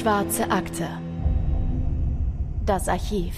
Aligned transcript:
Schwarze 0.00 0.50
Akte. 0.50 0.88
Das 2.64 2.88
Archiv. 2.88 3.34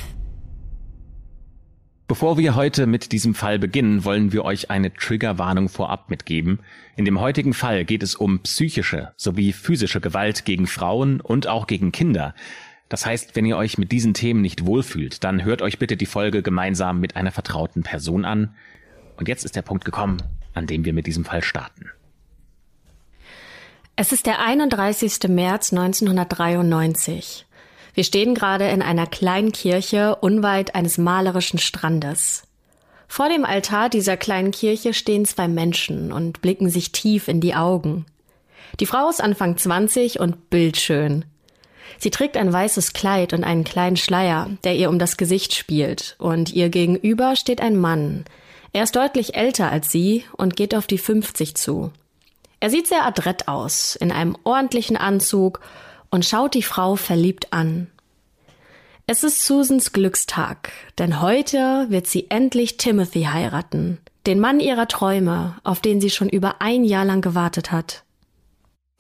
Bevor 2.07 2.39
wir 2.39 2.55
heute 2.55 2.87
mit 2.87 3.11
diesem 3.11 3.35
Fall 3.35 3.59
beginnen, 3.59 4.05
wollen 4.05 4.33
wir 4.33 4.45
euch 4.45 4.71
eine 4.71 4.95
Triggerwarnung 4.95 5.69
vorab 5.69 6.09
mitgeben. 6.09 6.61
In 6.95 7.05
dem 7.05 7.19
heutigen 7.19 7.53
Fall 7.53 7.85
geht 7.85 8.05
es 8.05 8.15
um 8.15 8.39
psychische 8.45 9.11
sowie 9.17 9.53
physische 9.53 10.01
Gewalt 10.01 10.45
gegen 10.45 10.69
Frauen 10.69 11.21
und 11.21 11.49
auch 11.49 11.67
gegen 11.67 11.91
Kinder. 11.91 12.33
Das 12.89 13.07
heißt, 13.07 13.35
wenn 13.35 13.45
ihr 13.45 13.57
euch 13.57 13.77
mit 13.77 13.91
diesen 13.91 14.15
Themen 14.15 14.41
nicht 14.41 14.65
wohlfühlt, 14.65 15.25
dann 15.25 15.45
hört 15.45 15.63
euch 15.63 15.81
bitte 15.81 15.97
die 15.97 16.07
Folge 16.07 16.43
gemeinsam 16.43 17.01
mit 17.01 17.17
einer 17.17 17.33
vertrauten 17.33 17.83
Person 17.83 18.25
an. 18.25 18.55
Und 19.17 19.27
jetzt 19.27 19.45
ist 19.45 19.57
der 19.57 19.63
Punkt 19.63 19.85
gekommen, 19.85 20.23
an 20.55 20.69
dem 20.69 20.85
wir 20.85 20.93
mit 20.93 21.09
diesem 21.09 21.25
Fall 21.25 21.43
starten. 21.43 21.91
Es 24.03 24.11
ist 24.11 24.27
der 24.27 24.41
31. 24.41 25.29
März 25.29 25.73
1993. 25.73 27.47
Wir 27.95 28.03
stehen 28.03 28.35
gerade 28.35 28.69
in 28.69 28.83
einer 28.83 29.07
kleinen 29.07 29.53
Kirche 29.53 30.17
unweit 30.17 30.75
eines 30.75 30.99
malerischen 30.99 31.61
Strandes. 31.61 32.43
Vor 33.07 33.29
dem 33.29 33.45
Altar 33.45 33.91
dieser 33.91 34.17
kleinen 34.17 34.51
Kirche 34.51 34.93
stehen 34.93 35.25
zwei 35.25 35.47
Menschen 35.47 36.11
und 36.11 36.43
blicken 36.43 36.69
sich 36.69 36.91
tief 36.91 37.29
in 37.29 37.41
die 37.41 37.55
Augen. 37.55 38.05
Die 38.81 38.87
Frau 38.87 39.09
ist 39.09 39.23
Anfang 39.23 39.57
20 39.57 40.19
und 40.19 40.51
bildschön. 40.51 41.25
Sie 41.97 42.11
trägt 42.11 42.37
ein 42.37 42.53
weißes 42.53 42.95
Kleid 42.95 43.33
und 43.33 43.45
einen 43.45 43.63
kleinen 43.63 43.97
Schleier, 43.97 44.51
der 44.65 44.75
ihr 44.75 44.91
um 44.91 44.99
das 44.99 45.17
Gesicht 45.17 45.55
spielt, 45.55 46.17
und 46.19 46.53
ihr 46.53 46.71
gegenüber 46.71 47.37
steht 47.37 47.61
ein 47.61 47.77
Mann. 47.77 48.25
Er 48.73 48.83
ist 48.83 48.97
deutlich 48.97 49.37
älter 49.37 49.71
als 49.71 49.93
sie 49.93 50.25
und 50.37 50.57
geht 50.57 50.75
auf 50.75 50.89
die 50.89 50.99
50 50.99 51.55
zu. 51.55 51.93
Er 52.63 52.71
sieht 52.71 52.87
sehr 52.87 53.05
adrett 53.05 53.49
aus, 53.49 53.97
in 53.97 54.13
einem 54.13 54.37
ordentlichen 54.45 54.97
Anzug 54.97 55.59
und 56.11 56.25
schaut 56.25 56.55
die 56.55 56.63
Frau 56.63 56.95
verliebt 56.95 57.53
an. 57.53 57.89
Es 59.09 59.25
ist 59.25 59.45
Susans 59.45 59.93
Glückstag, 59.93 60.71
denn 60.97 61.21
heute 61.21 61.87
wird 61.89 62.07
sie 62.07 62.31
endlich 62.31 62.77
Timothy 62.77 63.25
heiraten, 63.25 63.99
den 64.29 64.39
Mann 64.39 64.61
ihrer 64.61 64.87
Träume, 64.87 65.57
auf 65.65 65.81
den 65.81 66.01
sie 66.01 66.11
schon 66.11 66.29
über 66.29 66.63
ein 66.63 66.85
Jahr 66.85 67.05
lang 67.05 67.21
gewartet 67.21 67.73
hat. 67.73 68.05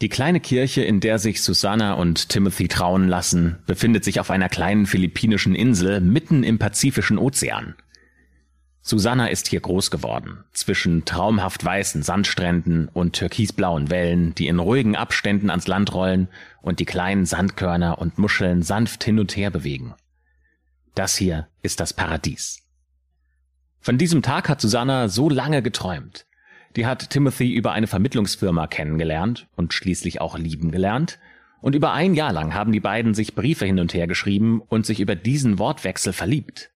Die 0.01 0.09
kleine 0.09 0.41
Kirche, 0.41 0.83
in 0.83 0.99
der 0.99 1.21
sich 1.21 1.41
Susanna 1.41 1.93
und 1.93 2.31
Timothy 2.31 2.67
trauen 2.67 3.07
lassen, 3.07 3.61
befindet 3.67 4.03
sich 4.03 4.19
auf 4.19 4.33
einer 4.33 4.49
kleinen 4.49 4.87
philippinischen 4.87 5.55
Insel 5.55 6.01
mitten 6.01 6.43
im 6.43 6.59
Pazifischen 6.59 7.17
Ozean. 7.17 7.77
Susanna 8.85 9.29
ist 9.29 9.47
hier 9.47 9.61
groß 9.61 9.93
geworden, 9.93 10.43
zwischen 10.53 11.05
traumhaft 11.05 11.65
weißen 11.65 12.03
Sandstränden 12.03 12.89
und 12.89 13.13
türkisblauen 13.13 13.91
Wellen, 13.91 14.35
die 14.35 14.49
in 14.49 14.59
ruhigen 14.59 14.97
Abständen 14.97 15.51
ans 15.51 15.69
Land 15.69 15.95
rollen 15.95 16.27
und 16.63 16.81
die 16.81 16.85
kleinen 16.85 17.25
Sandkörner 17.25 18.01
und 18.01 18.19
Muscheln 18.19 18.63
sanft 18.63 19.05
hin 19.05 19.21
und 19.21 19.37
her 19.37 19.51
bewegen. 19.51 19.95
Das 20.97 21.15
hier 21.17 21.47
ist 21.63 21.79
das 21.79 21.93
Paradies. 21.93 22.61
Von 23.79 23.99
diesem 23.99 24.21
Tag 24.21 24.49
hat 24.49 24.61
Susanna 24.61 25.09
so 25.09 25.31
lange 25.31 25.63
geträumt. 25.63 26.27
Die 26.75 26.85
hat 26.85 27.11
Timothy 27.11 27.53
über 27.53 27.71
eine 27.73 27.87
Vermittlungsfirma 27.87 28.67
kennengelernt 28.67 29.47
und 29.55 29.75
schließlich 29.75 30.21
auch 30.21 30.37
lieben 30.37 30.73
gelernt. 30.73 31.21
Und 31.61 31.77
über 31.77 31.93
ein 31.93 32.15
Jahr 32.15 32.33
lang 32.33 32.53
haben 32.53 32.73
die 32.73 32.81
beiden 32.81 33.15
sich 33.15 33.37
Briefe 33.37 33.65
hin 33.65 33.79
und 33.79 33.95
her 33.95 34.09
geschrieben 34.09 34.61
und 34.61 34.87
sich 34.87 34.99
über 34.99 35.15
diesen 35.15 35.61
Wortwechsel 35.61 36.13
verliebt. 36.13 36.72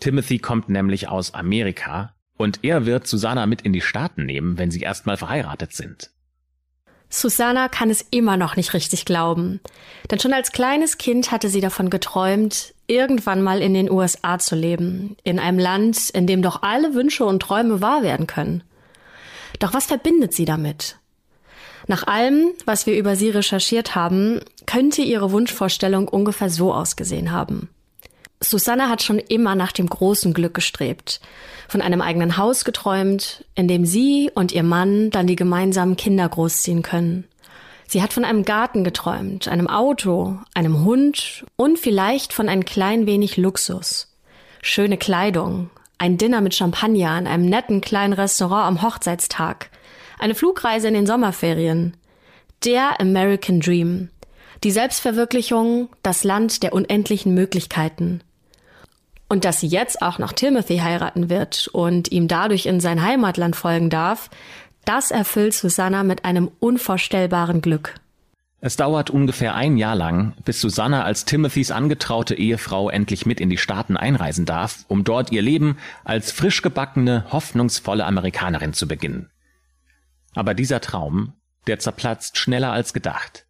Timothy 0.00 0.38
kommt 0.38 0.68
nämlich 0.68 1.08
aus 1.08 1.34
Amerika 1.34 2.14
und 2.36 2.60
er 2.62 2.86
wird 2.86 3.06
Susanna 3.06 3.46
mit 3.46 3.62
in 3.62 3.72
die 3.72 3.80
Staaten 3.80 4.26
nehmen, 4.26 4.58
wenn 4.58 4.70
sie 4.70 4.80
erstmal 4.80 5.16
verheiratet 5.16 5.72
sind. 5.72 6.10
Susanna 7.08 7.68
kann 7.68 7.88
es 7.88 8.04
immer 8.10 8.36
noch 8.36 8.56
nicht 8.56 8.74
richtig 8.74 9.04
glauben. 9.04 9.60
Denn 10.10 10.18
schon 10.18 10.32
als 10.32 10.52
kleines 10.52 10.98
Kind 10.98 11.30
hatte 11.30 11.48
sie 11.48 11.60
davon 11.60 11.88
geträumt, 11.88 12.74
irgendwann 12.88 13.42
mal 13.42 13.62
in 13.62 13.74
den 13.74 13.90
USA 13.90 14.38
zu 14.38 14.56
leben, 14.56 15.16
in 15.22 15.38
einem 15.38 15.58
Land, 15.58 16.10
in 16.10 16.26
dem 16.26 16.42
doch 16.42 16.62
alle 16.62 16.94
Wünsche 16.94 17.24
und 17.24 17.40
Träume 17.40 17.80
wahr 17.80 18.02
werden 18.02 18.26
können. 18.26 18.64
Doch 19.60 19.72
was 19.72 19.86
verbindet 19.86 20.34
sie 20.34 20.44
damit? 20.44 20.98
Nach 21.86 22.06
allem, 22.06 22.48
was 22.64 22.86
wir 22.86 22.98
über 22.98 23.14
sie 23.14 23.30
recherchiert 23.30 23.94
haben, 23.94 24.40
könnte 24.66 25.02
ihre 25.02 25.30
Wunschvorstellung 25.30 26.08
ungefähr 26.08 26.50
so 26.50 26.74
ausgesehen 26.74 27.30
haben. 27.30 27.68
Susanna 28.40 28.88
hat 28.88 29.02
schon 29.02 29.18
immer 29.18 29.54
nach 29.54 29.72
dem 29.72 29.88
großen 29.88 30.34
Glück 30.34 30.54
gestrebt, 30.54 31.20
von 31.68 31.80
einem 31.80 32.00
eigenen 32.00 32.36
Haus 32.36 32.64
geträumt, 32.64 33.44
in 33.54 33.66
dem 33.66 33.86
sie 33.86 34.30
und 34.34 34.52
ihr 34.52 34.62
Mann 34.62 35.10
dann 35.10 35.26
die 35.26 35.36
gemeinsamen 35.36 35.96
Kinder 35.96 36.28
großziehen 36.28 36.82
können. 36.82 37.24
Sie 37.88 38.02
hat 38.02 38.12
von 38.12 38.24
einem 38.24 38.44
Garten 38.44 38.84
geträumt, 38.84 39.48
einem 39.48 39.68
Auto, 39.68 40.38
einem 40.54 40.84
Hund 40.84 41.44
und 41.56 41.78
vielleicht 41.78 42.32
von 42.32 42.48
ein 42.48 42.64
klein 42.64 43.06
wenig 43.06 43.36
Luxus. 43.36 44.12
Schöne 44.60 44.96
Kleidung, 44.96 45.70
ein 45.98 46.18
Dinner 46.18 46.40
mit 46.40 46.54
Champagner 46.54 47.10
an 47.10 47.26
einem 47.26 47.46
netten 47.46 47.80
kleinen 47.80 48.12
Restaurant 48.12 48.66
am 48.66 48.82
Hochzeitstag, 48.82 49.70
eine 50.18 50.34
Flugreise 50.34 50.88
in 50.88 50.94
den 50.94 51.06
Sommerferien. 51.06 51.96
Der 52.64 53.00
American 53.00 53.60
Dream. 53.60 54.08
Die 54.64 54.70
Selbstverwirklichung, 54.70 55.90
das 56.02 56.24
Land 56.24 56.62
der 56.62 56.72
unendlichen 56.72 57.34
Möglichkeiten. 57.34 58.22
Und 59.28 59.44
dass 59.44 59.60
sie 59.60 59.66
jetzt 59.66 60.02
auch 60.02 60.18
noch 60.18 60.32
Timothy 60.32 60.78
heiraten 60.78 61.30
wird 61.30 61.68
und 61.72 62.12
ihm 62.12 62.28
dadurch 62.28 62.66
in 62.66 62.80
sein 62.80 63.02
Heimatland 63.02 63.56
folgen 63.56 63.90
darf, 63.90 64.30
das 64.84 65.10
erfüllt 65.10 65.52
Susanna 65.52 66.04
mit 66.04 66.24
einem 66.24 66.50
unvorstellbaren 66.60 67.60
Glück. 67.60 67.94
Es 68.60 68.76
dauert 68.76 69.10
ungefähr 69.10 69.54
ein 69.54 69.76
Jahr 69.76 69.96
lang, 69.96 70.32
bis 70.44 70.60
Susanna 70.60 71.04
als 71.04 71.24
Timothys 71.24 71.70
angetraute 71.70 72.34
Ehefrau 72.34 72.88
endlich 72.88 73.26
mit 73.26 73.40
in 73.40 73.50
die 73.50 73.58
Staaten 73.58 73.96
einreisen 73.96 74.46
darf, 74.46 74.84
um 74.88 75.04
dort 75.04 75.30
ihr 75.30 75.42
Leben 75.42 75.76
als 76.04 76.32
frisch 76.32 76.62
gebackene, 76.62 77.26
hoffnungsvolle 77.30 78.06
Amerikanerin 78.06 78.72
zu 78.72 78.88
beginnen. 78.88 79.30
Aber 80.34 80.54
dieser 80.54 80.80
Traum, 80.80 81.34
der 81.66 81.78
zerplatzt 81.78 82.38
schneller 82.38 82.72
als 82.72 82.92
gedacht. 82.92 83.46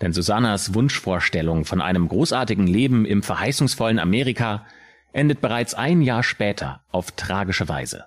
Denn 0.00 0.12
Susannas 0.12 0.72
Wunschvorstellung 0.72 1.64
von 1.64 1.82
einem 1.82 2.08
großartigen 2.08 2.66
Leben 2.66 3.04
im 3.04 3.22
verheißungsvollen 3.22 3.98
Amerika 3.98 4.64
endet 5.12 5.40
bereits 5.40 5.74
ein 5.74 6.02
Jahr 6.02 6.22
später 6.22 6.82
auf 6.90 7.12
tragische 7.12 7.68
Weise. 7.68 8.06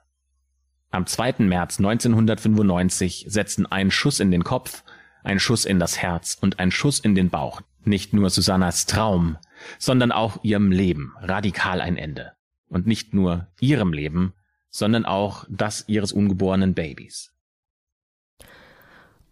Am 0.92 1.06
2. 1.06 1.36
März 1.40 1.80
1995 1.80 3.26
setzten 3.28 3.66
ein 3.66 3.92
Schuss 3.92 4.20
in 4.20 4.32
den 4.32 4.44
Kopf, 4.44 4.84
ein 5.24 5.40
Schuss 5.40 5.66
in 5.66 5.80
das 5.80 6.02
Herz 6.02 6.38
und 6.40 6.60
ein 6.60 6.72
Schuss 6.72 7.00
in 7.00 7.16
den 7.16 7.30
Bauch 7.30 7.62
nicht 7.86 8.14
nur 8.14 8.30
Susannas 8.30 8.86
Traum, 8.86 9.38
sondern 9.80 10.12
auch 10.12 10.44
ihrem 10.44 10.72
Leben 10.72 11.14
radikal 11.20 11.82
ein 11.82 11.98
Ende. 11.98 12.34
Und 12.68 12.88
nicht 12.88 13.14
nur 13.14 13.48
ihrem 13.60 13.94
Leben, 13.94 14.34
sondern 14.70 15.06
auch 15.06 15.46
das 15.50 15.84
ihres 15.88 16.12
ungeborenen 16.12 16.74
Babys. 16.74 17.33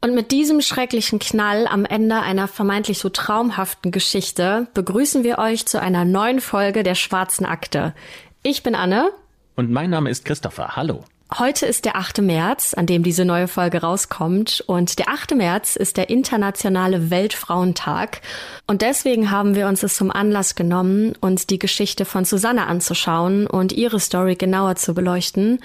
Und 0.04 0.16
mit 0.16 0.32
diesem 0.32 0.62
schrecklichen 0.62 1.20
Knall 1.20 1.68
am 1.68 1.86
Ende 1.86 2.20
einer 2.22 2.48
vermeintlich 2.48 2.98
so 2.98 3.10
traumhaften 3.10 3.92
Geschichte 3.92 4.66
begrüßen 4.74 5.24
wir 5.24 5.38
euch 5.38 5.68
zu 5.68 5.80
einer 5.80 6.06
neuen 6.06 6.42
Folge 6.42 6.82
der 6.82 6.96
Schwarzen 6.96 7.46
Akte. 7.46 7.94
Ich 8.42 8.64
bin 8.64 8.74
Anne. 8.74 9.12
Und 9.56 9.70
mein 9.70 9.92
Name 9.92 10.10
ist 10.10 10.26
Christopher. 10.26 10.76
Hallo. 10.76 11.04
Heute 11.38 11.68
ist 11.68 11.86
der 11.86 11.98
8. 11.98 12.22
März, 12.24 12.74
an 12.74 12.88
dem 12.88 13.04
diese 13.04 13.26
neue 13.26 13.48
Folge 13.48 13.82
rauskommt. 13.82 14.64
Und 14.66 14.98
der 14.98 15.08
8. 15.08 15.36
März 15.36 15.76
ist 15.76 15.98
der 15.98 16.10
internationale 16.10 17.12
Weltfrauentag. 17.12 18.22
Und 18.66 18.82
deswegen 18.82 19.30
haben 19.30 19.54
wir 19.54 19.68
uns 19.68 19.84
es 19.84 19.96
zum 19.96 20.10
Anlass 20.10 20.56
genommen, 20.56 21.14
uns 21.22 21.46
die 21.46 21.60
Geschichte 21.60 22.06
von 22.06 22.26
Susanne 22.26 22.66
anzuschauen 22.66 23.46
und 23.46 23.72
ihre 23.72 24.00
Story 24.00 24.34
genauer 24.34 24.78
zu 24.78 24.96
beleuchten. 24.96 25.60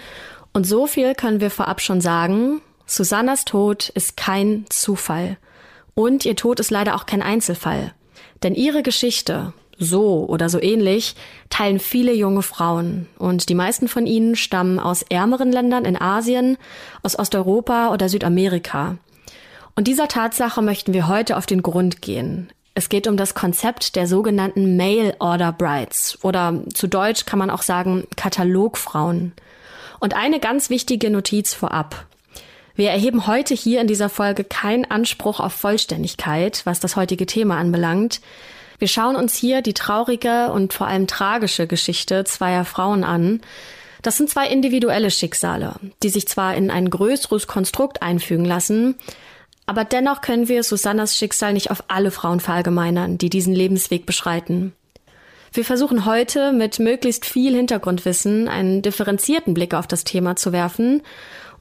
Und 0.53 0.67
so 0.67 0.87
viel 0.87 1.15
können 1.15 1.41
wir 1.41 1.51
vorab 1.51 1.81
schon 1.81 2.03
sagen. 2.03 2.61
Susannas 2.87 3.45
Tod 3.45 3.89
ist 3.91 4.17
kein 4.17 4.65
Zufall. 4.69 5.37
Und 5.95 6.25
ihr 6.25 6.37
Tod 6.37 6.61
ist 6.61 6.71
leider 6.71 6.95
auch 6.95 7.07
kein 7.07 7.23
Einzelfall. 7.23 7.93
Denn 8.43 8.55
ihre 8.55 8.83
Geschichte, 8.83 9.53
so 9.79 10.25
oder 10.27 10.49
so 10.49 10.61
ähnlich, 10.61 11.17
teilen 11.51 11.81
viele 11.81 12.15
junge 12.15 12.43
Frauen. 12.43 13.09
Und 13.19 13.49
die 13.49 13.55
meisten 13.55 13.89
von 13.89 14.07
ihnen 14.07 14.37
stammen 14.37 14.79
aus 14.79 15.03
ärmeren 15.03 15.51
Ländern 15.51 15.85
in 15.85 16.01
Asien, 16.01 16.59
aus 17.03 17.19
Osteuropa 17.19 17.93
oder 17.93 18.09
Südamerika. 18.09 18.99
Und 19.75 19.89
dieser 19.89 20.09
Tatsache 20.09 20.63
möchten 20.63 20.95
wir 20.95 21.09
heute 21.09 21.37
auf 21.37 21.47
den 21.47 21.63
Grund 21.63 22.03
gehen. 22.03 22.51
Es 22.75 22.89
geht 22.89 23.07
um 23.07 23.17
das 23.17 23.35
Konzept 23.35 23.97
der 23.97 24.07
sogenannten 24.07 24.77
Mail 24.77 25.15
Order 25.19 25.53
Brides 25.53 26.19
oder 26.23 26.63
zu 26.75 26.87
Deutsch 26.87 27.25
kann 27.25 27.39
man 27.39 27.51
auch 27.51 27.63
sagen 27.63 28.05
Katalogfrauen. 28.17 29.33
Und 29.99 30.15
eine 30.15 30.41
ganz 30.41 30.69
wichtige 30.69 31.11
Notiz 31.11 31.55
vorab. 31.55 32.07
Wir 32.77 32.91
erheben 32.91 33.27
heute 33.27 33.55
hier 33.55 33.81
in 33.81 33.87
dieser 33.87 34.11
Folge 34.11 34.45
keinen 34.45 34.85
Anspruch 34.85 35.41
auf 35.41 35.55
Vollständigkeit, 35.55 36.61
was 36.65 36.79
das 36.79 36.95
heutige 36.95 37.25
Thema 37.25 37.57
anbelangt. 37.57 38.21
Wir 38.79 38.87
schauen 38.89 39.17
uns 39.17 39.35
hier 39.35 39.63
die 39.63 39.73
traurige 39.73 40.53
und 40.53 40.75
vor 40.75 40.87
allem 40.87 41.07
tragische 41.07 41.67
Geschichte 41.67 42.25
zweier 42.25 42.67
Frauen 42.67 43.03
an. 43.03 43.41
Das 44.03 44.19
sind 44.19 44.29
zwei 44.29 44.49
individuelle 44.49 45.11
Schicksale, 45.11 45.77
die 46.03 46.11
sich 46.11 46.29
zwar 46.29 46.55
in 46.55 46.71
ein 46.71 46.91
größeres 46.91 47.47
Konstrukt 47.47 48.03
einfügen 48.03 48.45
lassen, 48.45 48.97
Aber 49.67 49.85
dennoch 49.85 50.21
können 50.21 50.49
wir 50.49 50.63
Susannas 50.63 51.17
Schicksal 51.17 51.53
nicht 51.53 51.71
auf 51.73 51.85
alle 51.89 52.13
Frauen 52.13 52.41
verallgemeinern, 52.41 53.19
die 53.19 53.31
diesen 53.31 53.53
Lebensweg 53.53 54.07
beschreiten. 54.07 54.73
Wir 55.53 55.65
versuchen 55.65 56.05
heute 56.05 56.53
mit 56.53 56.79
möglichst 56.79 57.25
viel 57.25 57.55
Hintergrundwissen 57.57 58.49
einen 58.49 58.83
differenzierten 58.83 59.55
Blick 59.55 59.75
auf 59.75 59.87
das 59.87 60.05
Thema 60.05 60.37
zu 60.37 60.53
werfen. 60.53 61.03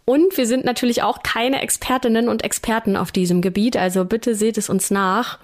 Und 0.05 0.37
wir 0.37 0.45
sind 0.45 0.63
natürlich 0.65 1.01
auch 1.01 1.23
keine 1.23 1.61
Expertinnen 1.61 2.29
und 2.29 2.43
Experten 2.43 2.95
auf 2.95 3.11
diesem 3.11 3.41
Gebiet, 3.41 3.75
also 3.75 4.05
bitte 4.05 4.35
seht 4.35 4.57
es 4.57 4.69
uns 4.69 4.91
nach. 4.91 5.39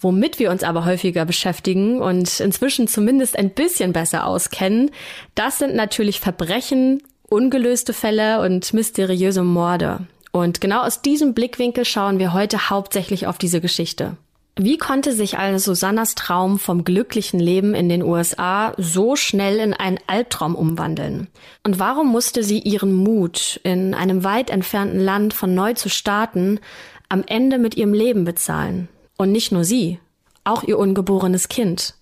Womit 0.00 0.38
wir 0.38 0.50
uns 0.50 0.64
aber 0.64 0.84
häufiger 0.84 1.24
beschäftigen 1.24 2.00
und 2.00 2.40
inzwischen 2.40 2.88
zumindest 2.88 3.38
ein 3.38 3.50
bisschen 3.50 3.92
besser 3.92 4.26
auskennen, 4.26 4.90
das 5.36 5.58
sind 5.58 5.76
natürlich 5.76 6.18
Verbrechen, 6.18 7.02
ungelöste 7.28 7.92
Fälle 7.92 8.40
und 8.40 8.72
mysteriöse 8.74 9.44
Morde. 9.44 10.00
Und 10.32 10.60
genau 10.60 10.82
aus 10.82 11.02
diesem 11.02 11.34
Blickwinkel 11.34 11.84
schauen 11.84 12.18
wir 12.18 12.32
heute 12.32 12.70
hauptsächlich 12.70 13.26
auf 13.26 13.38
diese 13.38 13.60
Geschichte. 13.60 14.16
Wie 14.56 14.76
konnte 14.76 15.14
sich 15.14 15.38
also 15.38 15.72
Susannas 15.72 16.14
Traum 16.14 16.58
vom 16.58 16.84
glücklichen 16.84 17.40
Leben 17.40 17.74
in 17.74 17.88
den 17.88 18.02
USA 18.02 18.74
so 18.76 19.16
schnell 19.16 19.58
in 19.58 19.72
einen 19.72 19.98
Albtraum 20.06 20.54
umwandeln? 20.54 21.28
Und 21.64 21.78
warum 21.78 22.08
musste 22.12 22.42
sie 22.42 22.58
ihren 22.58 22.92
Mut, 22.92 23.58
in 23.64 23.94
einem 23.94 24.24
weit 24.24 24.50
entfernten 24.50 25.00
Land 25.00 25.32
von 25.32 25.54
neu 25.54 25.72
zu 25.72 25.88
starten, 25.88 26.60
am 27.08 27.24
Ende 27.26 27.56
mit 27.56 27.78
ihrem 27.78 27.94
Leben 27.94 28.24
bezahlen? 28.24 28.88
Und 29.16 29.32
nicht 29.32 29.52
nur 29.52 29.64
sie, 29.64 30.00
auch 30.44 30.62
ihr 30.64 30.78
ungeborenes 30.78 31.48
Kind. 31.48 31.94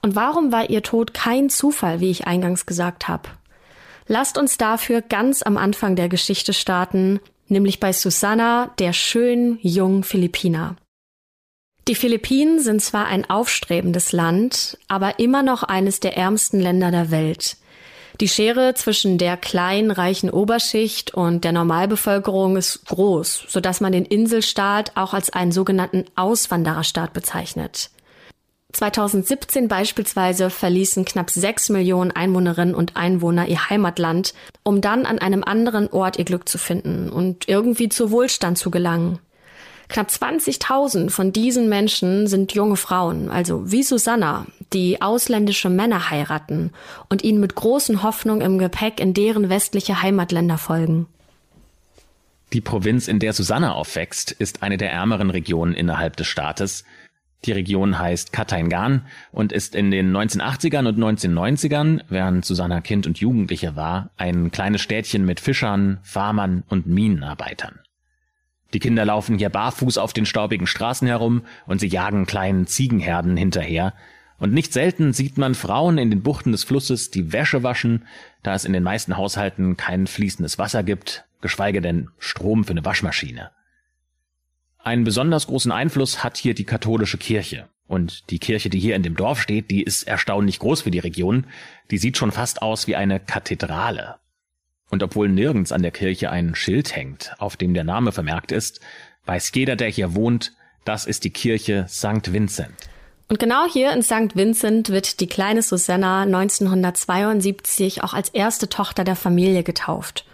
Und 0.00 0.16
warum 0.16 0.52
war 0.52 0.70
ihr 0.70 0.82
Tod 0.82 1.12
kein 1.12 1.50
Zufall, 1.50 2.00
wie 2.00 2.10
ich 2.10 2.26
eingangs 2.26 2.64
gesagt 2.64 3.08
habe? 3.08 3.28
Lasst 4.06 4.38
uns 4.38 4.56
dafür 4.56 5.02
ganz 5.02 5.42
am 5.42 5.58
Anfang 5.58 5.96
der 5.96 6.08
Geschichte 6.08 6.54
starten, 6.54 7.20
nämlich 7.48 7.78
bei 7.78 7.92
Susanna, 7.92 8.70
der 8.78 8.94
schönen 8.94 9.58
jungen 9.60 10.02
Philippiner. 10.02 10.76
Die 11.86 11.94
Philippinen 11.94 12.60
sind 12.60 12.80
zwar 12.80 13.06
ein 13.06 13.28
aufstrebendes 13.28 14.12
Land, 14.12 14.78
aber 14.88 15.18
immer 15.18 15.42
noch 15.42 15.62
eines 15.62 16.00
der 16.00 16.16
ärmsten 16.16 16.58
Länder 16.58 16.90
der 16.90 17.10
Welt. 17.10 17.58
Die 18.20 18.28
Schere 18.28 18.74
zwischen 18.74 19.18
der 19.18 19.36
kleinen, 19.36 19.90
reichen 19.90 20.30
Oberschicht 20.30 21.12
und 21.12 21.44
der 21.44 21.52
Normalbevölkerung 21.52 22.56
ist 22.56 22.86
groß, 22.86 23.46
sodass 23.48 23.80
man 23.80 23.92
den 23.92 24.06
Inselstaat 24.06 24.92
auch 24.94 25.12
als 25.12 25.30
einen 25.30 25.52
sogenannten 25.52 26.04
Auswandererstaat 26.14 27.12
bezeichnet. 27.12 27.90
2017 28.72 29.68
beispielsweise 29.68 30.50
verließen 30.50 31.04
knapp 31.04 31.30
sechs 31.30 31.68
Millionen 31.68 32.12
Einwohnerinnen 32.12 32.74
und 32.74 32.96
Einwohner 32.96 33.46
ihr 33.46 33.68
Heimatland, 33.68 34.32
um 34.62 34.80
dann 34.80 35.06
an 35.06 35.18
einem 35.18 35.44
anderen 35.44 35.88
Ort 35.92 36.18
ihr 36.18 36.24
Glück 36.24 36.48
zu 36.48 36.56
finden 36.56 37.10
und 37.10 37.48
irgendwie 37.48 37.88
zu 37.88 38.10
Wohlstand 38.10 38.58
zu 38.58 38.70
gelangen. 38.70 39.18
Knapp 39.88 40.08
20.000 40.08 41.10
von 41.10 41.32
diesen 41.32 41.68
Menschen 41.68 42.26
sind 42.26 42.54
junge 42.54 42.76
Frauen, 42.76 43.30
also 43.30 43.70
wie 43.70 43.82
Susanna, 43.82 44.46
die 44.72 45.02
ausländische 45.02 45.70
Männer 45.70 46.10
heiraten 46.10 46.70
und 47.08 47.22
ihnen 47.22 47.40
mit 47.40 47.54
großen 47.54 48.02
Hoffnungen 48.02 48.42
im 48.42 48.58
Gepäck 48.58 49.00
in 49.00 49.14
deren 49.14 49.48
westliche 49.48 50.02
Heimatländer 50.02 50.58
folgen. 50.58 51.06
Die 52.52 52.60
Provinz, 52.60 53.08
in 53.08 53.18
der 53.18 53.32
Susanna 53.32 53.72
aufwächst, 53.72 54.30
ist 54.30 54.62
eine 54.62 54.76
der 54.76 54.92
ärmeren 54.92 55.30
Regionen 55.30 55.74
innerhalb 55.74 56.16
des 56.16 56.28
Staates. 56.28 56.84
Die 57.44 57.52
Region 57.52 57.98
heißt 57.98 58.32
Kataingan 58.32 59.06
und 59.32 59.52
ist 59.52 59.74
in 59.74 59.90
den 59.90 60.16
1980ern 60.16 60.88
und 60.88 60.98
1990ern, 60.98 62.00
während 62.08 62.44
Susanna 62.44 62.80
Kind 62.80 63.06
und 63.06 63.18
Jugendliche 63.18 63.76
war, 63.76 64.10
ein 64.16 64.50
kleines 64.50 64.80
Städtchen 64.80 65.24
mit 65.24 65.40
Fischern, 65.40 65.98
Farmern 66.02 66.62
und 66.68 66.86
Minenarbeitern. 66.86 67.80
Die 68.72 68.80
Kinder 68.80 69.04
laufen 69.04 69.38
hier 69.38 69.50
barfuß 69.50 69.98
auf 69.98 70.12
den 70.12 70.26
staubigen 70.26 70.66
Straßen 70.66 71.06
herum 71.06 71.42
und 71.66 71.80
sie 71.80 71.88
jagen 71.88 72.26
kleinen 72.26 72.66
Ziegenherden 72.66 73.36
hinterher. 73.36 73.94
Und 74.38 74.52
nicht 74.52 74.72
selten 74.72 75.12
sieht 75.12 75.38
man 75.38 75.54
Frauen 75.54 75.96
in 75.98 76.10
den 76.10 76.22
Buchten 76.22 76.52
des 76.52 76.64
Flusses, 76.64 77.10
die 77.10 77.32
Wäsche 77.32 77.62
waschen, 77.62 78.06
da 78.42 78.54
es 78.54 78.64
in 78.64 78.72
den 78.72 78.82
meisten 78.82 79.16
Haushalten 79.16 79.76
kein 79.76 80.06
fließendes 80.06 80.58
Wasser 80.58 80.82
gibt, 80.82 81.24
geschweige 81.40 81.80
denn 81.80 82.10
Strom 82.18 82.64
für 82.64 82.72
eine 82.72 82.84
Waschmaschine. 82.84 83.50
Einen 84.78 85.04
besonders 85.04 85.46
großen 85.46 85.72
Einfluss 85.72 86.22
hat 86.22 86.36
hier 86.36 86.54
die 86.54 86.64
katholische 86.64 87.16
Kirche. 87.16 87.68
Und 87.86 88.30
die 88.30 88.38
Kirche, 88.38 88.70
die 88.70 88.80
hier 88.80 88.96
in 88.96 89.02
dem 89.02 89.16
Dorf 89.16 89.40
steht, 89.40 89.70
die 89.70 89.82
ist 89.82 90.02
erstaunlich 90.04 90.58
groß 90.58 90.82
für 90.82 90.90
die 90.90 90.98
Region. 90.98 91.46
Die 91.90 91.98
sieht 91.98 92.16
schon 92.16 92.32
fast 92.32 92.60
aus 92.60 92.86
wie 92.86 92.96
eine 92.96 93.20
Kathedrale. 93.20 94.16
Und 94.94 95.02
obwohl 95.02 95.28
nirgends 95.28 95.72
an 95.72 95.82
der 95.82 95.90
Kirche 95.90 96.30
ein 96.30 96.54
Schild 96.54 96.94
hängt, 96.94 97.32
auf 97.38 97.56
dem 97.56 97.74
der 97.74 97.82
Name 97.82 98.12
vermerkt 98.12 98.52
ist, 98.52 98.78
weiß 99.26 99.50
jeder, 99.52 99.74
der 99.74 99.88
hier 99.88 100.14
wohnt, 100.14 100.52
das 100.84 101.04
ist 101.04 101.24
die 101.24 101.30
Kirche 101.30 101.86
St. 101.88 102.32
Vincent. 102.32 102.76
Und 103.28 103.40
genau 103.40 103.66
hier 103.68 103.92
in 103.92 104.04
St. 104.04 104.36
Vincent 104.36 104.90
wird 104.90 105.18
die 105.18 105.26
kleine 105.26 105.62
Susanna 105.62 106.22
1972 106.22 108.04
auch 108.04 108.14
als 108.14 108.28
erste 108.28 108.68
Tochter 108.68 109.02
der 109.02 109.16
Familie 109.16 109.64
getauft. 109.64 110.26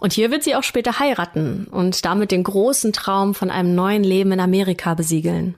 Und 0.00 0.14
hier 0.14 0.30
wird 0.30 0.44
sie 0.44 0.54
auch 0.54 0.62
später 0.62 0.98
heiraten 0.98 1.66
und 1.70 2.06
damit 2.06 2.30
den 2.30 2.42
großen 2.42 2.94
Traum 2.94 3.34
von 3.34 3.50
einem 3.50 3.74
neuen 3.74 4.02
Leben 4.02 4.32
in 4.32 4.40
Amerika 4.40 4.94
besiegeln. 4.94 5.56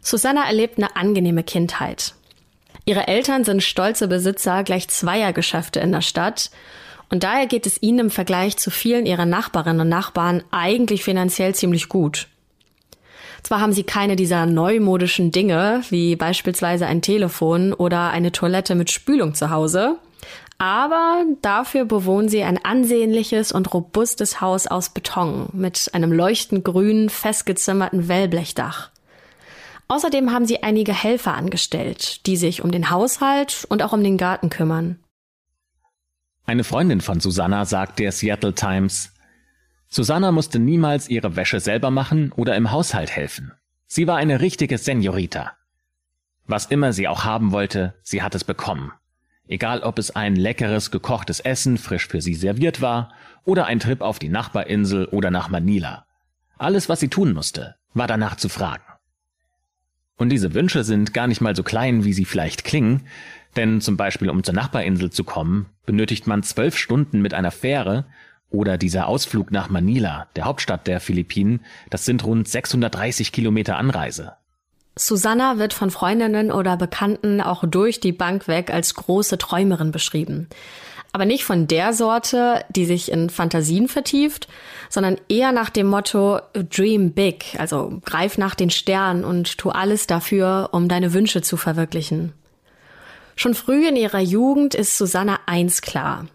Susanna 0.00 0.46
erlebt 0.46 0.78
eine 0.78 0.94
angenehme 0.94 1.42
Kindheit. 1.42 2.14
Ihre 2.84 3.08
Eltern 3.08 3.42
sind 3.42 3.64
stolze 3.64 4.06
Besitzer 4.06 4.62
gleich 4.62 4.86
zweier 4.86 5.32
Geschäfte 5.32 5.80
in 5.80 5.90
der 5.90 6.02
Stadt 6.02 6.52
und 7.14 7.22
daher 7.22 7.46
geht 7.46 7.64
es 7.64 7.80
ihnen 7.80 8.00
im 8.00 8.10
Vergleich 8.10 8.56
zu 8.56 8.72
vielen 8.72 9.06
ihrer 9.06 9.24
Nachbarinnen 9.24 9.82
und 9.82 9.88
Nachbarn 9.88 10.42
eigentlich 10.50 11.04
finanziell 11.04 11.54
ziemlich 11.54 11.88
gut. 11.88 12.26
Zwar 13.44 13.60
haben 13.60 13.72
sie 13.72 13.84
keine 13.84 14.16
dieser 14.16 14.46
neumodischen 14.46 15.30
Dinge, 15.30 15.82
wie 15.90 16.16
beispielsweise 16.16 16.86
ein 16.86 17.02
Telefon 17.02 17.72
oder 17.72 18.10
eine 18.10 18.32
Toilette 18.32 18.74
mit 18.74 18.90
Spülung 18.90 19.34
zu 19.34 19.50
Hause, 19.50 19.98
aber 20.58 21.22
dafür 21.40 21.84
bewohnen 21.84 22.28
sie 22.28 22.42
ein 22.42 22.58
ansehnliches 22.64 23.52
und 23.52 23.72
robustes 23.72 24.40
Haus 24.40 24.66
aus 24.66 24.88
Beton 24.88 25.50
mit 25.52 25.90
einem 25.92 26.10
leuchtend 26.10 26.64
grünen, 26.64 27.10
festgezimmerten 27.10 28.08
Wellblechdach. 28.08 28.90
Außerdem 29.86 30.32
haben 30.32 30.46
sie 30.46 30.64
einige 30.64 30.92
Helfer 30.92 31.34
angestellt, 31.34 32.26
die 32.26 32.36
sich 32.36 32.64
um 32.64 32.72
den 32.72 32.90
Haushalt 32.90 33.66
und 33.68 33.84
auch 33.84 33.92
um 33.92 34.02
den 34.02 34.16
Garten 34.16 34.50
kümmern. 34.50 34.98
Eine 36.46 36.64
Freundin 36.64 37.00
von 37.00 37.20
Susanna 37.20 37.64
sagt 37.64 37.98
der 37.98 38.12
Seattle 38.12 38.54
Times, 38.54 39.12
Susanna 39.88 40.32
musste 40.32 40.58
niemals 40.58 41.08
ihre 41.08 41.36
Wäsche 41.36 41.60
selber 41.60 41.90
machen 41.90 42.32
oder 42.32 42.56
im 42.56 42.70
Haushalt 42.70 43.10
helfen. 43.10 43.52
Sie 43.86 44.06
war 44.06 44.16
eine 44.16 44.40
richtige 44.40 44.76
Senorita. 44.76 45.52
Was 46.46 46.66
immer 46.66 46.92
sie 46.92 47.08
auch 47.08 47.24
haben 47.24 47.52
wollte, 47.52 47.94
sie 48.02 48.22
hat 48.22 48.34
es 48.34 48.44
bekommen. 48.44 48.92
Egal 49.46 49.80
ob 49.80 49.98
es 49.98 50.10
ein 50.10 50.36
leckeres 50.36 50.90
gekochtes 50.90 51.40
Essen 51.40 51.78
frisch 51.78 52.08
für 52.08 52.20
sie 52.20 52.34
serviert 52.34 52.80
war 52.80 53.12
oder 53.44 53.66
ein 53.66 53.78
Trip 53.78 54.00
auf 54.00 54.18
die 54.18 54.28
Nachbarinsel 54.28 55.06
oder 55.06 55.30
nach 55.30 55.48
Manila. 55.48 56.06
Alles, 56.58 56.88
was 56.88 57.00
sie 57.00 57.08
tun 57.08 57.32
musste, 57.32 57.76
war 57.94 58.06
danach 58.06 58.36
zu 58.36 58.48
fragen. 58.48 58.84
Und 60.16 60.28
diese 60.30 60.54
Wünsche 60.54 60.84
sind 60.84 61.12
gar 61.12 61.26
nicht 61.26 61.40
mal 61.40 61.56
so 61.56 61.62
klein, 61.62 62.04
wie 62.04 62.12
sie 62.12 62.24
vielleicht 62.24 62.64
klingen, 62.64 63.02
denn 63.56 63.80
zum 63.80 63.96
Beispiel, 63.96 64.30
um 64.30 64.42
zur 64.42 64.54
Nachbarinsel 64.54 65.10
zu 65.10 65.24
kommen, 65.24 65.66
benötigt 65.86 66.26
man 66.26 66.42
zwölf 66.42 66.76
Stunden 66.76 67.20
mit 67.20 67.34
einer 67.34 67.50
Fähre 67.50 68.04
oder 68.50 68.78
dieser 68.78 69.08
Ausflug 69.08 69.50
nach 69.50 69.68
Manila, 69.68 70.28
der 70.36 70.44
Hauptstadt 70.44 70.86
der 70.86 71.00
Philippinen, 71.00 71.60
das 71.90 72.04
sind 72.04 72.24
rund 72.24 72.48
630 72.48 73.32
Kilometer 73.32 73.76
Anreise. 73.76 74.34
Susanna 74.96 75.58
wird 75.58 75.72
von 75.72 75.90
Freundinnen 75.90 76.52
oder 76.52 76.76
Bekannten 76.76 77.40
auch 77.40 77.64
durch 77.66 77.98
die 77.98 78.12
Bank 78.12 78.46
weg 78.46 78.72
als 78.72 78.94
große 78.94 79.38
Träumerin 79.38 79.90
beschrieben. 79.90 80.48
Aber 81.14 81.26
nicht 81.26 81.44
von 81.44 81.68
der 81.68 81.92
Sorte, 81.92 82.64
die 82.70 82.86
sich 82.86 83.12
in 83.12 83.30
Fantasien 83.30 83.86
vertieft, 83.86 84.48
sondern 84.90 85.16
eher 85.28 85.52
nach 85.52 85.70
dem 85.70 85.86
Motto 85.86 86.40
Dream 86.54 87.12
Big, 87.12 87.54
also 87.56 88.00
greif 88.04 88.36
nach 88.36 88.56
den 88.56 88.68
Sternen 88.68 89.24
und 89.24 89.56
tu 89.56 89.70
alles 89.70 90.08
dafür, 90.08 90.70
um 90.72 90.88
deine 90.88 91.12
Wünsche 91.12 91.40
zu 91.40 91.56
verwirklichen. 91.56 92.32
Schon 93.36 93.54
früh 93.54 93.86
in 93.86 93.94
ihrer 93.94 94.18
Jugend 94.18 94.74
ist 94.74 94.98
Susanna 94.98 95.38
eins 95.46 95.82
klar. 95.82 96.26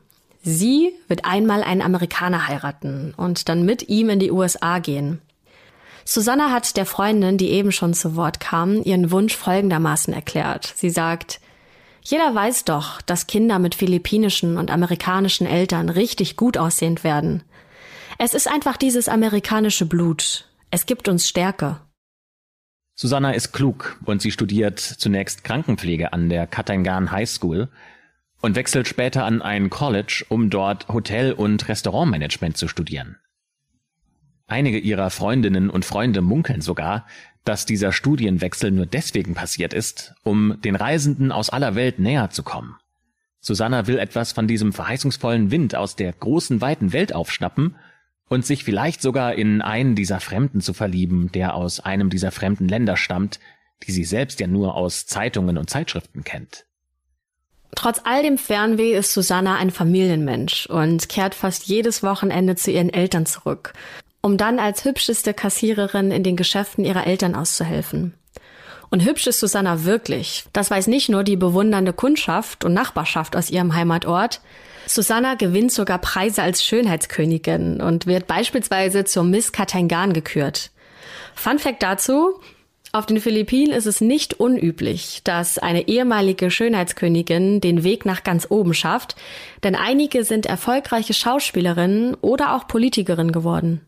Sie 0.43 0.93
wird 1.09 1.25
einmal 1.25 1.61
einen 1.61 1.81
Amerikaner 1.81 2.47
heiraten 2.47 3.13
und 3.17 3.49
dann 3.49 3.65
mit 3.65 3.89
ihm 3.89 4.09
in 4.09 4.19
die 4.19 4.31
USA 4.31 4.79
gehen. 4.79 5.19
Susanna 6.05 6.51
hat 6.51 6.77
der 6.77 6.85
Freundin, 6.85 7.37
die 7.37 7.49
eben 7.49 7.73
schon 7.73 7.93
zu 7.93 8.15
Wort 8.15 8.39
kam, 8.39 8.81
ihren 8.81 9.11
Wunsch 9.11 9.35
folgendermaßen 9.35 10.13
erklärt. 10.13 10.73
Sie 10.77 10.89
sagt, 10.89 11.41
jeder 12.01 12.33
weiß 12.33 12.65
doch, 12.65 13.01
dass 13.01 13.27
Kinder 13.27 13.59
mit 13.59 13.75
philippinischen 13.75 14.57
und 14.57 14.71
amerikanischen 14.71 15.45
Eltern 15.45 15.89
richtig 15.89 16.35
gut 16.35 16.57
aussehend 16.57 17.03
werden. 17.03 17.43
Es 18.17 18.33
ist 18.33 18.47
einfach 18.47 18.77
dieses 18.77 19.07
amerikanische 19.07 19.85
Blut. 19.85 20.45
Es 20.71 20.85
gibt 20.85 21.07
uns 21.07 21.27
Stärke. 21.27 21.79
Susanna 22.95 23.31
ist 23.31 23.53
klug 23.53 23.97
und 24.05 24.21
sie 24.21 24.31
studiert 24.31 24.79
zunächst 24.79 25.43
Krankenpflege 25.45 26.11
an 26.11 26.27
der 26.27 26.47
Katangan 26.47 27.11
High 27.11 27.29
School 27.29 27.69
und 28.41 28.55
wechselt 28.55 28.87
später 28.87 29.23
an 29.23 29.41
ein 29.41 29.69
College, 29.69 30.25
um 30.27 30.49
dort 30.49 30.87
Hotel- 30.89 31.33
und 31.33 31.67
Restaurantmanagement 31.69 32.57
zu 32.57 32.67
studieren. 32.67 33.17
Einige 34.47 34.79
ihrer 34.79 35.11
Freundinnen 35.11 35.69
und 35.69 35.85
Freunde 35.85 36.21
munkeln 36.21 36.61
sogar, 36.61 37.05
dass 37.49 37.65
dieser 37.65 37.91
Studienwechsel 37.91 38.69
nur 38.69 38.85
deswegen 38.85 39.33
passiert 39.33 39.73
ist, 39.73 40.13
um 40.21 40.61
den 40.63 40.75
Reisenden 40.75 41.31
aus 41.31 41.49
aller 41.49 41.73
Welt 41.73 41.97
näher 41.97 42.29
zu 42.29 42.43
kommen. 42.43 42.75
Susanna 43.39 43.87
will 43.87 43.97
etwas 43.97 44.33
von 44.33 44.47
diesem 44.47 44.71
verheißungsvollen 44.71 45.49
Wind 45.49 45.73
aus 45.73 45.95
der 45.95 46.13
großen, 46.13 46.61
weiten 46.61 46.93
Welt 46.93 47.11
aufschnappen 47.11 47.75
und 48.27 48.45
sich 48.45 48.63
vielleicht 48.63 49.01
sogar 49.01 49.33
in 49.33 49.63
einen 49.63 49.95
dieser 49.95 50.19
Fremden 50.19 50.61
zu 50.61 50.75
verlieben, 50.75 51.31
der 51.31 51.55
aus 51.55 51.79
einem 51.79 52.11
dieser 52.11 52.29
fremden 52.29 52.67
Länder 52.67 52.95
stammt, 52.97 53.39
die 53.87 53.93
sie 53.93 54.03
selbst 54.03 54.39
ja 54.39 54.45
nur 54.45 54.75
aus 54.75 55.07
Zeitungen 55.07 55.57
und 55.57 55.71
Zeitschriften 55.71 56.23
kennt. 56.23 56.67
Trotz 57.75 57.99
all 58.03 58.21
dem 58.21 58.37
Fernweh 58.37 58.93
ist 58.93 59.11
Susanna 59.11 59.55
ein 59.55 59.71
Familienmensch 59.71 60.67
und 60.67 61.09
kehrt 61.09 61.33
fast 61.33 61.63
jedes 61.65 62.03
Wochenende 62.03 62.55
zu 62.55 62.69
ihren 62.69 62.93
Eltern 62.93 63.25
zurück, 63.25 63.73
um 64.21 64.37
dann 64.37 64.59
als 64.59 64.85
hübscheste 64.85 65.33
Kassiererin 65.33 66.11
in 66.11 66.23
den 66.23 66.35
Geschäften 66.35 66.85
ihrer 66.85 67.07
Eltern 67.07 67.35
auszuhelfen. 67.35 68.13
Und 68.89 69.05
hübsch 69.05 69.27
ist 69.27 69.39
Susanna 69.39 69.85
wirklich. 69.85 70.45
Das 70.51 70.71
weiß 70.71 70.87
nicht 70.87 71.09
nur 71.09 71.23
die 71.23 71.35
bewundernde 71.35 71.93
Kundschaft 71.93 72.65
und 72.65 72.73
Nachbarschaft 72.73 73.35
aus 73.35 73.49
ihrem 73.49 73.75
Heimatort. 73.75 74.41
Susanna 74.87 75.35
gewinnt 75.35 75.71
sogar 75.71 75.99
Preise 75.99 76.41
als 76.41 76.63
Schönheitskönigin 76.63 77.81
und 77.81 78.07
wird 78.07 78.25
beispielsweise 78.25 79.05
zur 79.05 79.23
Miss 79.23 79.51
Katangan 79.51 80.13
gekürt. 80.13 80.71
Fun 81.35 81.59
Fact 81.59 81.83
dazu. 81.83 82.39
Auf 82.91 83.05
den 83.05 83.21
Philippinen 83.21 83.71
ist 83.71 83.85
es 83.85 84.01
nicht 84.01 84.39
unüblich, 84.39 85.21
dass 85.23 85.59
eine 85.59 85.87
ehemalige 85.87 86.49
Schönheitskönigin 86.49 87.61
den 87.61 87.83
Weg 87.83 88.03
nach 88.03 88.23
ganz 88.23 88.47
oben 88.49 88.73
schafft, 88.73 89.15
denn 89.63 89.75
einige 89.75 90.23
sind 90.23 90.47
erfolgreiche 90.47 91.13
Schauspielerinnen 91.13 92.15
oder 92.15 92.55
auch 92.55 92.65
Politikerinnen 92.67 93.31
geworden. 93.31 93.81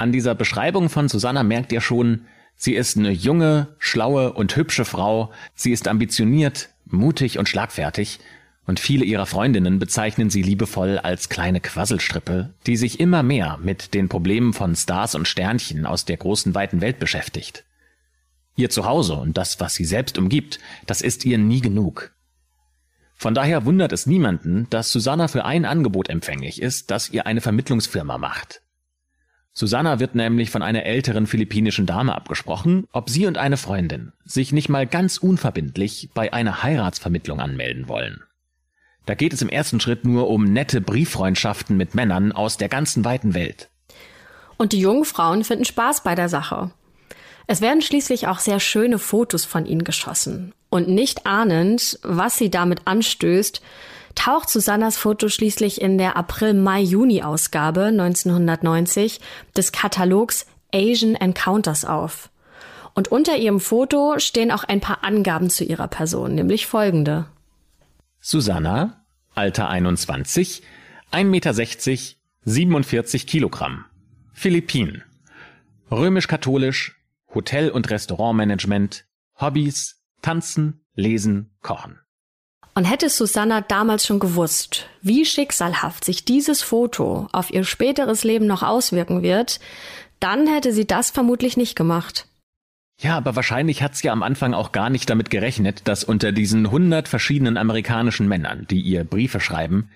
An 0.00 0.12
dieser 0.12 0.34
Beschreibung 0.34 0.88
von 0.88 1.10
Susanna 1.10 1.42
merkt 1.42 1.72
ihr 1.72 1.82
schon, 1.82 2.22
sie 2.56 2.72
ist 2.72 2.96
eine 2.96 3.10
junge, 3.10 3.76
schlaue 3.78 4.32
und 4.32 4.56
hübsche 4.56 4.86
Frau, 4.86 5.30
sie 5.54 5.72
ist 5.72 5.88
ambitioniert, 5.88 6.70
mutig 6.86 7.38
und 7.38 7.50
schlagfertig, 7.50 8.18
und 8.64 8.80
viele 8.80 9.04
ihrer 9.04 9.26
Freundinnen 9.26 9.78
bezeichnen 9.78 10.30
sie 10.30 10.40
liebevoll 10.40 10.96
als 10.96 11.28
kleine 11.28 11.60
Quasselstrippe, 11.60 12.54
die 12.66 12.78
sich 12.78 12.98
immer 12.98 13.22
mehr 13.22 13.58
mit 13.62 13.92
den 13.92 14.08
Problemen 14.08 14.54
von 14.54 14.74
Stars 14.74 15.14
und 15.14 15.28
Sternchen 15.28 15.84
aus 15.84 16.06
der 16.06 16.16
großen 16.16 16.54
weiten 16.54 16.80
Welt 16.80 16.98
beschäftigt. 16.98 17.64
Ihr 18.56 18.70
Zuhause 18.70 19.16
und 19.16 19.36
das, 19.36 19.60
was 19.60 19.74
sie 19.74 19.84
selbst 19.84 20.16
umgibt, 20.16 20.60
das 20.86 21.02
ist 21.02 21.26
ihr 21.26 21.36
nie 21.36 21.60
genug. 21.60 22.14
Von 23.16 23.34
daher 23.34 23.66
wundert 23.66 23.92
es 23.92 24.06
niemanden, 24.06 24.66
dass 24.70 24.92
Susanna 24.92 25.28
für 25.28 25.44
ein 25.44 25.66
Angebot 25.66 26.08
empfänglich 26.08 26.62
ist, 26.62 26.90
das 26.90 27.10
ihr 27.10 27.26
eine 27.26 27.42
Vermittlungsfirma 27.42 28.16
macht. 28.16 28.62
Susanna 29.52 29.98
wird 29.98 30.14
nämlich 30.14 30.50
von 30.50 30.62
einer 30.62 30.84
älteren 30.84 31.26
philippinischen 31.26 31.86
Dame 31.86 32.14
abgesprochen, 32.14 32.86
ob 32.92 33.10
sie 33.10 33.26
und 33.26 33.36
eine 33.36 33.56
Freundin 33.56 34.12
sich 34.24 34.52
nicht 34.52 34.68
mal 34.68 34.86
ganz 34.86 35.18
unverbindlich 35.18 36.10
bei 36.14 36.32
einer 36.32 36.62
Heiratsvermittlung 36.62 37.40
anmelden 37.40 37.88
wollen. 37.88 38.22
Da 39.06 39.14
geht 39.14 39.32
es 39.32 39.42
im 39.42 39.48
ersten 39.48 39.80
Schritt 39.80 40.04
nur 40.04 40.28
um 40.28 40.44
nette 40.44 40.80
Brieffreundschaften 40.80 41.76
mit 41.76 41.94
Männern 41.94 42.32
aus 42.32 42.58
der 42.58 42.68
ganzen 42.68 43.04
weiten 43.04 43.34
Welt. 43.34 43.68
Und 44.56 44.72
die 44.72 44.80
jungen 44.80 45.04
Frauen 45.04 45.42
finden 45.42 45.64
Spaß 45.64 46.02
bei 46.02 46.14
der 46.14 46.28
Sache. 46.28 46.70
Es 47.46 47.60
werden 47.60 47.82
schließlich 47.82 48.28
auch 48.28 48.38
sehr 48.38 48.60
schöne 48.60 48.98
Fotos 49.00 49.44
von 49.44 49.66
ihnen 49.66 49.82
geschossen. 49.82 50.54
Und 50.68 50.88
nicht 50.88 51.26
ahnend, 51.26 51.98
was 52.04 52.38
sie 52.38 52.50
damit 52.50 52.82
anstößt, 52.84 53.60
taucht 54.14 54.48
Susannas 54.48 54.96
Foto 54.96 55.28
schließlich 55.28 55.80
in 55.80 55.98
der 55.98 56.16
April-Mai-Juni-Ausgabe 56.16 57.86
1990 57.86 59.20
des 59.56 59.72
Katalogs 59.72 60.46
Asian 60.72 61.14
Encounters 61.14 61.84
auf. 61.84 62.30
Und 62.94 63.08
unter 63.08 63.36
ihrem 63.36 63.60
Foto 63.60 64.18
stehen 64.18 64.50
auch 64.50 64.64
ein 64.64 64.80
paar 64.80 65.04
Angaben 65.04 65.48
zu 65.48 65.64
ihrer 65.64 65.88
Person, 65.88 66.34
nämlich 66.34 66.66
folgende. 66.66 67.26
Susanna, 68.20 69.04
Alter 69.34 69.68
21, 69.68 70.62
1,60 71.12 71.24
Meter, 71.24 71.54
47 72.44 73.26
Kilogramm. 73.26 73.84
Philippinen. 74.32 75.04
Römisch-katholisch, 75.90 76.96
Hotel- 77.34 77.70
und 77.70 77.90
Restaurantmanagement, 77.90 79.06
Hobbys, 79.40 80.02
Tanzen, 80.22 80.84
Lesen, 80.94 81.50
Kochen. 81.62 81.98
Und 82.80 82.86
hätte 82.86 83.10
Susanna 83.10 83.60
damals 83.60 84.06
schon 84.06 84.20
gewusst, 84.20 84.86
wie 85.02 85.26
schicksalhaft 85.26 86.02
sich 86.02 86.24
dieses 86.24 86.62
Foto 86.62 87.28
auf 87.30 87.52
ihr 87.52 87.64
späteres 87.64 88.24
Leben 88.24 88.46
noch 88.46 88.62
auswirken 88.62 89.20
wird, 89.20 89.60
dann 90.18 90.46
hätte 90.46 90.72
sie 90.72 90.86
das 90.86 91.10
vermutlich 91.10 91.58
nicht 91.58 91.76
gemacht. 91.76 92.26
Ja, 92.98 93.18
aber 93.18 93.36
wahrscheinlich 93.36 93.82
hat 93.82 93.96
sie 93.96 94.08
am 94.08 94.22
Anfang 94.22 94.54
auch 94.54 94.72
gar 94.72 94.88
nicht 94.88 95.10
damit 95.10 95.28
gerechnet, 95.28 95.82
dass 95.88 96.04
unter 96.04 96.32
diesen 96.32 96.70
hundert 96.70 97.06
verschiedenen 97.06 97.58
amerikanischen 97.58 98.26
Männern, 98.26 98.66
die 98.70 98.80
ihr 98.80 99.04
Briefe 99.04 99.40
schreiben, 99.40 99.90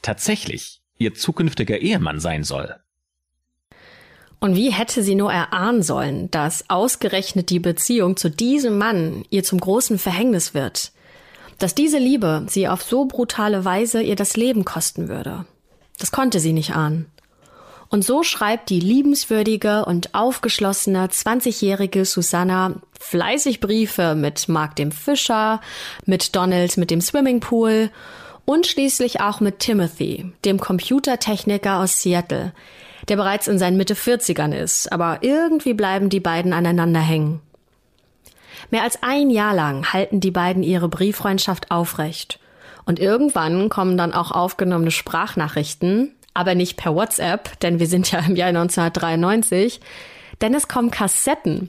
tatsächlich 0.00 0.80
ihr 0.96 1.12
zukünftiger 1.12 1.80
Ehemann 1.80 2.18
sein 2.18 2.44
soll. 2.44 2.76
Und 4.40 4.56
wie 4.56 4.72
hätte 4.72 5.02
sie 5.02 5.16
nur 5.16 5.34
erahnen 5.34 5.82
sollen, 5.82 6.30
dass 6.30 6.70
ausgerechnet 6.70 7.50
die 7.50 7.60
Beziehung 7.60 8.16
zu 8.16 8.30
diesem 8.30 8.78
Mann 8.78 9.26
ihr 9.28 9.44
zum 9.44 9.60
großen 9.60 9.98
Verhängnis 9.98 10.54
wird? 10.54 10.92
Dass 11.62 11.76
diese 11.76 11.98
Liebe 11.98 12.44
sie 12.48 12.66
auf 12.66 12.82
so 12.82 13.04
brutale 13.04 13.64
Weise 13.64 14.02
ihr 14.02 14.16
das 14.16 14.36
Leben 14.36 14.64
kosten 14.64 15.06
würde? 15.06 15.46
Das 16.00 16.10
konnte 16.10 16.40
sie 16.40 16.52
nicht 16.52 16.74
ahnen. 16.74 17.06
Und 17.88 18.04
so 18.04 18.24
schreibt 18.24 18.68
die 18.68 18.80
liebenswürdige 18.80 19.84
und 19.84 20.12
aufgeschlossene 20.12 21.06
20-jährige 21.06 22.04
Susanna 22.04 22.82
fleißig 22.98 23.60
Briefe 23.60 24.16
mit 24.16 24.48
Mark 24.48 24.74
dem 24.74 24.90
Fischer, 24.90 25.60
mit 26.04 26.34
Donald 26.34 26.78
mit 26.78 26.90
dem 26.90 27.00
Swimmingpool 27.00 27.90
und 28.44 28.66
schließlich 28.66 29.20
auch 29.20 29.38
mit 29.38 29.60
Timothy, 29.60 30.32
dem 30.44 30.58
Computertechniker 30.58 31.78
aus 31.78 32.02
Seattle, 32.02 32.54
der 33.06 33.14
bereits 33.14 33.46
in 33.46 33.60
seinen 33.60 33.76
Mitte 33.76 33.94
40ern 33.94 34.52
ist, 34.52 34.90
aber 34.90 35.18
irgendwie 35.20 35.74
bleiben 35.74 36.08
die 36.08 36.18
beiden 36.18 36.54
aneinander 36.54 36.98
hängen. 36.98 37.40
Mehr 38.72 38.84
als 38.84 39.02
ein 39.02 39.28
Jahr 39.28 39.52
lang 39.52 39.92
halten 39.92 40.18
die 40.18 40.30
beiden 40.30 40.62
ihre 40.62 40.88
Brieffreundschaft 40.88 41.70
aufrecht. 41.70 42.40
Und 42.86 42.98
irgendwann 42.98 43.68
kommen 43.68 43.98
dann 43.98 44.14
auch 44.14 44.30
aufgenommene 44.30 44.90
Sprachnachrichten, 44.90 46.14
aber 46.32 46.54
nicht 46.54 46.78
per 46.78 46.94
WhatsApp, 46.94 47.60
denn 47.60 47.80
wir 47.80 47.86
sind 47.86 48.10
ja 48.10 48.20
im 48.20 48.34
Jahr 48.34 48.48
1993, 48.48 49.82
denn 50.40 50.54
es 50.54 50.68
kommen 50.68 50.90
Kassetten 50.90 51.68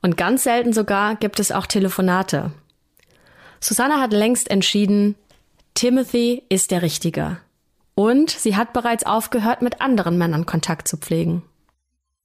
und 0.00 0.16
ganz 0.16 0.44
selten 0.44 0.72
sogar 0.72 1.16
gibt 1.16 1.40
es 1.40 1.50
auch 1.50 1.66
Telefonate. 1.66 2.52
Susanne 3.58 4.00
hat 4.00 4.12
längst 4.12 4.48
entschieden, 4.48 5.16
Timothy 5.74 6.44
ist 6.50 6.70
der 6.70 6.82
Richtige. 6.82 7.38
Und 7.96 8.30
sie 8.30 8.54
hat 8.54 8.72
bereits 8.72 9.04
aufgehört, 9.04 9.60
mit 9.60 9.80
anderen 9.80 10.18
Männern 10.18 10.46
Kontakt 10.46 10.86
zu 10.86 10.98
pflegen. 10.98 11.42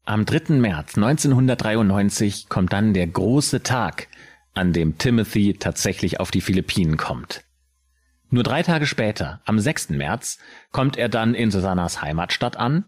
Am 0.10 0.26
3. 0.26 0.56
März 0.56 0.96
1993 0.98 2.50
kommt 2.50 2.74
dann 2.74 2.96
der 2.96 3.06
große 3.06 3.62
Tag, 3.62 4.08
an 4.56 4.74
dem 4.74 4.98
Timothy 4.98 5.54
tatsächlich 5.54 6.20
auf 6.20 6.32
die 6.32 6.42
Philippinen 6.42 6.98
kommt. 6.98 7.44
Nur 8.32 8.42
drei 8.42 8.64
Tage 8.64 8.88
später, 8.88 9.40
am 9.46 9.60
6. 9.60 9.92
März, 9.92 10.40
kommt 10.72 10.98
er 10.98 11.10
dann 11.10 11.36
in 11.36 11.52
Susannas 11.52 12.02
Heimatstadt 12.02 12.58
an 12.58 12.86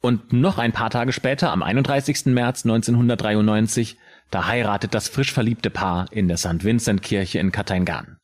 und 0.00 0.32
noch 0.32 0.58
ein 0.58 0.72
paar 0.72 0.90
Tage 0.90 1.12
später, 1.12 1.52
am 1.52 1.62
31. 1.62 2.26
März 2.26 2.64
1993, 2.64 3.96
da 4.32 4.48
heiratet 4.48 4.94
das 4.94 5.06
frisch 5.06 5.32
verliebte 5.32 5.70
Paar 5.70 6.08
in 6.10 6.26
der 6.26 6.38
St. 6.38 6.64
Vincent 6.64 7.02
Kirche 7.02 7.38
in 7.38 7.52
Katangan. 7.52 8.16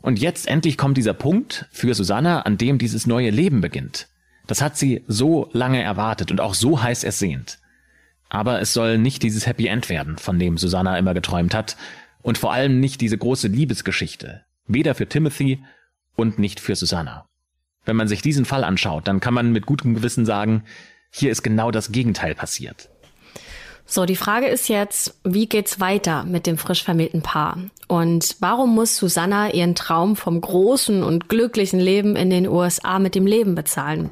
Und 0.00 0.18
jetzt 0.18 0.48
endlich 0.48 0.78
kommt 0.78 0.96
dieser 0.96 1.12
Punkt 1.12 1.66
für 1.70 1.92
Susanna, 1.92 2.40
an 2.40 2.56
dem 2.56 2.78
dieses 2.78 3.06
neue 3.06 3.28
Leben 3.28 3.60
beginnt. 3.60 4.08
Das 4.46 4.62
hat 4.62 4.78
sie 4.78 5.04
so 5.06 5.50
lange 5.52 5.82
erwartet 5.82 6.30
und 6.30 6.40
auch 6.40 6.54
so 6.54 6.82
heiß 6.82 7.04
ersehnt. 7.04 7.58
Aber 8.34 8.60
es 8.60 8.72
soll 8.72 8.98
nicht 8.98 9.22
dieses 9.22 9.46
Happy 9.46 9.68
End 9.68 9.88
werden, 9.88 10.18
von 10.18 10.40
dem 10.40 10.58
Susanna 10.58 10.98
immer 10.98 11.14
geträumt 11.14 11.54
hat, 11.54 11.76
und 12.20 12.36
vor 12.36 12.52
allem 12.52 12.80
nicht 12.80 13.00
diese 13.00 13.16
große 13.16 13.46
Liebesgeschichte, 13.46 14.42
weder 14.66 14.96
für 14.96 15.08
Timothy 15.08 15.62
und 16.16 16.40
nicht 16.40 16.58
für 16.58 16.74
Susanna. 16.74 17.26
Wenn 17.84 17.94
man 17.94 18.08
sich 18.08 18.22
diesen 18.22 18.44
Fall 18.44 18.64
anschaut, 18.64 19.06
dann 19.06 19.20
kann 19.20 19.34
man 19.34 19.52
mit 19.52 19.66
gutem 19.66 19.94
Gewissen 19.94 20.26
sagen, 20.26 20.64
hier 21.12 21.30
ist 21.30 21.42
genau 21.42 21.70
das 21.70 21.92
Gegenteil 21.92 22.34
passiert. 22.34 22.88
So, 23.86 24.04
die 24.04 24.16
Frage 24.16 24.46
ist 24.46 24.68
jetzt, 24.68 25.16
wie 25.22 25.46
geht's 25.46 25.78
weiter 25.78 26.24
mit 26.24 26.48
dem 26.48 26.58
frisch 26.58 26.82
vermählten 26.82 27.22
Paar? 27.22 27.58
Und 27.86 28.34
warum 28.40 28.74
muss 28.74 28.96
Susanna 28.96 29.52
ihren 29.52 29.76
Traum 29.76 30.16
vom 30.16 30.40
großen 30.40 31.04
und 31.04 31.28
glücklichen 31.28 31.78
Leben 31.78 32.16
in 32.16 32.30
den 32.30 32.48
USA 32.48 32.98
mit 32.98 33.14
dem 33.14 33.26
Leben 33.26 33.54
bezahlen? 33.54 34.10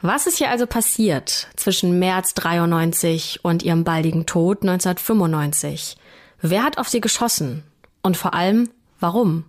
Was 0.00 0.28
ist 0.28 0.38
hier 0.38 0.50
also 0.50 0.68
passiert 0.68 1.48
zwischen 1.56 1.98
März 1.98 2.34
93 2.34 3.40
und 3.42 3.64
ihrem 3.64 3.82
baldigen 3.82 4.26
Tod 4.26 4.62
1995? 4.62 5.96
Wer 6.40 6.62
hat 6.62 6.78
auf 6.78 6.88
sie 6.88 7.00
geschossen? 7.00 7.64
Und 8.00 8.16
vor 8.16 8.32
allem, 8.32 8.70
warum? 9.00 9.44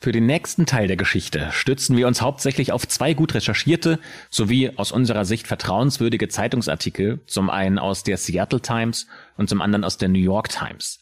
Für 0.00 0.12
den 0.12 0.24
nächsten 0.24 0.64
Teil 0.64 0.86
der 0.86 0.96
Geschichte 0.96 1.48
stützen 1.50 1.94
wir 1.98 2.06
uns 2.06 2.22
hauptsächlich 2.22 2.72
auf 2.72 2.88
zwei 2.88 3.12
gut 3.12 3.34
recherchierte 3.34 3.98
sowie 4.30 4.70
aus 4.76 4.92
unserer 4.92 5.26
Sicht 5.26 5.46
vertrauenswürdige 5.46 6.28
Zeitungsartikel, 6.28 7.20
zum 7.26 7.50
einen 7.50 7.78
aus 7.78 8.04
der 8.04 8.16
Seattle 8.16 8.62
Times 8.62 9.08
und 9.36 9.50
zum 9.50 9.60
anderen 9.60 9.84
aus 9.84 9.98
der 9.98 10.08
New 10.08 10.20
York 10.20 10.48
Times. 10.48 11.00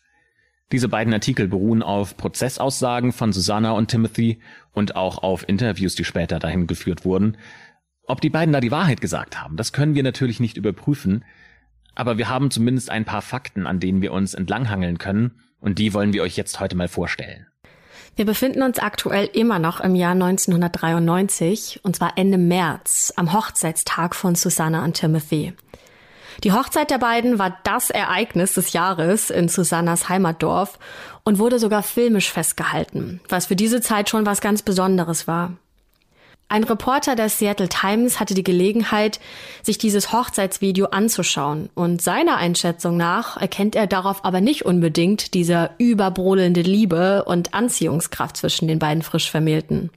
Diese 0.73 0.88
beiden 0.88 1.12
Artikel 1.12 1.47
beruhen 1.47 1.85
auf 1.85 2.16
Prozessaussagen 2.16 3.12
von 3.12 3.33
Susanna 3.33 3.71
und 3.73 3.88
Timothy 3.88 4.40
und 4.73 4.97
auch 4.97 5.18
auf 5.18 5.49
Interviews, 5.49 5.95
die 5.95 6.04
später 6.04 6.40
dahin 6.40 6.66
geführt 6.66 7.04
wurden. 7.04 7.37
Ob 8.07 8.21
die 8.21 8.31
beiden 8.31 8.53
da 8.53 8.61
die 8.61 8.71
Wahrheit 8.71 9.01
gesagt 9.01 9.41
haben, 9.41 9.57
das 9.57 9.73
können 9.73 9.95
wir 9.97 10.03
natürlich 10.05 10.39
nicht 10.39 10.57
überprüfen, 10.57 11.25
aber 11.97 12.19
wir 12.19 12.29
haben 12.29 12.51
zumindest 12.51 12.91
ein 12.91 13.05
paar 13.05 13.23
Fakten, 13.23 13.67
an 13.67 13.81
denen 13.81 14.01
wir 14.01 14.13
uns 14.13 14.35
entlanghangeln 14.35 14.99
können, 14.99 15.41
und 15.59 15.79
die 15.79 15.93
wollen 15.93 16.13
wir 16.13 16.23
euch 16.23 16.37
jetzt 16.37 16.61
heute 16.61 16.77
mal 16.77 16.87
vorstellen. 16.87 17.47
Wir 18.15 18.25
befinden 18.25 18.63
uns 18.63 18.79
aktuell 18.79 19.29
immer 19.33 19.59
noch 19.59 19.81
im 19.81 19.95
Jahr 19.95 20.13
1993, 20.13 21.81
und 21.83 21.97
zwar 21.97 22.17
Ende 22.17 22.39
März, 22.39 23.13
am 23.17 23.33
Hochzeitstag 23.33 24.15
von 24.15 24.37
Susanna 24.37 24.85
und 24.85 24.95
Timothy. 24.95 25.55
Die 26.45 26.53
Hochzeit 26.53 26.91
der 26.91 26.99
beiden 26.99 27.39
war 27.39 27.59
das 27.65 27.91
Ereignis 27.91 28.55
des 28.55 28.73
Jahres 28.73 29.31
in 29.31 29.49
Susannas 29.49 30.09
Heimatdorf 30.09 30.79
und 31.25 31.39
wurde 31.39 31.59
sogar 31.59 31.83
filmisch 31.83 32.31
festgehalten, 32.31 33.21
was 33.29 33.47
für 33.47 33.57
diese 33.57 33.81
Zeit 33.81 34.11
schon 34.11 34.27
was 34.27 34.41
ganz 34.41 34.63
Besonderes 34.63 35.27
war. 35.27 35.55
Ein 36.49 36.62
Reporter 36.62 37.17
der 37.17 37.29
Seattle 37.29 37.69
Times 37.69 38.21
hatte 38.21 38.35
die 38.35 38.45
Gelegenheit, 38.45 39.19
sich 39.62 39.79
dieses 39.79 40.12
Hochzeitsvideo 40.12 40.87
anzuschauen 40.87 41.71
und 41.75 42.00
seiner 42.00 42.37
Einschätzung 42.37 42.97
nach 42.97 43.37
erkennt 43.37 43.75
er 43.75 43.88
darauf 43.88 44.25
aber 44.25 44.41
nicht 44.41 44.65
unbedingt 44.65 45.35
diese 45.35 45.71
überbrodelnde 45.79 46.62
Liebe 46.62 47.25
und 47.25 47.53
Anziehungskraft 47.53 48.37
zwischen 48.37 48.69
den 48.69 48.79
beiden 48.79 49.03
frisch 49.03 49.29
Vermählten. 49.29 49.91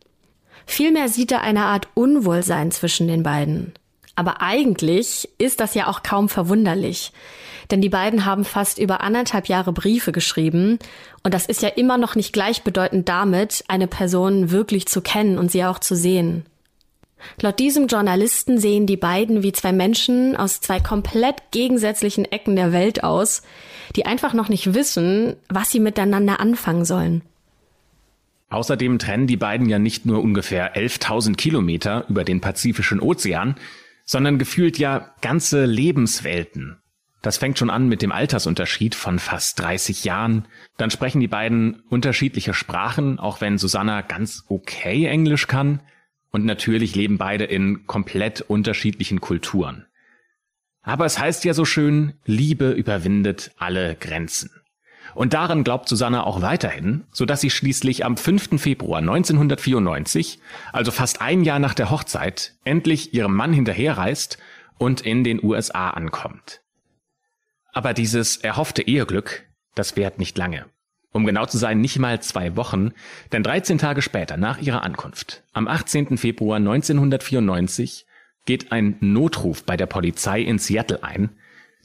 Vielmehr 0.65 1.08
sieht 1.08 1.32
er 1.32 1.41
eine 1.41 1.65
Art 1.65 1.88
Unwohlsein 1.94 2.72
zwischen 2.72 3.08
den 3.08 3.22
beiden. 3.22 3.74
Aber 4.15 4.41
eigentlich 4.41 5.29
ist 5.38 5.60
das 5.60 5.75
ja 5.75 5.88
auch 5.88 6.01
kaum 6.01 6.29
verwunderlich, 6.29 7.13
denn 7.71 7.81
die 7.81 7.89
beiden 7.89 8.25
haben 8.25 8.45
fast 8.45 8.79
über 8.79 9.01
anderthalb 9.01 9.47
Jahre 9.47 9.73
Briefe 9.73 10.11
geschrieben 10.11 10.79
und 11.23 11.33
das 11.33 11.45
ist 11.45 11.61
ja 11.61 11.69
immer 11.69 11.97
noch 11.97 12.15
nicht 12.15 12.33
gleichbedeutend 12.33 13.07
damit, 13.07 13.63
eine 13.67 13.88
Person 13.88 14.51
wirklich 14.51 14.88
zu 14.88 15.01
kennen 15.01 15.38
und 15.38 15.51
sie 15.51 15.63
auch 15.63 15.79
zu 15.79 15.95
sehen. 15.95 16.45
Laut 17.41 17.59
diesem 17.59 17.88
Journalisten 17.88 18.59
sehen 18.59 18.85
die 18.85 18.97
beiden 18.97 19.43
wie 19.43 19.51
zwei 19.51 19.73
Menschen 19.73 20.35
aus 20.35 20.61
zwei 20.61 20.79
komplett 20.79 21.51
gegensätzlichen 21.51 22.25
Ecken 22.25 22.55
der 22.55 22.71
Welt 22.71 23.03
aus, 23.03 23.41
die 23.95 24.05
einfach 24.05 24.33
noch 24.33 24.49
nicht 24.49 24.73
wissen, 24.73 25.35
was 25.49 25.69
sie 25.71 25.79
miteinander 25.79 26.39
anfangen 26.39 26.85
sollen. 26.85 27.21
Außerdem 28.49 28.97
trennen 28.97 29.27
die 29.27 29.38
beiden 29.38 29.69
ja 29.69 29.77
nicht 29.77 30.05
nur 30.05 30.23
ungefähr 30.23 30.75
11.000 30.75 31.35
Kilometer 31.35 32.05
über 32.09 32.23
den 32.23 32.41
Pazifischen 32.41 32.99
Ozean, 32.99 33.55
sondern 34.05 34.39
gefühlt 34.39 34.79
ja 34.79 35.13
ganze 35.21 35.65
Lebenswelten. 35.65 36.77
Das 37.21 37.38
fängt 37.38 37.59
schon 37.59 37.69
an 37.69 37.89
mit 37.89 38.01
dem 38.01 38.13
Altersunterschied 38.13 38.95
von 38.95 39.19
fast 39.19 39.59
30 39.59 40.05
Jahren. 40.05 40.45
Dann 40.77 40.89
sprechen 40.89 41.19
die 41.19 41.27
beiden 41.27 41.81
unterschiedliche 41.89 42.53
Sprachen, 42.53 43.19
auch 43.19 43.41
wenn 43.41 43.57
Susanna 43.57 44.01
ganz 44.01 44.45
okay 44.47 45.05
Englisch 45.05 45.47
kann. 45.47 45.81
Und 46.31 46.45
natürlich 46.45 46.95
leben 46.95 47.17
beide 47.17 47.43
in 47.43 47.88
komplett 47.88 48.41
unterschiedlichen 48.41 49.19
Kulturen. 49.19 49.85
Aber 50.81 51.05
es 51.05 51.19
heißt 51.19 51.43
ja 51.43 51.53
so 51.53 51.65
schön, 51.65 52.13
Liebe 52.25 52.71
überwindet 52.71 53.51
alle 53.57 53.95
Grenzen. 53.95 54.51
Und 55.15 55.33
daran 55.33 55.63
glaubt 55.63 55.89
Susanna 55.89 56.23
auch 56.23 56.41
weiterhin, 56.41 57.03
so 57.11 57.25
dass 57.25 57.41
sie 57.41 57.49
schließlich 57.49 58.05
am 58.05 58.15
5. 58.15 58.61
Februar 58.61 58.99
1994, 58.99 60.39
also 60.71 60.91
fast 60.91 61.21
ein 61.21 61.43
Jahr 61.43 61.59
nach 61.59 61.73
der 61.73 61.89
Hochzeit, 61.89 62.53
endlich 62.63 63.13
ihrem 63.13 63.36
Mann 63.36 63.51
hinterherreist 63.51 64.38
und 64.77 65.01
in 65.01 65.23
den 65.23 65.43
USA 65.43 65.89
ankommt. 65.89 66.62
Aber 67.73 67.93
dieses 67.93 68.38
erhoffte 68.38 68.82
Eheglück, 68.82 69.45
das 69.75 69.95
währt 69.95 70.19
nicht 70.19 70.38
lange. 70.38 70.65
Um 71.12 71.25
genau 71.25 71.45
zu 71.45 71.58
sein, 71.58 71.82
nicht 71.82 71.97
mal 71.97 72.21
zwei 72.21 72.55
Wochen, 72.55 72.91
denn 73.32 73.43
13 73.43 73.77
Tage 73.77 74.01
später 74.01 74.38
nach 74.38 74.60
ihrer 74.60 74.84
Ankunft, 74.84 75.43
am 75.53 75.67
18. 75.67 76.17
Februar 76.17 76.58
1994, 76.58 78.05
geht 78.45 78.71
ein 78.71 78.97
Notruf 78.99 79.63
bei 79.63 79.75
der 79.75 79.88
Polizei 79.88 80.41
in 80.41 80.60
Seattle 80.60 81.03
ein. 81.03 81.29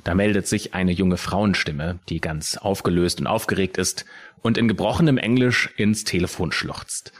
Da 0.02 0.14
meldet 0.14 0.46
sich 0.46 0.74
eine 0.74 0.92
junge 0.92 1.16
Frauenstimme, 1.16 2.00
die 2.08 2.20
ganz 2.20 2.58
aufgelöst 2.58 3.20
und 3.20 3.26
aufgeregt 3.26 3.78
ist 3.78 4.04
und 4.42 4.58
in 4.58 4.68
gebrochenem 4.68 5.16
Englisch 5.16 5.70
ins 5.76 6.04
Telefon 6.04 6.52
schluchzt. 6.52 7.12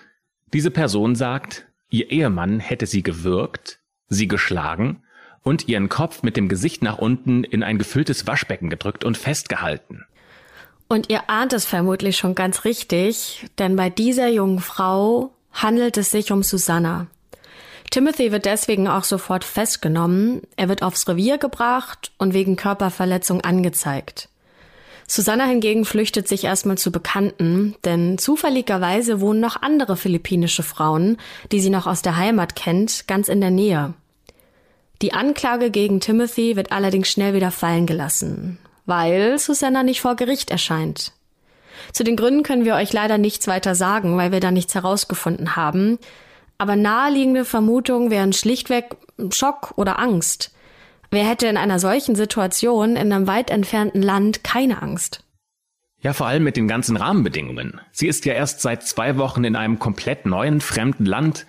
Diese 0.52 0.70
Person 0.70 1.14
sagt, 1.14 1.66
ihr 1.88 2.10
Ehemann 2.10 2.60
hätte 2.60 2.86
sie 2.86 3.02
gewürgt, 3.02 3.80
sie 4.08 4.28
geschlagen 4.28 5.03
und 5.44 5.68
ihren 5.68 5.88
Kopf 5.88 6.24
mit 6.24 6.36
dem 6.36 6.48
Gesicht 6.48 6.82
nach 6.82 6.98
unten 6.98 7.44
in 7.44 7.62
ein 7.62 7.78
gefülltes 7.78 8.26
Waschbecken 8.26 8.70
gedrückt 8.70 9.04
und 9.04 9.16
festgehalten. 9.16 10.04
Und 10.88 11.10
ihr 11.10 11.30
ahnt 11.30 11.52
es 11.52 11.64
vermutlich 11.64 12.16
schon 12.16 12.34
ganz 12.34 12.64
richtig, 12.64 13.46
denn 13.58 13.76
bei 13.76 13.90
dieser 13.90 14.28
jungen 14.28 14.58
Frau 14.58 15.30
handelt 15.52 15.96
es 15.96 16.10
sich 16.10 16.32
um 16.32 16.42
Susanna. 16.42 17.06
Timothy 17.90 18.32
wird 18.32 18.44
deswegen 18.44 18.88
auch 18.88 19.04
sofort 19.04 19.44
festgenommen, 19.44 20.42
er 20.56 20.68
wird 20.68 20.82
aufs 20.82 21.06
Revier 21.06 21.38
gebracht 21.38 22.10
und 22.18 22.34
wegen 22.34 22.56
Körperverletzung 22.56 23.42
angezeigt. 23.42 24.28
Susanna 25.06 25.44
hingegen 25.44 25.84
flüchtet 25.84 26.26
sich 26.26 26.44
erstmal 26.44 26.78
zu 26.78 26.90
Bekannten, 26.90 27.76
denn 27.84 28.16
zufälligerweise 28.16 29.20
wohnen 29.20 29.40
noch 29.40 29.60
andere 29.60 29.96
philippinische 29.96 30.62
Frauen, 30.62 31.18
die 31.52 31.60
sie 31.60 31.70
noch 31.70 31.86
aus 31.86 32.00
der 32.00 32.16
Heimat 32.16 32.56
kennt, 32.56 33.06
ganz 33.06 33.28
in 33.28 33.42
der 33.42 33.50
Nähe. 33.50 33.94
Die 35.02 35.12
Anklage 35.12 35.70
gegen 35.70 36.00
Timothy 36.00 36.56
wird 36.56 36.72
allerdings 36.72 37.08
schnell 37.08 37.34
wieder 37.34 37.50
fallen 37.50 37.86
gelassen, 37.86 38.58
weil 38.86 39.38
Susanna 39.38 39.82
nicht 39.82 40.00
vor 40.00 40.16
Gericht 40.16 40.50
erscheint. 40.50 41.12
Zu 41.92 42.04
den 42.04 42.16
Gründen 42.16 42.42
können 42.42 42.64
wir 42.64 42.74
euch 42.74 42.92
leider 42.92 43.18
nichts 43.18 43.46
weiter 43.46 43.74
sagen, 43.74 44.16
weil 44.16 44.32
wir 44.32 44.40
da 44.40 44.50
nichts 44.50 44.74
herausgefunden 44.74 45.56
haben. 45.56 45.98
Aber 46.58 46.76
naheliegende 46.76 47.44
Vermutungen 47.44 48.10
wären 48.10 48.32
schlichtweg 48.32 48.96
Schock 49.30 49.74
oder 49.76 49.98
Angst. 49.98 50.52
Wer 51.10 51.28
hätte 51.28 51.46
in 51.46 51.56
einer 51.56 51.78
solchen 51.78 52.14
Situation 52.16 52.96
in 52.96 53.12
einem 53.12 53.26
weit 53.26 53.50
entfernten 53.50 54.02
Land 54.02 54.44
keine 54.44 54.82
Angst? 54.82 55.24
Ja, 56.00 56.12
vor 56.12 56.26
allem 56.26 56.44
mit 56.44 56.56
den 56.56 56.68
ganzen 56.68 56.96
Rahmenbedingungen. 56.96 57.80
Sie 57.92 58.08
ist 58.08 58.24
ja 58.24 58.34
erst 58.34 58.60
seit 58.60 58.82
zwei 58.82 59.16
Wochen 59.16 59.44
in 59.44 59.56
einem 59.56 59.78
komplett 59.78 60.26
neuen, 60.26 60.60
fremden 60.60 61.06
Land. 61.06 61.46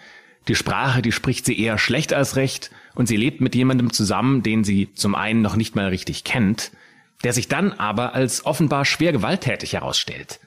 Die 0.48 0.56
Sprache, 0.56 1.02
die 1.02 1.12
spricht 1.12 1.46
sie 1.46 1.60
eher 1.60 1.78
schlecht 1.78 2.14
als 2.14 2.36
recht 2.36 2.72
und 2.94 3.08
sie 3.08 3.18
lebt 3.18 3.42
mit 3.42 3.56
jemandem 3.56 3.92
zusammen, 3.92 4.44
den 4.44 4.64
sie 4.64 4.94
zum 4.94 5.16
einen 5.16 5.42
noch 5.42 5.56
nicht 5.56 5.76
mal 5.76 5.88
richtig 5.88 6.24
kennt, 6.24 6.72
der 7.24 7.34
sich 7.34 7.48
dann 7.48 7.74
aber 7.74 8.14
als 8.14 8.46
offenbar 8.46 8.86
schwer 8.86 9.12
gewalttätig 9.12 9.74
herausstellt. 9.74 10.40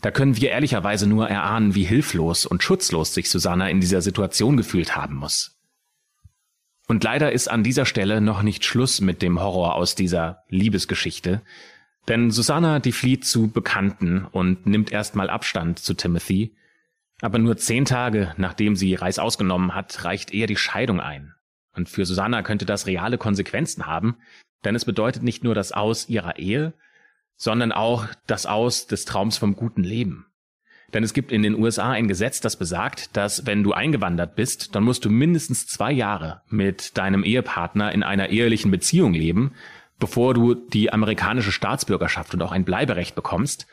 Da 0.00 0.10
können 0.10 0.36
wir 0.36 0.50
ehrlicherweise 0.50 1.08
nur 1.08 1.28
erahnen, 1.28 1.74
wie 1.74 1.84
hilflos 1.84 2.46
und 2.46 2.62
schutzlos 2.62 3.14
sich 3.14 3.30
Susanna 3.30 3.68
in 3.68 3.80
dieser 3.80 4.02
Situation 4.02 4.56
gefühlt 4.56 4.94
haben 4.94 5.16
muss. 5.16 5.56
Und 6.86 7.04
leider 7.04 7.32
ist 7.32 7.48
an 7.48 7.64
dieser 7.64 7.84
Stelle 7.84 8.20
noch 8.20 8.42
nicht 8.42 8.64
Schluss 8.64 9.00
mit 9.00 9.22
dem 9.22 9.40
Horror 9.40 9.74
aus 9.74 9.94
dieser 9.94 10.44
Liebesgeschichte, 10.48 11.42
denn 12.06 12.30
Susanna, 12.30 12.80
die 12.80 12.92
flieht 12.92 13.26
zu 13.26 13.48
Bekannten 13.48 14.24
und 14.24 14.66
nimmt 14.66 14.90
erstmal 14.90 15.28
Abstand 15.28 15.78
zu 15.78 15.94
Timothy, 15.94 16.54
aber 17.20 17.38
nur 17.38 17.56
zehn 17.56 17.84
Tage 17.84 18.34
nachdem 18.36 18.76
sie 18.76 18.94
Reis 18.94 19.18
ausgenommen 19.18 19.74
hat, 19.74 20.04
reicht 20.04 20.32
er 20.32 20.46
die 20.46 20.56
Scheidung 20.56 21.00
ein. 21.00 21.34
Und 21.74 21.88
für 21.88 22.04
Susanna 22.04 22.42
könnte 22.42 22.66
das 22.66 22.86
reale 22.86 23.18
Konsequenzen 23.18 23.86
haben, 23.86 24.16
denn 24.64 24.74
es 24.74 24.84
bedeutet 24.84 25.22
nicht 25.22 25.44
nur 25.44 25.54
das 25.54 25.72
Aus 25.72 26.08
ihrer 26.08 26.38
Ehe, 26.38 26.74
sondern 27.36 27.72
auch 27.72 28.06
das 28.26 28.46
Aus 28.46 28.86
des 28.86 29.04
Traums 29.04 29.38
vom 29.38 29.54
guten 29.54 29.84
Leben. 29.84 30.26
Denn 30.94 31.04
es 31.04 31.12
gibt 31.12 31.32
in 31.32 31.42
den 31.42 31.54
USA 31.54 31.90
ein 31.90 32.08
Gesetz, 32.08 32.40
das 32.40 32.56
besagt, 32.56 33.16
dass 33.16 33.46
wenn 33.46 33.62
du 33.62 33.72
eingewandert 33.72 34.36
bist, 34.36 34.74
dann 34.74 34.84
musst 34.84 35.04
du 35.04 35.10
mindestens 35.10 35.66
zwei 35.66 35.92
Jahre 35.92 36.42
mit 36.48 36.96
deinem 36.96 37.24
Ehepartner 37.24 37.92
in 37.92 38.02
einer 38.02 38.30
ehelichen 38.30 38.70
Beziehung 38.70 39.12
leben, 39.12 39.52
bevor 39.98 40.32
du 40.32 40.54
die 40.54 40.92
amerikanische 40.92 41.52
Staatsbürgerschaft 41.52 42.32
und 42.34 42.42
auch 42.42 42.52
ein 42.52 42.64
Bleiberecht 42.64 43.14
bekommst. 43.14 43.66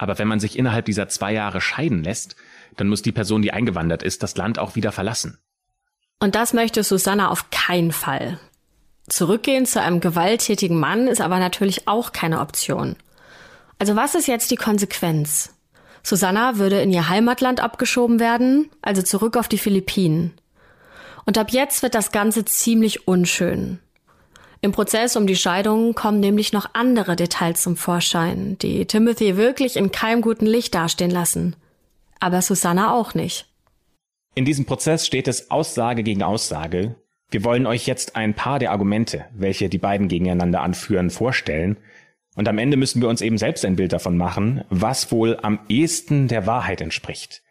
Aber 0.00 0.18
wenn 0.18 0.28
man 0.28 0.40
sich 0.40 0.58
innerhalb 0.58 0.86
dieser 0.86 1.08
zwei 1.08 1.34
Jahre 1.34 1.60
scheiden 1.60 2.02
lässt, 2.02 2.34
dann 2.78 2.88
muss 2.88 3.02
die 3.02 3.12
Person, 3.12 3.42
die 3.42 3.52
eingewandert 3.52 4.02
ist, 4.02 4.22
das 4.22 4.34
Land 4.34 4.58
auch 4.58 4.74
wieder 4.74 4.92
verlassen. 4.92 5.36
Und 6.20 6.34
das 6.34 6.54
möchte 6.54 6.82
Susanna 6.82 7.28
auf 7.28 7.50
keinen 7.50 7.92
Fall. 7.92 8.40
Zurückgehen 9.10 9.66
zu 9.66 9.82
einem 9.82 10.00
gewalttätigen 10.00 10.80
Mann 10.80 11.06
ist 11.06 11.20
aber 11.20 11.38
natürlich 11.38 11.86
auch 11.86 12.12
keine 12.12 12.40
Option. 12.40 12.96
Also 13.78 13.94
was 13.94 14.14
ist 14.14 14.26
jetzt 14.26 14.50
die 14.50 14.56
Konsequenz? 14.56 15.54
Susanna 16.02 16.56
würde 16.56 16.80
in 16.80 16.90
ihr 16.90 17.10
Heimatland 17.10 17.60
abgeschoben 17.60 18.20
werden, 18.20 18.70
also 18.80 19.02
zurück 19.02 19.36
auf 19.36 19.48
die 19.48 19.58
Philippinen. 19.58 20.32
Und 21.26 21.36
ab 21.36 21.50
jetzt 21.50 21.82
wird 21.82 21.94
das 21.94 22.10
Ganze 22.10 22.46
ziemlich 22.46 23.06
unschön. 23.06 23.80
Im 24.62 24.72
Prozess 24.72 25.16
um 25.16 25.26
die 25.26 25.36
Scheidung 25.36 25.94
kommen 25.94 26.20
nämlich 26.20 26.52
noch 26.52 26.70
andere 26.74 27.16
Details 27.16 27.62
zum 27.62 27.76
Vorschein, 27.76 28.58
die 28.58 28.84
Timothy 28.84 29.36
wirklich 29.36 29.76
in 29.76 29.90
keinem 29.90 30.20
guten 30.20 30.46
Licht 30.46 30.74
dastehen 30.74 31.10
lassen. 31.10 31.56
aber 32.20 32.42
Susanna 32.42 32.92
auch 32.92 33.14
nicht. 33.14 33.46
In 34.34 34.44
diesem 34.44 34.66
Prozess 34.66 35.06
steht 35.06 35.26
es 35.26 35.50
Aussage 35.50 36.02
gegen 36.02 36.22
Aussage. 36.22 36.94
Wir 37.30 37.44
wollen 37.44 37.66
euch 37.66 37.86
jetzt 37.86 38.14
ein 38.14 38.34
paar 38.34 38.58
der 38.58 38.70
Argumente, 38.70 39.24
welche 39.34 39.68
die 39.68 39.78
beiden 39.78 40.08
gegeneinander 40.08 40.60
anführen, 40.60 41.10
vorstellen. 41.10 41.78
Und 42.36 42.46
am 42.46 42.58
Ende 42.58 42.76
müssen 42.76 43.00
wir 43.00 43.08
uns 43.08 43.22
eben 43.22 43.38
selbst 43.38 43.64
ein 43.64 43.76
Bild 43.76 43.92
davon 43.92 44.16
machen, 44.16 44.64
was 44.68 45.10
wohl 45.10 45.38
am 45.42 45.60
ehesten 45.68 46.28
der 46.28 46.46
Wahrheit 46.46 46.80
entspricht. 46.80 47.42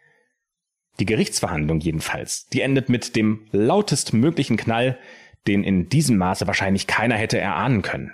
Die 1.00 1.06
Gerichtsverhandlung 1.06 1.80
jedenfalls, 1.80 2.48
die 2.48 2.60
endet 2.60 2.88
mit 2.88 3.16
dem 3.16 3.46
lautest 3.52 4.12
möglichen 4.12 4.56
Knall, 4.56 4.98
den 5.46 5.64
in 5.64 5.88
diesem 5.88 6.16
Maße 6.16 6.46
wahrscheinlich 6.46 6.86
keiner 6.86 7.16
hätte 7.16 7.38
erahnen 7.38 7.82
können. 7.82 8.12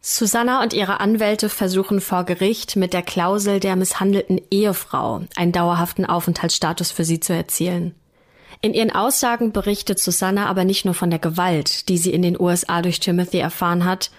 Susanna 0.00 0.62
und 0.62 0.72
ihre 0.72 1.00
Anwälte 1.00 1.48
versuchen 1.48 2.00
vor 2.00 2.24
Gericht 2.24 2.76
mit 2.76 2.92
der 2.92 3.02
Klausel 3.02 3.60
der 3.60 3.76
misshandelten 3.76 4.40
Ehefrau 4.50 5.22
einen 5.36 5.52
dauerhaften 5.52 6.06
Aufenthaltsstatus 6.06 6.92
für 6.92 7.04
sie 7.04 7.20
zu 7.20 7.34
erzielen. 7.34 7.94
In 8.60 8.74
ihren 8.74 8.90
Aussagen 8.90 9.52
berichtet 9.52 9.98
Susanna 9.98 10.46
aber 10.46 10.64
nicht 10.64 10.84
nur 10.84 10.94
von 10.94 11.10
der 11.10 11.18
Gewalt, 11.18 11.88
die 11.88 11.98
sie 11.98 12.12
in 12.12 12.22
den 12.22 12.40
USA 12.40 12.80
durch 12.80 13.00
Timothy 13.00 13.38
erfahren 13.38 13.84
hat, 13.84 14.10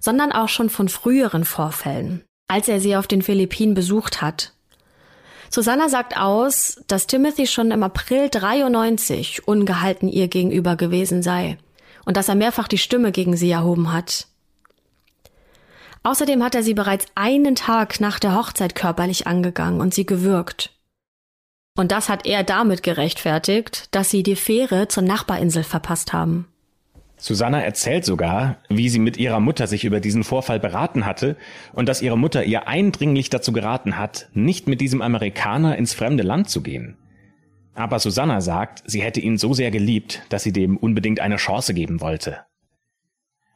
sondern 0.00 0.32
auch 0.32 0.48
schon 0.48 0.70
von 0.70 0.88
früheren 0.88 1.44
Vorfällen, 1.44 2.24
als 2.48 2.68
er 2.68 2.80
sie 2.80 2.96
auf 2.96 3.06
den 3.06 3.22
Philippinen 3.22 3.74
besucht 3.74 4.22
hat. 4.22 4.53
Susanna 5.54 5.88
sagt 5.88 6.16
aus, 6.16 6.82
dass 6.88 7.06
Timothy 7.06 7.46
schon 7.46 7.70
im 7.70 7.84
April 7.84 8.28
93 8.28 9.46
ungehalten 9.46 10.08
ihr 10.08 10.26
gegenüber 10.26 10.74
gewesen 10.74 11.22
sei 11.22 11.58
und 12.04 12.16
dass 12.16 12.28
er 12.28 12.34
mehrfach 12.34 12.66
die 12.66 12.76
Stimme 12.76 13.12
gegen 13.12 13.36
sie 13.36 13.52
erhoben 13.52 13.92
hat. 13.92 14.26
Außerdem 16.02 16.42
hat 16.42 16.56
er 16.56 16.64
sie 16.64 16.74
bereits 16.74 17.06
einen 17.14 17.54
Tag 17.54 18.00
nach 18.00 18.18
der 18.18 18.34
Hochzeit 18.34 18.74
körperlich 18.74 19.28
angegangen 19.28 19.80
und 19.80 19.94
sie 19.94 20.04
gewürgt. 20.04 20.72
Und 21.78 21.92
das 21.92 22.08
hat 22.08 22.26
er 22.26 22.42
damit 22.42 22.82
gerechtfertigt, 22.82 23.94
dass 23.94 24.10
sie 24.10 24.24
die 24.24 24.34
Fähre 24.34 24.88
zur 24.88 25.04
Nachbarinsel 25.04 25.62
verpasst 25.62 26.12
haben. 26.12 26.48
Susanna 27.16 27.62
erzählt 27.62 28.04
sogar, 28.04 28.58
wie 28.68 28.88
sie 28.88 28.98
mit 28.98 29.16
ihrer 29.16 29.40
Mutter 29.40 29.66
sich 29.66 29.84
über 29.84 30.00
diesen 30.00 30.24
Vorfall 30.24 30.60
beraten 30.60 31.06
hatte 31.06 31.36
und 31.72 31.88
dass 31.88 32.02
ihre 32.02 32.18
Mutter 32.18 32.44
ihr 32.44 32.68
eindringlich 32.68 33.30
dazu 33.30 33.52
geraten 33.52 33.96
hat, 33.96 34.28
nicht 34.34 34.66
mit 34.66 34.80
diesem 34.80 35.00
Amerikaner 35.00 35.76
ins 35.76 35.94
fremde 35.94 36.22
Land 36.22 36.50
zu 36.50 36.62
gehen. 36.62 36.96
Aber 37.74 37.98
Susanna 37.98 38.40
sagt, 38.40 38.82
sie 38.86 39.02
hätte 39.02 39.20
ihn 39.20 39.38
so 39.38 39.52
sehr 39.52 39.70
geliebt, 39.70 40.22
dass 40.28 40.42
sie 40.42 40.52
dem 40.52 40.76
unbedingt 40.76 41.20
eine 41.20 41.36
Chance 41.36 41.74
geben 41.74 42.00
wollte. 42.00 42.40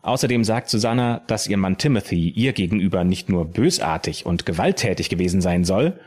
Außerdem 0.03 0.45
sagt 0.45 0.71
Susanna, 0.71 1.23
dass 1.27 1.47
ihr 1.47 1.57
Mann 1.57 1.77
Timothy 1.77 2.31
ihr 2.31 2.53
gegenüber 2.53 3.05
nicht 3.05 3.29
nur 3.29 3.45
bösartig 3.45 4.27
und 4.27 4.47
gewalttätig 4.47 5.09
gewesen 5.09 5.41
sein 5.41 5.65
soll, 5.65 6.01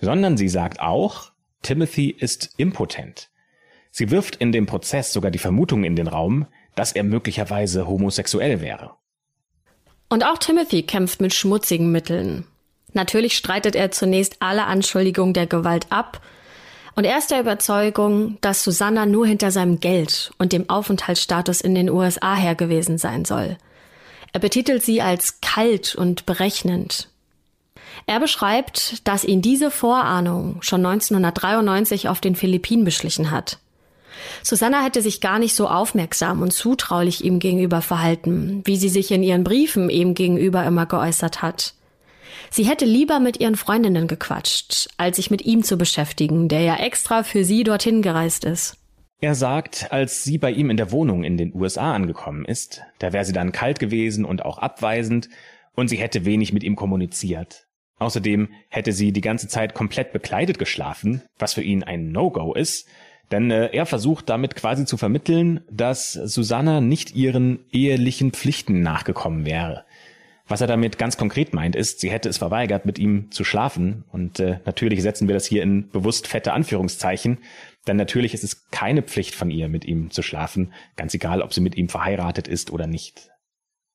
sondern 0.00 0.36
sie 0.36 0.48
sagt 0.48 0.80
auch, 0.80 1.32
Timothy 1.62 2.10
ist 2.10 2.54
impotent. 2.56 3.30
Sie 3.90 4.10
wirft 4.10 4.36
in 4.36 4.52
dem 4.52 4.66
Prozess 4.66 5.12
sogar 5.12 5.30
die 5.30 5.38
Vermutung 5.38 5.84
in 5.84 5.96
den 5.96 6.06
Raum, 6.06 6.46
dass 6.78 6.92
er 6.92 7.04
möglicherweise 7.04 7.86
homosexuell 7.86 8.60
wäre. 8.60 8.92
Und 10.08 10.24
auch 10.24 10.38
Timothy 10.38 10.82
kämpft 10.82 11.20
mit 11.20 11.34
schmutzigen 11.34 11.90
Mitteln. 11.92 12.44
Natürlich 12.92 13.36
streitet 13.36 13.76
er 13.76 13.90
zunächst 13.90 14.36
alle 14.40 14.64
Anschuldigungen 14.64 15.34
der 15.34 15.46
Gewalt 15.46 15.86
ab, 15.90 16.22
und 16.94 17.04
er 17.04 17.18
ist 17.18 17.30
der 17.30 17.38
Überzeugung, 17.38 18.38
dass 18.40 18.64
Susanna 18.64 19.06
nur 19.06 19.24
hinter 19.24 19.52
seinem 19.52 19.78
Geld 19.78 20.32
und 20.38 20.52
dem 20.52 20.68
Aufenthaltsstatus 20.68 21.60
in 21.60 21.76
den 21.76 21.90
USA 21.90 22.34
her 22.34 22.56
gewesen 22.56 22.98
sein 22.98 23.24
soll. 23.24 23.56
Er 24.32 24.40
betitelt 24.40 24.82
sie 24.82 25.00
als 25.00 25.40
kalt 25.40 25.94
und 25.94 26.26
berechnend. 26.26 27.08
Er 28.06 28.18
beschreibt, 28.18 29.06
dass 29.06 29.22
ihn 29.22 29.42
diese 29.42 29.70
Vorahnung 29.70 30.60
schon 30.60 30.84
1993 30.84 32.08
auf 32.08 32.20
den 32.20 32.34
Philippinen 32.34 32.84
beschlichen 32.84 33.30
hat. 33.30 33.58
Susanna 34.42 34.82
hätte 34.82 35.02
sich 35.02 35.20
gar 35.20 35.38
nicht 35.38 35.54
so 35.54 35.68
aufmerksam 35.68 36.42
und 36.42 36.52
zutraulich 36.52 37.24
ihm 37.24 37.38
gegenüber 37.38 37.82
verhalten, 37.82 38.62
wie 38.64 38.76
sie 38.76 38.88
sich 38.88 39.10
in 39.10 39.22
ihren 39.22 39.44
Briefen 39.44 39.90
ihm 39.90 40.14
gegenüber 40.14 40.64
immer 40.64 40.86
geäußert 40.86 41.42
hat. 41.42 41.74
Sie 42.50 42.64
hätte 42.64 42.84
lieber 42.84 43.20
mit 43.20 43.40
ihren 43.40 43.56
Freundinnen 43.56 44.06
gequatscht, 44.06 44.88
als 44.96 45.16
sich 45.16 45.30
mit 45.30 45.44
ihm 45.44 45.62
zu 45.62 45.76
beschäftigen, 45.76 46.48
der 46.48 46.60
ja 46.60 46.76
extra 46.76 47.22
für 47.22 47.44
sie 47.44 47.64
dorthin 47.64 48.02
gereist 48.02 48.44
ist. 48.44 48.76
Er 49.20 49.34
sagt, 49.34 49.90
als 49.90 50.22
sie 50.22 50.38
bei 50.38 50.52
ihm 50.52 50.70
in 50.70 50.76
der 50.76 50.92
Wohnung 50.92 51.24
in 51.24 51.36
den 51.36 51.52
USA 51.54 51.92
angekommen 51.94 52.44
ist, 52.44 52.82
da 53.00 53.12
wäre 53.12 53.24
sie 53.24 53.32
dann 53.32 53.52
kalt 53.52 53.80
gewesen 53.80 54.24
und 54.24 54.44
auch 54.44 54.58
abweisend, 54.58 55.28
und 55.74 55.88
sie 55.88 55.96
hätte 55.96 56.24
wenig 56.24 56.52
mit 56.52 56.64
ihm 56.64 56.76
kommuniziert. 56.76 57.66
Außerdem 57.98 58.48
hätte 58.68 58.92
sie 58.92 59.12
die 59.12 59.20
ganze 59.20 59.48
Zeit 59.48 59.74
komplett 59.74 60.12
bekleidet 60.12 60.58
geschlafen, 60.58 61.22
was 61.38 61.54
für 61.54 61.62
ihn 61.62 61.82
ein 61.82 62.12
No-Go 62.12 62.54
ist, 62.54 62.88
denn 63.30 63.50
äh, 63.50 63.66
er 63.72 63.86
versucht 63.86 64.28
damit 64.28 64.54
quasi 64.56 64.84
zu 64.84 64.96
vermitteln, 64.96 65.60
dass 65.70 66.12
Susanna 66.12 66.80
nicht 66.80 67.14
ihren 67.14 67.60
ehelichen 67.70 68.32
Pflichten 68.32 68.82
nachgekommen 68.82 69.44
wäre. 69.44 69.84
Was 70.48 70.62
er 70.62 70.66
damit 70.66 70.96
ganz 70.96 71.18
konkret 71.18 71.52
meint, 71.52 71.76
ist, 71.76 72.00
sie 72.00 72.10
hätte 72.10 72.28
es 72.30 72.38
verweigert, 72.38 72.86
mit 72.86 72.98
ihm 72.98 73.30
zu 73.30 73.44
schlafen. 73.44 74.04
Und 74.10 74.40
äh, 74.40 74.60
natürlich 74.64 75.02
setzen 75.02 75.28
wir 75.28 75.34
das 75.34 75.44
hier 75.44 75.62
in 75.62 75.90
bewusst 75.90 76.26
fette 76.26 76.54
Anführungszeichen, 76.54 77.38
denn 77.86 77.96
natürlich 77.96 78.32
ist 78.32 78.44
es 78.44 78.70
keine 78.70 79.02
Pflicht 79.02 79.34
von 79.34 79.50
ihr, 79.50 79.68
mit 79.68 79.84
ihm 79.84 80.10
zu 80.10 80.22
schlafen, 80.22 80.72
ganz 80.96 81.12
egal, 81.12 81.42
ob 81.42 81.52
sie 81.52 81.60
mit 81.60 81.76
ihm 81.76 81.90
verheiratet 81.90 82.48
ist 82.48 82.70
oder 82.70 82.86
nicht. 82.86 83.28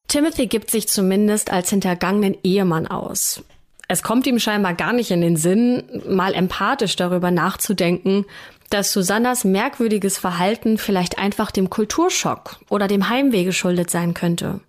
Timothy 0.08 0.46
gibt 0.46 0.70
sich 0.70 0.88
zumindest 0.88 1.52
als 1.52 1.72
hintergangenen 1.72 2.38
Ehemann 2.44 2.86
aus. 2.86 3.44
Es 3.88 4.04
kommt 4.04 4.28
ihm 4.28 4.40
scheinbar 4.40 4.76
gar 4.76 4.94
nicht 4.94 5.12
in 5.12 5.22
den 5.22 5.38
Sinn, 5.38 5.84
mal 6.08 6.34
empathisch 6.34 6.96
darüber 6.96 7.32
nachzudenken, 7.32 8.26
dass 8.74 8.92
Susannas 8.92 9.44
merkwürdiges 9.44 10.18
Verhalten 10.18 10.78
vielleicht 10.78 11.20
einfach 11.20 11.52
dem 11.52 11.70
Kulturschock 11.70 12.60
oder 12.70 12.88
dem 12.88 13.10
Heimweh 13.10 13.44
geschuldet 13.44 13.90
sein 13.90 14.14
könnte 14.14 14.60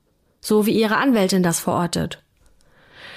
so 0.45 0.67
wie 0.67 0.79
ihre 0.79 0.99
Anwältin 0.99 1.43
das 1.43 1.59
verortet. 1.59 2.23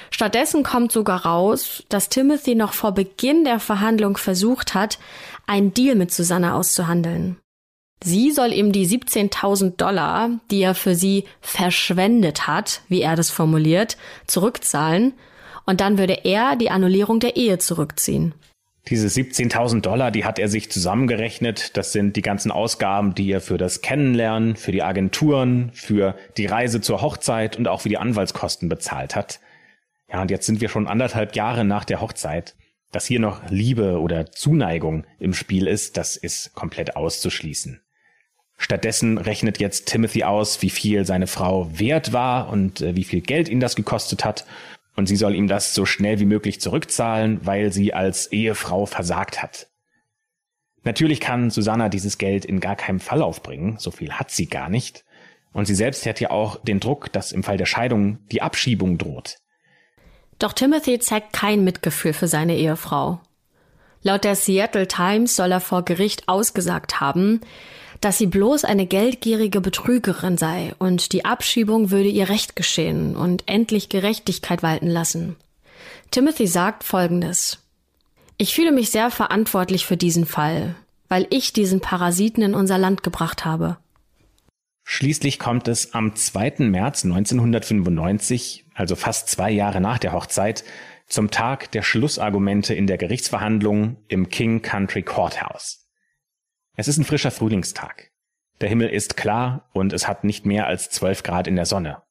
Stattdessen 0.10 0.64
kommt 0.64 0.94
sogar 0.94 1.26
raus, 1.26 1.84
dass 1.90 2.08
Timothy 2.08 2.56
noch 2.56 2.72
vor 2.72 2.94
Beginn 2.94 3.44
der 3.44 3.60
Verhandlung 3.60 4.16
versucht 4.16 4.74
hat, 4.74 4.98
einen 5.46 5.74
Deal 5.74 5.96
mit 5.96 6.12
Susanna 6.12 6.56
auszuhandeln. 6.56 7.38
Sie 8.02 8.32
soll 8.32 8.54
ihm 8.54 8.72
die 8.72 8.88
17.000 8.88 9.76
Dollar, 9.76 10.30
die 10.50 10.62
er 10.62 10.76
für 10.76 10.96
sie 10.96 11.26
verschwendet 11.42 12.48
hat, 12.48 12.82
wie 12.88 13.02
er 13.02 13.16
das 13.16 13.30
formuliert, 13.30 13.98
zurückzahlen 14.28 15.14
und 15.66 15.82
dann 15.82 15.98
würde 15.98 16.22
er 16.24 16.56
die 16.56 16.70
Annullierung 16.70 17.20
der 17.20 17.36
Ehe 17.36 17.58
zurückziehen. 17.58 18.34
Diese 18.90 19.08
17.000 19.08 19.82
Dollar, 19.82 20.12
die 20.12 20.24
hat 20.24 20.40
er 20.40 20.48
sich 20.48 20.72
zusammengerechnet. 20.72 21.76
Das 21.76 21.92
sind 21.92 22.16
die 22.16 22.22
ganzen 22.22 22.52
Ausgaben, 22.52 23.16
die 23.16 23.30
er 23.30 23.42
für 23.42 23.58
das 23.58 23.82
Kennenlernen, 23.82 24.56
für 24.56 24.72
die 24.72 24.82
Agenturen, 24.82 25.72
für 25.74 26.16
die 26.38 26.46
Reise 26.46 26.80
zur 26.80 27.02
Hochzeit 27.02 27.58
und 27.58 27.68
auch 27.68 27.82
für 27.82 27.90
die 27.90 27.98
Anwaltskosten 27.98 28.70
bezahlt 28.70 29.16
hat. 29.16 29.42
Ja, 30.10 30.22
und 30.22 30.32
jetzt 30.32 30.46
sind 30.46 30.62
wir 30.62 30.70
schon 30.70 30.88
anderthalb 30.88 31.36
Jahre 31.36 31.66
nach 31.66 31.84
der 31.84 32.00
Hochzeit. 32.00 32.56
Dass 32.94 33.06
hier 33.06 33.20
noch 33.20 33.42
Liebe 33.50 34.00
oder 34.00 34.32
Zuneigung 34.32 35.06
im 35.20 35.34
Spiel 35.34 35.68
ist, 35.68 35.98
das 35.98 36.16
ist 36.16 36.54
komplett 36.54 36.96
auszuschließen. 36.96 37.82
Stattdessen 38.58 39.18
rechnet 39.18 39.60
jetzt 39.60 39.88
Timothy 39.88 40.24
aus, 40.24 40.62
wie 40.62 40.70
viel 40.70 41.06
seine 41.06 41.28
Frau 41.28 41.70
wert 41.78 42.14
war 42.14 42.50
und 42.50 42.82
äh, 42.82 42.96
wie 42.96 43.04
viel 43.04 43.22
Geld 43.22 43.50
ihn 43.50 43.60
das 43.60 43.76
gekostet 43.76 44.24
hat 44.24 44.46
und 44.98 45.06
sie 45.06 45.16
soll 45.16 45.36
ihm 45.36 45.48
das 45.48 45.74
so 45.74 45.86
schnell 45.86 46.20
wie 46.20 46.26
möglich 46.26 46.60
zurückzahlen, 46.60 47.40
weil 47.46 47.72
sie 47.72 47.94
als 47.94 48.28
Ehefrau 48.32 48.86
versagt 48.86 49.42
hat. 49.42 49.68
Natürlich 50.84 51.20
kann 51.22 51.52
Susanna 51.52 51.88
dieses 51.88 52.18
Geld 52.18 52.44
in 52.46 52.60
gar 52.60 52.76
keinem 52.76 53.00
Fall 53.00 53.22
aufbringen, 53.22 53.78
so 53.78 53.92
viel 53.92 54.14
hat 54.14 54.32
sie 54.32 54.48
gar 54.48 54.70
nicht. 54.70 55.06
Und 55.54 55.66
sie 55.66 55.76
selbst 55.76 56.06
hat 56.06 56.20
ja 56.20 56.32
auch 56.32 56.60
den 56.64 56.80
Druck, 56.80 57.12
dass 57.14 57.32
im 57.32 57.44
Fall 57.44 57.58
der 57.58 57.66
Scheidung 57.66 58.20
die 58.32 58.42
Abschiebung 58.42 58.98
droht. 58.98 59.38
Doch 60.40 60.54
Timothy 60.54 61.00
zeigt 61.00 61.32
kein 61.32 61.64
Mitgefühl 61.64 62.14
für 62.14 62.28
seine 62.28 62.56
Ehefrau. 62.56 63.22
Laut 64.02 64.24
der 64.24 64.36
Seattle 64.36 64.88
Times 64.88 65.36
soll 65.36 65.52
er 65.52 65.60
vor 65.60 65.84
Gericht 65.84 66.28
ausgesagt 66.28 67.00
haben, 67.00 67.42
dass 68.02 68.18
sie 68.18 68.28
bloß 68.28 68.66
eine 68.66 68.86
geldgierige 68.86 69.62
Betrügerin 69.62 70.38
sei 70.38 70.74
und 70.80 71.14
die 71.14 71.26
Abschiebung 71.26 71.92
würde 71.92 72.10
ihr 72.10 72.30
Recht 72.30 72.56
geschehen 72.56 73.16
und 73.16 73.44
endlich 73.48 73.90
Gerechtigkeit 73.90 74.64
walten 74.64 74.88
lassen. 74.88 75.36
Timothy 76.12 76.48
sagt 76.48 76.84
Folgendes. 76.84 77.60
Ich 78.38 78.54
fühle 78.54 78.72
mich 78.72 78.92
sehr 78.92 79.10
verantwortlich 79.10 79.86
für 79.86 79.98
diesen 79.98 80.26
Fall, 80.26 80.76
weil 81.10 81.28
ich 81.30 81.54
diesen 81.54 81.80
Parasiten 81.80 82.44
in 82.44 82.54
unser 82.54 82.78
Land 82.78 83.04
gebracht 83.04 83.46
habe. 83.46 83.78
Schließlich 84.84 85.38
kommt 85.38 85.68
es 85.68 85.94
am 85.94 86.16
2. 86.16 86.56
März 86.60 87.04
1995, 87.04 88.66
also 88.74 88.96
fast 88.96 89.28
zwei 89.28 89.52
Jahre 89.52 89.82
nach 89.82 89.98
der 89.98 90.14
Hochzeit, 90.14 90.64
zum 91.08 91.32
Tag 91.32 91.72
der 91.72 91.82
Schlussargumente 91.82 92.74
in 92.74 92.88
der 92.88 92.98
Gerichtsverhandlung 92.98 93.98
im 94.08 94.30
King 94.30 94.62
Country 94.62 95.04
Courthouse. 95.04 95.87
Es 96.80 96.88
ist 96.88 97.00
ein 97.00 97.06
frischer 97.06 97.32
Frühlingstag. 97.32 98.12
Der 98.62 98.70
Himmel 98.70 98.90
ist 98.90 99.18
klar 99.18 99.68
und 99.74 99.94
es 99.94 100.08
hat 100.08 100.24
nicht 100.24 100.46
mehr 100.46 100.68
als 100.68 100.92
zwölf 100.92 101.24
Grad 101.24 101.48
in 101.48 101.56
der 101.56 101.66
Sonne. 101.66 102.04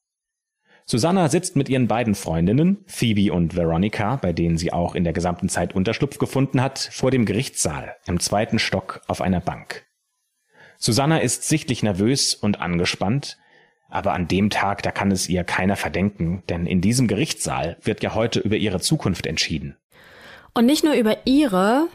Susanna 0.85 1.29
sitzt 1.29 1.55
mit 1.55 1.69
ihren 1.69 1.87
beiden 1.87 2.17
Freundinnen, 2.17 2.85
Phoebe 2.89 3.33
und 3.33 3.55
Veronica, 3.55 4.17
bei 4.17 4.33
denen 4.33 4.59
sie 4.59 4.73
auch 4.73 4.97
in 4.97 5.05
der 5.05 5.13
gesamten 5.13 5.49
Zeit 5.49 5.77
Unterschlupf 5.77 6.19
gefunden 6.19 6.61
hat, 6.61 6.81
vor 6.93 7.13
dem 7.13 7.27
Gerichtssaal 7.27 7.95
im 8.07 8.19
zweiten 8.19 8.59
Stock 8.59 9.03
auf 9.07 9.21
einer 9.21 9.39
Bank. 9.39 9.87
Susanna 10.79 11.19
ist 11.19 11.45
sichtlich 11.45 11.85
nervös 11.85 12.35
und 12.35 12.61
angespannt, 12.61 13.39
aber 13.89 14.15
an 14.15 14.27
dem 14.27 14.51
Tag, 14.51 14.83
da 14.83 14.91
kann 14.91 15.13
es 15.13 15.29
ihr 15.29 15.45
keiner 15.45 15.77
verdenken, 15.77 16.43
denn 16.49 16.67
in 16.67 16.81
diesem 16.81 17.07
Gerichtssaal 17.07 17.77
wird 17.83 18.03
ja 18.03 18.17
heute 18.17 18.41
über 18.41 18.57
ihre 18.57 18.81
Zukunft 18.81 19.27
entschieden. 19.27 19.77
Und 20.55 20.67
nicht 20.67 20.83
nur 20.83 20.95
über 20.95 21.19
ihre, 21.25 21.87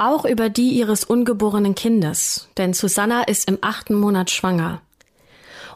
auch 0.00 0.24
über 0.24 0.48
die 0.48 0.70
ihres 0.70 1.04
ungeborenen 1.04 1.74
Kindes, 1.74 2.48
denn 2.56 2.72
Susanna 2.72 3.22
ist 3.22 3.48
im 3.48 3.58
achten 3.60 3.94
Monat 3.94 4.30
schwanger. 4.30 4.80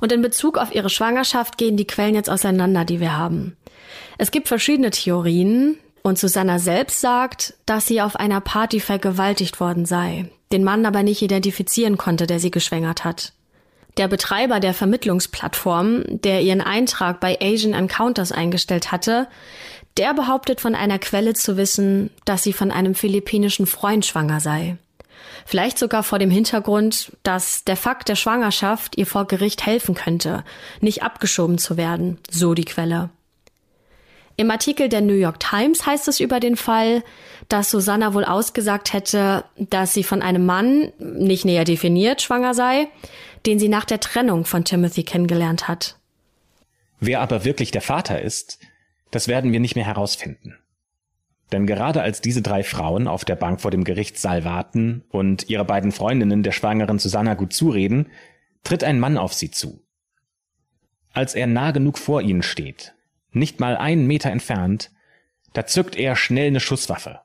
Und 0.01 0.13
in 0.13 0.23
Bezug 0.23 0.59
auf 0.59 0.75
ihre 0.75 0.91
Schwangerschaft 0.91 1.59
gehen 1.59 1.77
die 1.77 1.87
Quellen 1.87 2.15
jetzt 2.15 2.31
auseinander, 2.31 2.85
die 2.85 3.01
wir 3.01 3.17
haben. 3.17 3.57
Es 4.19 4.31
gibt 4.31 4.49
verschiedene 4.49 4.91
Theorien 4.91 5.79
und 6.03 6.19
Susanna 6.19 6.59
selbst 6.59 7.01
sagt, 7.01 7.55
dass 7.67 7.87
sie 7.87 8.03
auf 8.03 8.17
einer 8.17 8.41
Party 8.41 8.81
vergewaltigt 8.81 9.61
worden 9.61 9.87
sei, 9.87 10.31
den 10.53 10.65
Mann 10.65 10.85
aber 10.87 11.03
nicht 11.03 11.23
identifizieren 11.23 11.97
konnte, 11.97 12.27
der 12.27 12.41
sie 12.41 12.51
geschwängert 12.51 13.05
hat. 13.05 13.33
Der 13.97 14.09
Betreiber 14.09 14.59
der 14.59 14.75
Vermittlungsplattform, 14.75 16.03
der 16.09 16.43
ihren 16.43 16.61
Eintrag 16.61 17.21
bei 17.21 17.39
Asian 17.41 17.75
Encounters 17.75 18.33
eingestellt 18.33 18.91
hatte, 18.91 19.29
der 19.97 20.15
behauptet 20.15 20.61
von 20.61 20.75
einer 20.75 20.99
Quelle 20.99 21.35
zu 21.35 21.57
wissen, 21.57 22.11
dass 22.25 22.43
sie 22.43 22.53
von 22.53 22.71
einem 22.71 22.95
philippinischen 22.95 23.67
Freund 23.67 24.05
schwanger 24.05 24.41
sei. 24.41 24.77
Vielleicht 25.47 25.79
sogar 25.79 26.03
vor 26.03 26.19
dem 26.19 26.31
Hintergrund, 26.31 27.13
dass 27.23 27.65
der 27.65 27.77
Fakt 27.77 28.09
der 28.09 28.17
Schwangerschaft 28.17 28.97
ihr 28.97 29.07
vor 29.07 29.27
Gericht 29.27 29.67
helfen 29.67 29.95
könnte, 29.95 30.45
nicht 30.81 31.03
abgeschoben 31.03 31.59
zu 31.59 31.77
werden, 31.77 32.19
so 32.31 32.55
die 32.55 32.65
Quelle. 32.65 33.11
Im 34.37 34.51
Artikel 34.51 34.89
der 34.89 35.01
New 35.01 35.15
York 35.15 35.39
Times 35.39 35.87
heißt 35.87 36.09
es 36.09 36.19
über 36.19 36.41
den 36.41 36.57
Fall, 36.57 37.05
dass 37.49 37.71
Susanna 37.71 38.15
wohl 38.15 38.25
ausgesagt 38.25 38.93
hätte, 38.93 39.45
dass 39.57 39.93
sie 39.93 40.03
von 40.03 40.23
einem 40.23 40.45
Mann, 40.45 40.93
nicht 40.99 41.45
näher 41.45 41.65
definiert, 41.65 42.21
schwanger 42.21 42.55
sei, 42.55 42.89
den 43.47 43.59
sie 43.59 43.69
nach 43.69 43.85
der 43.85 44.01
Trennung 44.01 44.45
von 44.45 44.65
Timothy 44.65 45.05
kennengelernt 45.05 45.69
hat. 45.69 45.97
Wer 46.99 47.21
aber 47.21 47.45
wirklich 47.45 47.71
der 47.71 47.83
Vater 47.83 48.23
ist, 48.23 48.59
das 49.15 49.29
werden 49.29 49.53
wir 49.53 49.61
nicht 49.61 49.77
mehr 49.77 49.87
herausfinden. 49.87 50.59
Denn 51.53 51.69
gerade 51.69 52.03
als 52.03 52.21
diese 52.21 52.43
drei 52.43 52.65
Frauen 52.65 53.07
auf 53.07 53.25
der 53.25 53.37
Bank 53.37 53.61
vor 53.61 53.71
dem 53.71 53.85
Gerichtssaal 53.85 54.45
warten 54.45 55.05
und 55.09 55.49
ihre 55.49 55.65
beiden 55.65 55.93
Freundinnen 55.93 56.43
der 56.43 56.51
schwangeren 56.51 56.99
Susanna 56.99 57.35
gut 57.35 57.53
zureden, 57.53 58.09
tritt 58.65 58.83
ein 58.83 58.99
Mann 58.99 59.17
auf 59.17 59.33
sie 59.33 59.53
zu. 59.53 59.85
Als 61.13 61.37
er 61.37 61.47
nah 61.47 61.71
genug 61.71 61.99
vor 61.99 62.23
ihnen 62.23 62.43
steht, 62.43 62.95
nicht 63.31 63.61
mal 63.61 63.77
einen 63.77 64.09
Meter 64.09 64.33
entfernt, 64.33 64.91
da 65.53 65.65
zückt 65.65 65.95
er 65.95 66.17
schnell 66.17 66.49
eine 66.49 66.59
Schusswaffe. 66.59 67.21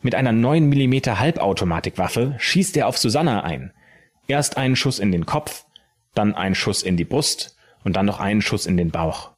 Mit 0.00 0.14
einer 0.14 0.32
9 0.32 0.66
mm 0.70 1.18
Halbautomatikwaffe 1.18 2.36
schießt 2.38 2.78
er 2.78 2.86
auf 2.86 2.96
Susanna 2.96 3.42
ein. 3.42 3.74
Erst 4.26 4.56
einen 4.56 4.76
Schuss 4.76 4.98
in 4.98 5.12
den 5.12 5.26
Kopf, 5.26 5.66
dann 6.14 6.34
einen 6.34 6.54
Schuss 6.54 6.82
in 6.82 6.96
die 6.96 7.04
Brust 7.04 7.58
und 7.84 7.94
dann 7.94 8.06
noch 8.06 8.20
einen 8.20 8.40
Schuss 8.40 8.64
in 8.64 8.78
den 8.78 8.90
Bauch. 8.90 9.35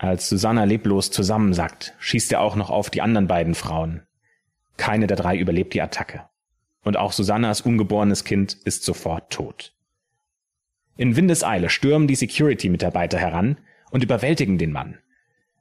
Als 0.00 0.30
Susanna 0.30 0.64
leblos 0.64 1.10
zusammensackt, 1.10 1.92
schießt 1.98 2.32
er 2.32 2.40
auch 2.40 2.56
noch 2.56 2.70
auf 2.70 2.88
die 2.88 3.02
anderen 3.02 3.26
beiden 3.26 3.54
Frauen. 3.54 4.00
Keine 4.78 5.06
der 5.06 5.18
drei 5.18 5.36
überlebt 5.36 5.74
die 5.74 5.82
Attacke. 5.82 6.22
Und 6.82 6.96
auch 6.96 7.12
Susannas 7.12 7.60
ungeborenes 7.60 8.24
Kind 8.24 8.54
ist 8.64 8.82
sofort 8.82 9.30
tot. 9.30 9.74
In 10.96 11.16
Windeseile 11.16 11.68
stürmen 11.68 12.08
die 12.08 12.14
Security-Mitarbeiter 12.14 13.18
heran 13.18 13.58
und 13.90 14.02
überwältigen 14.02 14.56
den 14.56 14.72
Mann. 14.72 14.96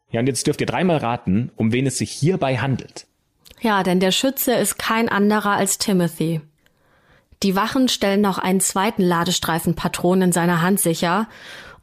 Ja, 0.10 0.21
und 0.21 0.28
jetzt 0.28 0.47
dürft 0.47 0.62
ihr 0.62 0.67
dreimal 0.67 0.97
raten, 0.97 1.52
um 1.58 1.73
wen 1.73 1.86
es 1.86 1.97
sich 1.97 2.10
hierbei 2.10 2.60
handelt. 2.60 3.08
Ja, 3.60 3.84
denn 3.84 3.99
der 3.99 4.12
Schütze 4.12 4.54
ist 4.54 4.80
kein 4.80 5.10
anderer 5.10 5.52
als 5.52 5.80
Timothy. 5.80 6.39
Die 7.43 7.58
Wachen 7.58 7.89
stellen 7.89 8.21
noch 8.21 8.38
einen 8.38 8.62
zweiten 8.62 9.02
Ladestreifen 9.02 9.75
Patronen 9.75 10.30
in 10.30 10.32
seiner 10.32 10.62
Hand 10.62 10.80
sicher 10.80 11.28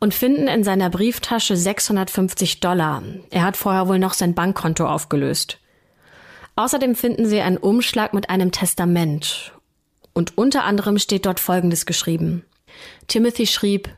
und 0.00 0.14
finden 0.14 0.48
in 0.48 0.64
seiner 0.64 0.90
Brieftasche 0.90 1.56
650 1.56 2.60
Dollar. 2.60 3.02
Er 3.30 3.42
hat 3.42 3.56
vorher 3.56 3.88
wohl 3.88 3.98
noch 3.98 4.14
sein 4.14 4.34
Bankkonto 4.34 4.86
aufgelöst. 4.86 5.58
Außerdem 6.54 6.94
finden 6.94 7.26
sie 7.26 7.40
einen 7.40 7.58
Umschlag 7.58 8.14
mit 8.14 8.30
einem 8.30 8.50
Testament. 8.50 9.52
Und 10.12 10.38
unter 10.38 10.64
anderem 10.64 10.98
steht 10.98 11.26
dort 11.26 11.40
Folgendes 11.40 11.84
geschrieben. 11.84 12.44
Timothy 13.06 13.46
schrieb, 13.46 13.90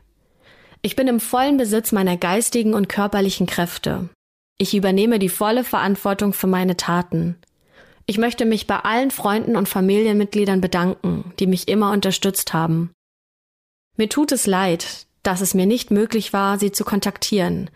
ich 0.81 0.95
bin 0.95 1.07
im 1.07 1.19
vollen 1.19 1.57
Besitz 1.57 1.91
meiner 1.91 2.17
geistigen 2.17 2.73
und 2.73 2.89
körperlichen 2.89 3.47
Kräfte. 3.47 4.09
Ich 4.57 4.75
übernehme 4.75 5.19
die 5.19 5.29
volle 5.29 5.63
Verantwortung 5.63 6.33
für 6.33 6.47
meine 6.47 6.77
Taten. 6.77 7.37
Ich 8.05 8.17
möchte 8.17 8.45
mich 8.45 8.67
bei 8.67 8.77
allen 8.77 9.11
Freunden 9.11 9.55
und 9.55 9.69
Familienmitgliedern 9.69 10.61
bedanken, 10.61 11.33
die 11.39 11.47
mich 11.47 11.67
immer 11.67 11.91
unterstützt 11.91 12.53
haben. 12.53 12.91
Mir 13.97 14.09
tut 14.09 14.31
es 14.31 14.47
leid, 14.47 15.05
dass 15.23 15.41
es 15.41 15.53
mir 15.53 15.65
nicht 15.65 15.91
möglich 15.91 16.33
war, 16.33 16.59
sie 16.59 16.71
zu 16.71 16.83
kontaktieren, 16.83 17.69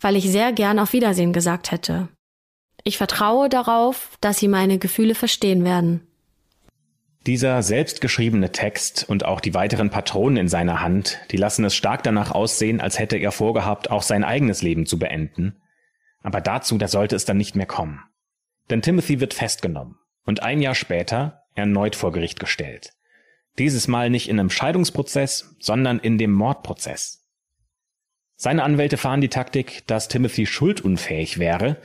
weil 0.00 0.16
ich 0.16 0.30
sehr 0.30 0.52
gern 0.52 0.78
auf 0.78 0.92
Wiedersehen 0.92 1.32
gesagt 1.32 1.70
hätte. 1.70 2.08
Ich 2.84 2.96
vertraue 2.96 3.48
darauf, 3.48 4.16
dass 4.20 4.38
sie 4.38 4.48
meine 4.48 4.78
Gefühle 4.78 5.14
verstehen 5.14 5.64
werden. 5.64 6.06
Dieser 7.26 7.62
selbstgeschriebene 7.62 8.52
Text 8.52 9.04
und 9.08 9.24
auch 9.24 9.40
die 9.40 9.52
weiteren 9.52 9.90
Patronen 9.90 10.38
in 10.38 10.48
seiner 10.48 10.80
Hand, 10.80 11.18
die 11.30 11.36
lassen 11.36 11.64
es 11.64 11.74
stark 11.74 12.02
danach 12.02 12.30
aussehen, 12.30 12.80
als 12.80 12.98
hätte 12.98 13.16
er 13.16 13.32
vorgehabt, 13.32 13.90
auch 13.90 14.02
sein 14.02 14.24
eigenes 14.24 14.62
Leben 14.62 14.86
zu 14.86 14.98
beenden. 14.98 15.60
Aber 16.22 16.40
dazu, 16.40 16.78
da 16.78 16.88
sollte 16.88 17.16
es 17.16 17.24
dann 17.24 17.36
nicht 17.36 17.54
mehr 17.54 17.66
kommen. 17.66 18.00
Denn 18.70 18.82
Timothy 18.82 19.20
wird 19.20 19.34
festgenommen 19.34 19.96
und 20.24 20.42
ein 20.42 20.62
Jahr 20.62 20.74
später 20.74 21.42
erneut 21.54 21.96
vor 21.96 22.12
Gericht 22.12 22.40
gestellt. 22.40 22.92
Dieses 23.58 23.88
Mal 23.88 24.08
nicht 24.08 24.28
in 24.28 24.38
einem 24.38 24.50
Scheidungsprozess, 24.50 25.56
sondern 25.58 25.98
in 25.98 26.16
dem 26.16 26.32
Mordprozess. 26.32 27.26
Seine 28.36 28.62
Anwälte 28.62 28.96
fahren 28.96 29.20
die 29.20 29.28
Taktik, 29.28 29.84
dass 29.88 30.06
Timothy 30.06 30.46
schuldunfähig 30.46 31.38
wäre, 31.38 31.78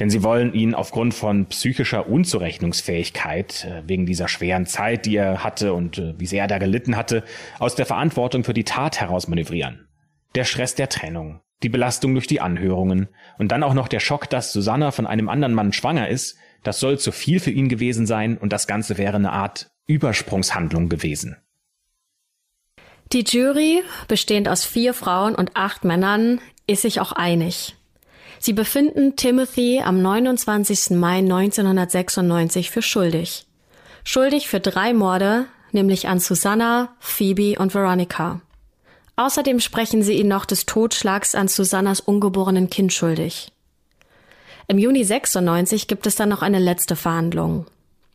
denn 0.00 0.08
sie 0.08 0.22
wollen 0.22 0.54
ihn 0.54 0.74
aufgrund 0.74 1.12
von 1.12 1.46
psychischer 1.46 2.08
Unzurechnungsfähigkeit, 2.08 3.64
äh, 3.64 3.82
wegen 3.86 4.06
dieser 4.06 4.28
schweren 4.28 4.64
Zeit, 4.64 5.04
die 5.04 5.16
er 5.16 5.44
hatte 5.44 5.74
und 5.74 5.98
äh, 5.98 6.14
wie 6.18 6.26
sehr 6.26 6.42
er 6.42 6.48
da 6.48 6.58
gelitten 6.58 6.96
hatte, 6.96 7.24
aus 7.58 7.74
der 7.74 7.84
Verantwortung 7.84 8.44
für 8.44 8.54
die 8.54 8.64
Tat 8.64 9.00
herausmanövrieren. 9.00 9.86
Der 10.34 10.44
Stress 10.44 10.74
der 10.74 10.88
Trennung, 10.88 11.40
die 11.62 11.68
Belastung 11.68 12.14
durch 12.14 12.26
die 12.26 12.40
Anhörungen 12.40 13.08
und 13.38 13.52
dann 13.52 13.62
auch 13.62 13.74
noch 13.74 13.88
der 13.88 14.00
Schock, 14.00 14.30
dass 14.30 14.52
Susanna 14.52 14.92
von 14.92 15.06
einem 15.06 15.28
anderen 15.28 15.54
Mann 15.54 15.72
schwanger 15.72 16.08
ist, 16.08 16.38
das 16.62 16.80
soll 16.80 16.98
zu 16.98 17.12
viel 17.12 17.40
für 17.40 17.50
ihn 17.50 17.68
gewesen 17.68 18.06
sein 18.06 18.38
und 18.38 18.52
das 18.52 18.66
Ganze 18.66 18.96
wäre 18.96 19.16
eine 19.16 19.32
Art 19.32 19.70
Übersprungshandlung 19.88 20.88
gewesen. 20.88 21.36
Die 23.12 23.24
Jury, 23.24 23.82
bestehend 24.06 24.48
aus 24.48 24.64
vier 24.64 24.94
Frauen 24.94 25.34
und 25.34 25.56
acht 25.56 25.84
Männern, 25.84 26.40
ist 26.66 26.82
sich 26.82 27.00
auch 27.00 27.12
einig. 27.12 27.74
Sie 28.38 28.52
befinden 28.52 29.16
Timothy 29.16 29.80
am 29.82 30.00
29. 30.00 30.90
Mai 30.90 31.18
1996 31.18 32.70
für 32.70 32.82
schuldig. 32.82 33.46
Schuldig 34.04 34.46
für 34.46 34.60
drei 34.60 34.92
Morde, 34.92 35.46
nämlich 35.72 36.06
an 36.06 36.20
Susanna, 36.20 36.94
Phoebe 37.00 37.58
und 37.58 37.74
Veronica. 37.74 38.40
Außerdem 39.16 39.58
sprechen 39.58 40.02
sie 40.02 40.14
ihn 40.14 40.28
noch 40.28 40.44
des 40.44 40.66
Totschlags 40.66 41.34
an 41.34 41.48
Susannas 41.48 42.00
ungeborenen 42.00 42.70
Kind 42.70 42.92
schuldig. 42.92 43.50
Im 44.68 44.78
Juni 44.78 45.02
96 45.02 45.88
gibt 45.88 46.06
es 46.06 46.14
dann 46.14 46.28
noch 46.28 46.42
eine 46.42 46.58
letzte 46.58 46.94
Verhandlung. 46.94 47.66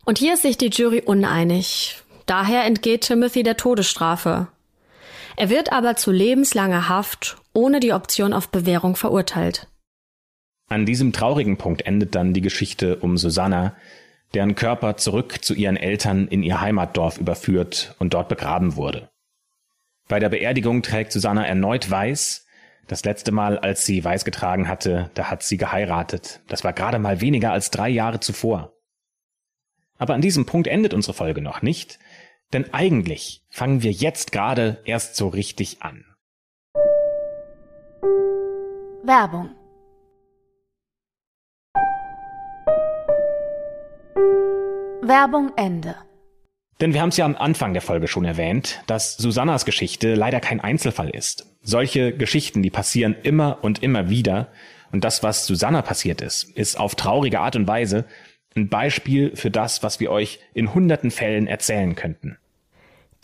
Und 0.04 0.18
hier 0.18 0.34
ist 0.34 0.42
sich 0.42 0.58
die 0.58 0.68
Jury 0.68 1.00
uneinig. 1.00 2.02
Daher 2.26 2.64
entgeht 2.64 3.02
Timothy 3.02 3.42
der 3.42 3.56
Todesstrafe. 3.56 4.48
Er 5.36 5.50
wird 5.50 5.72
aber 5.72 5.96
zu 5.96 6.12
lebenslanger 6.12 6.88
Haft 6.88 7.36
ohne 7.52 7.80
die 7.80 7.92
Option 7.92 8.32
auf 8.32 8.48
Bewährung 8.48 8.96
verurteilt. 8.96 9.68
An 10.68 10.86
diesem 10.86 11.12
traurigen 11.12 11.56
Punkt 11.56 11.82
endet 11.86 12.14
dann 12.14 12.34
die 12.34 12.40
Geschichte 12.40 12.96
um 12.96 13.16
Susanna, 13.16 13.76
deren 14.34 14.54
Körper 14.54 14.96
zurück 14.96 15.44
zu 15.44 15.54
ihren 15.54 15.76
Eltern 15.76 16.26
in 16.28 16.42
ihr 16.42 16.60
Heimatdorf 16.60 17.18
überführt 17.18 17.94
und 17.98 18.14
dort 18.14 18.28
begraben 18.28 18.76
wurde. 18.76 19.08
Bei 20.08 20.18
der 20.18 20.28
Beerdigung 20.28 20.82
trägt 20.82 21.12
Susanna 21.12 21.46
erneut 21.46 21.90
weiß. 21.90 22.46
Das 22.88 23.04
letzte 23.04 23.32
Mal, 23.32 23.58
als 23.58 23.86
sie 23.86 24.04
weiß 24.04 24.24
getragen 24.24 24.68
hatte, 24.68 25.10
da 25.14 25.30
hat 25.30 25.42
sie 25.42 25.56
geheiratet. 25.56 26.40
Das 26.48 26.64
war 26.64 26.72
gerade 26.72 26.98
mal 26.98 27.20
weniger 27.20 27.52
als 27.52 27.70
drei 27.70 27.88
Jahre 27.88 28.20
zuvor. 28.20 28.73
Aber 29.98 30.14
an 30.14 30.20
diesem 30.20 30.44
Punkt 30.46 30.66
endet 30.66 30.92
unsere 30.92 31.14
Folge 31.14 31.40
noch 31.40 31.62
nicht, 31.62 31.98
denn 32.52 32.72
eigentlich 32.72 33.42
fangen 33.48 33.82
wir 33.82 33.92
jetzt 33.92 34.32
gerade 34.32 34.80
erst 34.84 35.16
so 35.16 35.28
richtig 35.28 35.82
an. 35.82 36.04
Werbung 39.04 39.50
Werbung 45.02 45.52
Ende 45.56 45.96
Denn 46.80 46.94
wir 46.94 47.02
haben 47.02 47.10
es 47.10 47.18
ja 47.18 47.26
am 47.26 47.36
Anfang 47.36 47.74
der 47.74 47.82
Folge 47.82 48.08
schon 48.08 48.24
erwähnt, 48.24 48.82
dass 48.86 49.16
Susannas 49.16 49.66
Geschichte 49.66 50.14
leider 50.14 50.40
kein 50.40 50.60
Einzelfall 50.60 51.10
ist. 51.10 51.54
Solche 51.60 52.16
Geschichten, 52.16 52.62
die 52.62 52.70
passieren 52.70 53.14
immer 53.22 53.58
und 53.62 53.82
immer 53.82 54.08
wieder. 54.08 54.48
Und 54.90 55.04
das, 55.04 55.22
was 55.22 55.44
Susanna 55.44 55.82
passiert 55.82 56.22
ist, 56.22 56.44
ist 56.56 56.80
auf 56.80 56.94
traurige 56.94 57.40
Art 57.40 57.56
und 57.56 57.68
Weise 57.68 58.06
ein 58.56 58.68
Beispiel 58.68 59.34
für 59.34 59.50
das, 59.50 59.82
was 59.82 60.00
wir 60.00 60.10
euch 60.10 60.38
in 60.54 60.74
hunderten 60.74 61.10
Fällen 61.10 61.46
erzählen 61.46 61.94
könnten. 61.94 62.38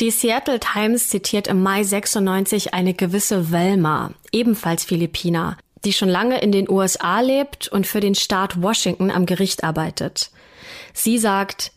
Die 0.01 0.11
Seattle 0.11 0.61
Times 0.61 1.09
zitiert 1.09 1.47
im 1.47 1.63
Mai 1.63 1.83
96 1.83 2.73
eine 2.73 2.95
gewisse 2.95 3.53
Velma, 3.53 4.13
ebenfalls 4.33 4.85
Philippiner, 4.85 5.59
die 5.85 5.93
schon 5.93 6.09
lange 6.09 6.41
in 6.41 6.53
den 6.53 6.69
USA 6.71 7.21
lebt 7.21 7.69
und 7.69 7.87
für 7.87 8.01
den 8.01 8.15
Staat 8.15 8.63
Washington 8.63 9.11
am 9.11 9.27
Gericht 9.27 9.63
arbeitet. 9.63 10.31
Sie 10.95 11.19
sagt, 11.19 11.73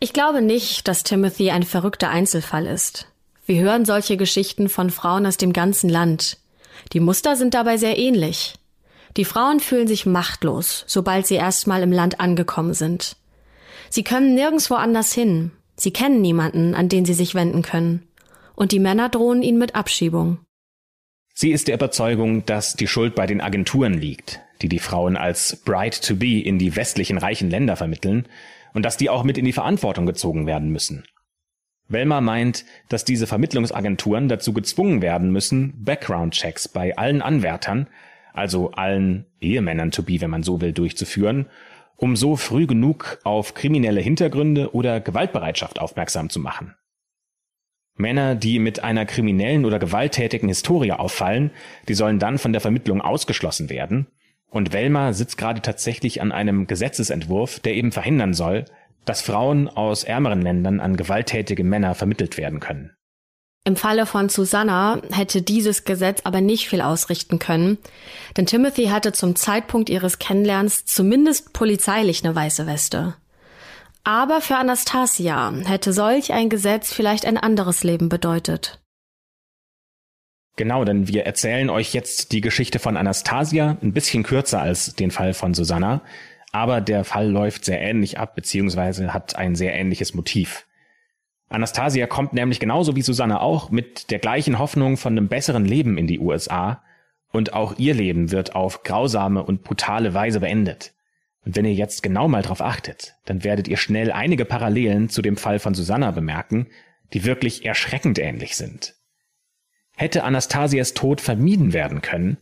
ich 0.00 0.12
glaube 0.12 0.42
nicht, 0.42 0.88
dass 0.88 1.04
Timothy 1.04 1.50
ein 1.50 1.62
verrückter 1.62 2.10
Einzelfall 2.10 2.66
ist. 2.66 3.08
Wir 3.46 3.60
hören 3.60 3.84
solche 3.84 4.16
Geschichten 4.16 4.68
von 4.68 4.90
Frauen 4.90 5.26
aus 5.26 5.36
dem 5.36 5.52
ganzen 5.52 5.88
Land. 5.88 6.38
Die 6.92 7.00
Muster 7.00 7.36
sind 7.36 7.54
dabei 7.54 7.76
sehr 7.76 7.98
ähnlich. 7.98 8.54
Die 9.16 9.24
Frauen 9.24 9.60
fühlen 9.60 9.86
sich 9.86 10.06
machtlos, 10.06 10.84
sobald 10.86 11.26
sie 11.26 11.34
erstmal 11.34 11.82
im 11.82 11.92
Land 11.92 12.20
angekommen 12.20 12.74
sind. 12.74 13.16
Sie 13.90 14.04
können 14.04 14.34
nirgendwo 14.34 14.74
anders 14.74 15.12
hin. 15.12 15.50
Sie 15.76 15.92
kennen 15.92 16.20
niemanden, 16.20 16.74
an 16.74 16.88
den 16.88 17.04
sie 17.04 17.14
sich 17.14 17.34
wenden 17.34 17.62
können. 17.62 18.06
Und 18.54 18.72
die 18.72 18.78
Männer 18.78 19.08
drohen 19.08 19.42
ihnen 19.42 19.58
mit 19.58 19.74
Abschiebung. 19.74 20.38
Sie 21.34 21.50
ist 21.50 21.68
der 21.68 21.74
Überzeugung, 21.74 22.44
dass 22.46 22.74
die 22.74 22.86
Schuld 22.86 23.14
bei 23.14 23.26
den 23.26 23.40
Agenturen 23.40 23.94
liegt, 23.94 24.40
die 24.60 24.68
die 24.68 24.78
Frauen 24.78 25.16
als 25.16 25.56
Bride 25.64 25.96
to 26.00 26.14
be 26.16 26.40
in 26.40 26.58
die 26.58 26.76
westlichen 26.76 27.18
reichen 27.18 27.50
Länder 27.50 27.76
vermitteln 27.76 28.28
und 28.74 28.84
dass 28.84 28.96
die 28.96 29.10
auch 29.10 29.24
mit 29.24 29.38
in 29.38 29.44
die 29.44 29.52
Verantwortung 29.52 30.06
gezogen 30.06 30.46
werden 30.46 30.70
müssen. 30.70 31.04
Welmer 31.88 32.20
meint, 32.20 32.64
dass 32.88 33.04
diese 33.04 33.26
Vermittlungsagenturen 33.26 34.28
dazu 34.28 34.52
gezwungen 34.52 35.02
werden 35.02 35.30
müssen, 35.30 35.74
Background-Checks 35.84 36.68
bei 36.68 36.96
allen 36.96 37.22
Anwärtern, 37.22 37.88
also 38.32 38.70
allen 38.72 39.26
Ehemännern 39.40 39.90
to 39.90 40.02
be, 40.02 40.20
wenn 40.20 40.30
man 40.30 40.42
so 40.42 40.60
will, 40.60 40.72
durchzuführen, 40.72 41.46
um 41.96 42.16
so 42.16 42.36
früh 42.36 42.66
genug 42.66 43.18
auf 43.24 43.54
kriminelle 43.54 44.00
Hintergründe 44.00 44.74
oder 44.74 45.00
Gewaltbereitschaft 45.00 45.80
aufmerksam 45.80 46.30
zu 46.30 46.40
machen. 46.40 46.74
Männer, 47.94 48.34
die 48.34 48.58
mit 48.58 48.82
einer 48.82 49.04
kriminellen 49.04 49.64
oder 49.64 49.78
gewalttätigen 49.78 50.48
Historie 50.48 50.92
auffallen, 50.92 51.50
die 51.88 51.94
sollen 51.94 52.18
dann 52.18 52.38
von 52.38 52.52
der 52.52 52.60
Vermittlung 52.60 53.00
ausgeschlossen 53.00 53.70
werden, 53.70 54.06
und 54.48 54.74
Welmer 54.74 55.14
sitzt 55.14 55.38
gerade 55.38 55.62
tatsächlich 55.62 56.20
an 56.20 56.30
einem 56.30 56.66
Gesetzesentwurf, 56.66 57.60
der 57.60 57.74
eben 57.74 57.90
verhindern 57.90 58.34
soll, 58.34 58.66
dass 59.06 59.22
Frauen 59.22 59.68
aus 59.68 60.04
ärmeren 60.04 60.42
Ländern 60.42 60.78
an 60.78 60.96
gewalttätige 60.96 61.64
Männer 61.64 61.94
vermittelt 61.94 62.36
werden 62.36 62.60
können. 62.60 62.92
Im 63.64 63.76
Falle 63.76 64.06
von 64.06 64.28
Susanna 64.28 65.00
hätte 65.12 65.40
dieses 65.40 65.84
Gesetz 65.84 66.22
aber 66.24 66.40
nicht 66.40 66.68
viel 66.68 66.80
ausrichten 66.80 67.38
können, 67.38 67.78
denn 68.36 68.46
Timothy 68.46 68.86
hatte 68.86 69.12
zum 69.12 69.36
Zeitpunkt 69.36 69.88
ihres 69.88 70.18
Kennenlernens 70.18 70.84
zumindest 70.84 71.52
polizeilich 71.52 72.24
eine 72.24 72.34
weiße 72.34 72.66
Weste. 72.66 73.14
Aber 74.02 74.40
für 74.40 74.56
Anastasia 74.56 75.52
hätte 75.64 75.92
solch 75.92 76.32
ein 76.32 76.48
Gesetz 76.48 76.92
vielleicht 76.92 77.24
ein 77.24 77.38
anderes 77.38 77.84
Leben 77.84 78.08
bedeutet. 78.08 78.80
Genau, 80.56 80.84
denn 80.84 81.06
wir 81.06 81.24
erzählen 81.24 81.70
euch 81.70 81.94
jetzt 81.94 82.32
die 82.32 82.40
Geschichte 82.40 82.80
von 82.80 82.96
Anastasia, 82.96 83.78
ein 83.80 83.92
bisschen 83.92 84.24
kürzer 84.24 84.60
als 84.60 84.96
den 84.96 85.12
Fall 85.12 85.34
von 85.34 85.54
Susanna, 85.54 86.02
aber 86.50 86.80
der 86.80 87.04
Fall 87.04 87.30
läuft 87.30 87.64
sehr 87.64 87.80
ähnlich 87.80 88.18
ab, 88.18 88.34
beziehungsweise 88.34 89.14
hat 89.14 89.36
ein 89.36 89.54
sehr 89.54 89.72
ähnliches 89.72 90.14
Motiv. 90.14 90.66
Anastasia 91.52 92.06
kommt 92.06 92.32
nämlich 92.32 92.60
genauso 92.60 92.96
wie 92.96 93.02
Susanna 93.02 93.40
auch 93.40 93.70
mit 93.70 94.10
der 94.10 94.18
gleichen 94.18 94.58
Hoffnung 94.58 94.96
von 94.96 95.12
einem 95.12 95.28
besseren 95.28 95.64
Leben 95.64 95.98
in 95.98 96.06
die 96.06 96.18
USA, 96.18 96.82
und 97.32 97.54
auch 97.54 97.78
ihr 97.78 97.94
Leben 97.94 98.30
wird 98.30 98.54
auf 98.54 98.82
grausame 98.82 99.42
und 99.42 99.64
brutale 99.64 100.14
Weise 100.14 100.40
beendet. 100.40 100.92
Und 101.44 101.56
wenn 101.56 101.64
ihr 101.64 101.74
jetzt 101.74 102.02
genau 102.02 102.28
mal 102.28 102.42
drauf 102.42 102.60
achtet, 102.60 103.14
dann 103.24 103.42
werdet 103.42 103.66
ihr 103.66 103.78
schnell 103.78 104.12
einige 104.12 104.44
Parallelen 104.44 105.08
zu 105.08 105.22
dem 105.22 105.36
Fall 105.36 105.58
von 105.58 105.74
Susanna 105.74 106.10
bemerken, 106.10 106.68
die 107.12 107.24
wirklich 107.24 107.64
erschreckend 107.64 108.18
ähnlich 108.18 108.56
sind. 108.56 108.94
Hätte 109.96 110.24
Anastasias 110.24 110.94
Tod 110.94 111.20
vermieden 111.20 111.72
werden 111.72 112.00
können, 112.00 112.36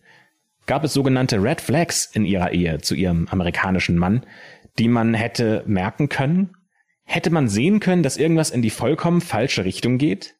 gab 0.67 0.85
es 0.85 0.93
sogenannte 0.93 1.43
Red 1.43 1.61
Flags 1.61 2.07
in 2.07 2.25
ihrer 2.25 2.53
Ehe 2.53 2.81
zu 2.81 2.95
ihrem 2.95 3.27
amerikanischen 3.29 3.97
Mann, 3.97 4.25
die 4.79 4.89
man 4.89 5.15
hätte 5.15 5.65
merken 5.67 6.09
können? 6.09 6.57
Hätte 7.13 7.31
man 7.31 7.49
sehen 7.49 7.81
können, 7.81 8.05
dass 8.05 8.17
irgendwas 8.17 8.51
in 8.51 8.63
die 8.63 8.71
vollkommen 8.71 9.21
falsche 9.21 9.65
Richtung 9.65 9.99
geht? 9.99 10.37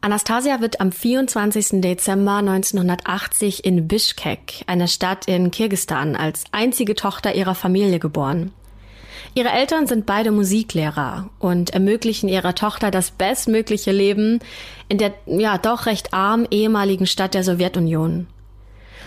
Anastasia 0.00 0.62
wird 0.62 0.80
am 0.80 0.92
24. 0.92 1.82
Dezember 1.82 2.36
1980 2.36 3.62
in 3.62 3.86
Bishkek, 3.86 4.64
einer 4.66 4.86
Stadt 4.86 5.28
in 5.28 5.50
Kirgistan, 5.50 6.16
als 6.16 6.44
einzige 6.52 6.94
Tochter 6.94 7.34
ihrer 7.34 7.54
Familie 7.54 7.98
geboren. 7.98 8.52
Ihre 9.34 9.50
Eltern 9.50 9.86
sind 9.86 10.06
beide 10.06 10.30
Musiklehrer 10.30 11.28
und 11.38 11.68
ermöglichen 11.68 12.30
ihrer 12.30 12.54
Tochter 12.54 12.90
das 12.90 13.10
bestmögliche 13.10 13.92
Leben 13.92 14.38
in 14.88 14.96
der 14.96 15.12
ja 15.26 15.58
doch 15.58 15.84
recht 15.84 16.14
arm 16.14 16.46
ehemaligen 16.50 17.06
Stadt 17.06 17.34
der 17.34 17.44
Sowjetunion. 17.44 18.26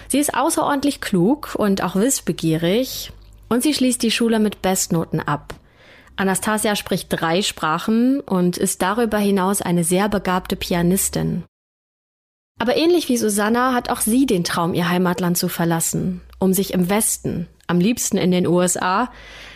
Sie 0.10 0.19
ist 0.19 0.36
außerordentlich 0.36 1.01
klug 1.01 1.55
und 1.55 1.81
auch 1.81 1.95
wissbegierig 1.95 3.12
und 3.49 3.63
sie 3.63 3.73
schließt 3.73 4.03
die 4.03 4.12
Schule 4.12 4.38
mit 4.38 4.62
Bestnoten 4.62 5.19
ab. 5.19 5.55
Anastasia 6.17 6.75
spricht 6.75 7.08
drei 7.10 7.41
Sprachen 7.41 8.21
und 8.21 8.58
ist 8.58 8.82
darüber 8.82 9.17
hinaus 9.17 9.62
eine 9.62 9.84
sehr 9.84 10.10
begabte 10.10 10.56
Pianistin. 10.56 11.43
Aber 12.60 12.78
ähnlich 12.78 13.10
wie 13.10 13.17
Susanna 13.17 13.73
hat 13.73 13.89
auch 13.89 13.99
sie 13.99 14.25
den 14.25 14.45
Traum, 14.45 14.73
ihr 14.73 14.89
Heimatland 14.89 15.38
zu 15.38 15.49
verlassen, 15.49 16.21
um 16.39 16.54
sich 16.54 16.73
im 16.73 16.89
Westen, 16.89 17.47
am 17.67 17.80
liebsten 17.80 18.17
in 18.17 18.32
den 18.32 18.47
USA, 18.47 19.12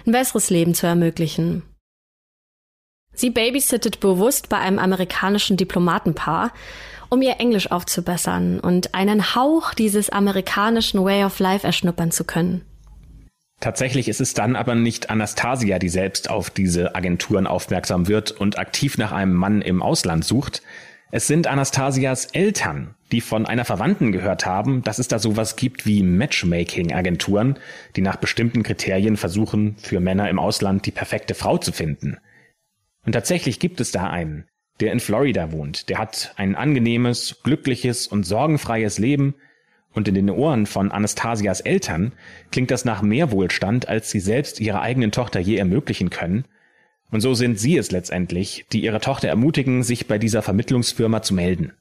ein 0.05 0.11
besseres 0.11 0.49
Leben 0.49 0.73
zu 0.73 0.85
ermöglichen. 0.85 1.63
Sie 3.13 3.29
babysittet 3.29 3.99
bewusst 3.99 4.49
bei 4.49 4.57
einem 4.57 4.79
amerikanischen 4.79 5.57
Diplomatenpaar, 5.57 6.51
um 7.09 7.21
ihr 7.21 7.39
Englisch 7.39 7.71
aufzubessern 7.71 8.59
und 8.59 8.93
einen 8.93 9.35
Hauch 9.35 9.73
dieses 9.73 10.09
amerikanischen 10.09 11.03
Way 11.03 11.23
of 11.23 11.39
Life 11.39 11.65
erschnuppern 11.65 12.11
zu 12.11 12.23
können. 12.23 12.68
Tatsächlich 13.59 14.07
ist 14.07 14.21
es 14.21 14.33
dann 14.33 14.55
aber 14.55 14.75
nicht 14.75 15.09
Anastasia, 15.09 15.79
die 15.79 15.89
selbst 15.89 16.29
auf 16.29 16.49
diese 16.49 16.95
Agenturen 16.95 17.45
aufmerksam 17.45 18.07
wird 18.07 18.31
und 18.31 18.57
aktiv 18.57 18.97
nach 18.97 19.11
einem 19.11 19.33
Mann 19.33 19.61
im 19.61 19.81
Ausland 19.81 20.23
sucht. 20.23 20.61
Es 21.11 21.27
sind 21.27 21.47
Anastasias 21.47 22.25
Eltern, 22.27 22.95
die 23.11 23.19
von 23.19 23.45
einer 23.45 23.65
Verwandten 23.65 24.11
gehört 24.11 24.45
haben, 24.45 24.83
dass 24.83 24.99
es 24.99 25.07
da 25.07 25.19
sowas 25.19 25.55
gibt 25.55 25.85
wie 25.85 26.03
Matchmaking-Agenturen, 26.03 27.57
die 27.95 28.01
nach 28.01 28.17
bestimmten 28.17 28.63
Kriterien 28.63 29.17
versuchen, 29.17 29.75
für 29.77 29.99
Männer 29.99 30.29
im 30.29 30.39
Ausland 30.39 30.85
die 30.85 30.91
perfekte 30.91 31.33
Frau 31.33 31.57
zu 31.57 31.71
finden. 31.71 32.17
Und 33.05 33.13
tatsächlich 33.13 33.59
gibt 33.59 33.81
es 33.81 33.91
da 33.91 34.09
einen, 34.09 34.47
der 34.79 34.93
in 34.93 34.99
Florida 34.99 35.51
wohnt. 35.51 35.89
Der 35.89 35.97
hat 35.97 36.33
ein 36.37 36.55
angenehmes, 36.55 37.41
glückliches 37.43 38.07
und 38.07 38.23
sorgenfreies 38.23 38.99
Leben, 38.99 39.35
und 39.93 40.07
in 40.07 40.15
den 40.15 40.29
Ohren 40.29 40.65
von 40.65 40.91
Anastasias 40.91 41.61
Eltern 41.61 42.13
klingt 42.51 42.71
das 42.71 42.85
nach 42.85 43.01
mehr 43.01 43.31
Wohlstand, 43.31 43.87
als 43.87 44.11
sie 44.11 44.19
selbst 44.19 44.59
ihrer 44.59 44.81
eigenen 44.81 45.11
Tochter 45.11 45.39
je 45.39 45.57
ermöglichen 45.57 46.09
können, 46.09 46.45
und 47.11 47.21
so 47.21 47.33
sind 47.33 47.59
sie 47.59 47.77
es 47.77 47.91
letztendlich, 47.91 48.65
die 48.71 48.83
ihre 48.83 48.99
Tochter 48.99 49.27
ermutigen, 49.27 49.83
sich 49.83 50.07
bei 50.07 50.17
dieser 50.17 50.41
Vermittlungsfirma 50.41 51.21
zu 51.21 51.33
melden. 51.33 51.73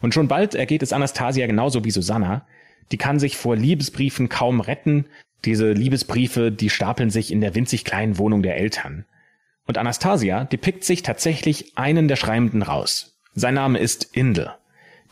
Und 0.00 0.12
schon 0.12 0.28
bald 0.28 0.54
ergeht 0.54 0.82
es 0.82 0.92
Anastasia 0.92 1.46
genauso 1.46 1.84
wie 1.84 1.90
Susanna. 1.90 2.46
Die 2.92 2.98
kann 2.98 3.18
sich 3.18 3.36
vor 3.36 3.56
Liebesbriefen 3.56 4.28
kaum 4.28 4.60
retten. 4.60 5.06
Diese 5.44 5.72
Liebesbriefe, 5.72 6.52
die 6.52 6.70
stapeln 6.70 7.10
sich 7.10 7.32
in 7.32 7.40
der 7.40 7.54
winzig 7.54 7.84
kleinen 7.84 8.18
Wohnung 8.18 8.42
der 8.42 8.56
Eltern. 8.56 9.06
Und 9.66 9.78
Anastasia, 9.78 10.44
die 10.44 10.58
pickt 10.58 10.84
sich 10.84 11.02
tatsächlich 11.02 11.72
einen 11.76 12.06
der 12.06 12.16
Schreibenden 12.16 12.62
raus. 12.62 13.18
Sein 13.34 13.54
Name 13.54 13.78
ist 13.78 14.14
Indel. 14.14 14.52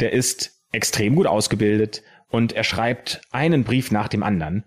Der 0.00 0.12
ist 0.12 0.53
extrem 0.74 1.14
gut 1.16 1.26
ausgebildet 1.26 2.02
und 2.28 2.52
er 2.52 2.64
schreibt 2.64 3.20
einen 3.30 3.64
Brief 3.64 3.90
nach 3.90 4.08
dem 4.08 4.22
anderen. 4.22 4.64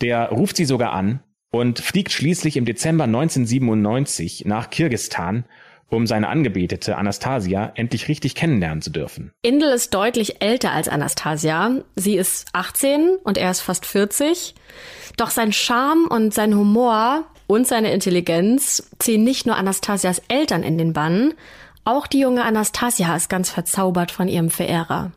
Der 0.00 0.28
ruft 0.28 0.56
sie 0.56 0.64
sogar 0.64 0.92
an 0.92 1.20
und 1.50 1.78
fliegt 1.78 2.12
schließlich 2.12 2.56
im 2.56 2.64
Dezember 2.64 3.04
1997 3.04 4.44
nach 4.44 4.70
Kirgistan, 4.70 5.44
um 5.88 6.06
seine 6.06 6.28
Angebetete 6.28 6.96
Anastasia 6.96 7.72
endlich 7.76 8.08
richtig 8.08 8.34
kennenlernen 8.34 8.82
zu 8.82 8.90
dürfen. 8.90 9.32
Indel 9.42 9.72
ist 9.72 9.94
deutlich 9.94 10.42
älter 10.42 10.72
als 10.72 10.88
Anastasia. 10.88 11.76
Sie 11.94 12.16
ist 12.16 12.48
18 12.52 13.16
und 13.22 13.38
er 13.38 13.52
ist 13.52 13.60
fast 13.60 13.86
40. 13.86 14.54
Doch 15.16 15.30
sein 15.30 15.52
Charme 15.52 16.06
und 16.08 16.34
sein 16.34 16.56
Humor 16.56 17.24
und 17.46 17.68
seine 17.68 17.92
Intelligenz 17.92 18.90
ziehen 18.98 19.22
nicht 19.22 19.46
nur 19.46 19.56
Anastasias 19.56 20.20
Eltern 20.28 20.64
in 20.64 20.76
den 20.76 20.92
Bann, 20.92 21.34
auch 21.84 22.08
die 22.08 22.18
junge 22.18 22.44
Anastasia 22.44 23.14
ist 23.14 23.30
ganz 23.30 23.48
verzaubert 23.48 24.10
von 24.10 24.26
ihrem 24.26 24.50
Verehrer. 24.50 25.12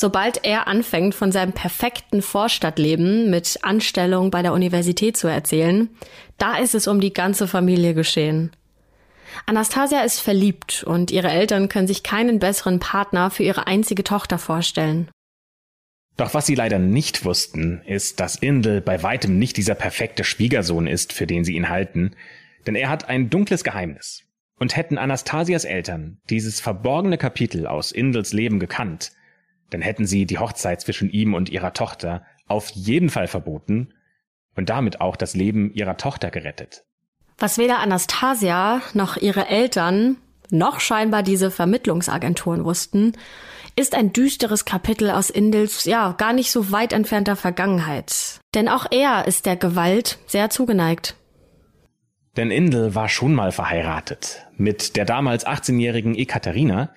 Sobald 0.00 0.46
er 0.46 0.66
anfängt, 0.66 1.14
von 1.14 1.30
seinem 1.30 1.52
perfekten 1.52 2.22
Vorstadtleben 2.22 3.28
mit 3.28 3.58
Anstellung 3.60 4.30
bei 4.30 4.40
der 4.40 4.54
Universität 4.54 5.18
zu 5.18 5.28
erzählen, 5.28 5.90
da 6.38 6.56
ist 6.56 6.74
es 6.74 6.88
um 6.88 7.02
die 7.02 7.12
ganze 7.12 7.46
Familie 7.46 7.92
geschehen. 7.92 8.50
Anastasia 9.44 10.00
ist 10.00 10.20
verliebt 10.20 10.84
und 10.84 11.10
ihre 11.10 11.28
Eltern 11.28 11.68
können 11.68 11.86
sich 11.86 12.02
keinen 12.02 12.38
besseren 12.38 12.78
Partner 12.80 13.30
für 13.30 13.42
ihre 13.42 13.66
einzige 13.66 14.02
Tochter 14.02 14.38
vorstellen. 14.38 15.10
Doch 16.16 16.32
was 16.32 16.46
sie 16.46 16.54
leider 16.54 16.78
nicht 16.78 17.26
wussten, 17.26 17.82
ist, 17.84 18.20
dass 18.20 18.36
Indel 18.36 18.80
bei 18.80 19.02
weitem 19.02 19.38
nicht 19.38 19.58
dieser 19.58 19.74
perfekte 19.74 20.24
Schwiegersohn 20.24 20.86
ist, 20.86 21.12
für 21.12 21.26
den 21.26 21.44
sie 21.44 21.56
ihn 21.56 21.68
halten, 21.68 22.16
denn 22.66 22.74
er 22.74 22.88
hat 22.88 23.10
ein 23.10 23.28
dunkles 23.28 23.64
Geheimnis. 23.64 24.22
Und 24.58 24.76
hätten 24.76 24.96
Anastasias 24.96 25.66
Eltern 25.66 26.22
dieses 26.30 26.58
verborgene 26.58 27.18
Kapitel 27.18 27.66
aus 27.66 27.92
Indels 27.92 28.32
Leben 28.32 28.60
gekannt, 28.60 29.12
dann 29.70 29.80
hätten 29.80 30.06
sie 30.06 30.26
die 30.26 30.38
Hochzeit 30.38 30.80
zwischen 30.80 31.10
ihm 31.10 31.34
und 31.34 31.48
ihrer 31.48 31.72
Tochter 31.72 32.24
auf 32.46 32.70
jeden 32.70 33.08
Fall 33.08 33.28
verboten 33.28 33.94
und 34.56 34.68
damit 34.68 35.00
auch 35.00 35.16
das 35.16 35.34
Leben 35.34 35.72
ihrer 35.72 35.96
Tochter 35.96 36.30
gerettet. 36.30 36.84
Was 37.38 37.56
weder 37.56 37.78
Anastasia 37.78 38.82
noch 38.92 39.16
ihre 39.16 39.48
Eltern 39.48 40.16
noch 40.50 40.80
scheinbar 40.80 41.22
diese 41.22 41.50
Vermittlungsagenturen 41.50 42.64
wussten, 42.64 43.12
ist 43.76 43.94
ein 43.94 44.12
düsteres 44.12 44.64
Kapitel 44.64 45.10
aus 45.10 45.30
Indels, 45.30 45.84
ja, 45.84 46.12
gar 46.12 46.32
nicht 46.32 46.50
so 46.50 46.72
weit 46.72 46.92
entfernter 46.92 47.36
Vergangenheit. 47.36 48.40
Denn 48.54 48.68
auch 48.68 48.86
er 48.90 49.26
ist 49.26 49.46
der 49.46 49.56
Gewalt 49.56 50.18
sehr 50.26 50.50
zugeneigt. 50.50 51.16
Denn 52.36 52.50
Indel 52.50 52.94
war 52.94 53.08
schon 53.08 53.34
mal 53.34 53.52
verheiratet 53.52 54.46
mit 54.56 54.96
der 54.96 55.04
damals 55.04 55.46
18-jährigen 55.46 56.14
Ekaterina, 56.14 56.90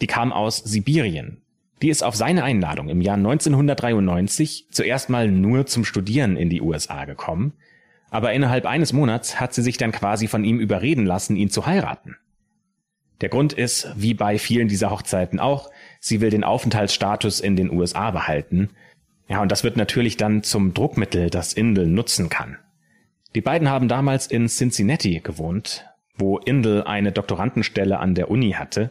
die 0.00 0.06
kam 0.06 0.32
aus 0.32 0.58
Sibirien. 0.58 1.42
Die 1.82 1.88
ist 1.88 2.02
auf 2.02 2.14
seine 2.14 2.44
Einladung 2.44 2.88
im 2.88 3.00
Jahr 3.00 3.16
1993 3.16 4.66
zuerst 4.70 5.08
mal 5.08 5.30
nur 5.30 5.66
zum 5.66 5.84
Studieren 5.84 6.36
in 6.36 6.50
die 6.50 6.60
USA 6.60 7.06
gekommen, 7.06 7.54
aber 8.10 8.32
innerhalb 8.32 8.66
eines 8.66 8.92
Monats 8.92 9.40
hat 9.40 9.54
sie 9.54 9.62
sich 9.62 9.78
dann 9.78 9.92
quasi 9.92 10.26
von 10.26 10.44
ihm 10.44 10.60
überreden 10.60 11.06
lassen, 11.06 11.36
ihn 11.36 11.48
zu 11.48 11.64
heiraten. 11.64 12.16
Der 13.20 13.28
Grund 13.28 13.52
ist, 13.52 13.88
wie 13.96 14.14
bei 14.14 14.38
vielen 14.38 14.68
dieser 14.68 14.90
Hochzeiten 14.90 15.40
auch, 15.40 15.70
sie 16.00 16.20
will 16.20 16.30
den 16.30 16.44
Aufenthaltsstatus 16.44 17.40
in 17.40 17.56
den 17.56 17.70
USA 17.70 18.10
behalten. 18.10 18.70
Ja, 19.28 19.40
und 19.42 19.52
das 19.52 19.62
wird 19.62 19.76
natürlich 19.76 20.16
dann 20.16 20.42
zum 20.42 20.74
Druckmittel, 20.74 21.30
das 21.30 21.52
Indel 21.52 21.86
nutzen 21.86 22.28
kann. 22.28 22.58
Die 23.34 23.42
beiden 23.42 23.68
haben 23.68 23.88
damals 23.88 24.26
in 24.26 24.48
Cincinnati 24.48 25.20
gewohnt, 25.20 25.86
wo 26.16 26.38
Indel 26.38 26.82
eine 26.82 27.12
Doktorandenstelle 27.12 27.98
an 27.98 28.14
der 28.14 28.30
Uni 28.30 28.52
hatte. 28.52 28.90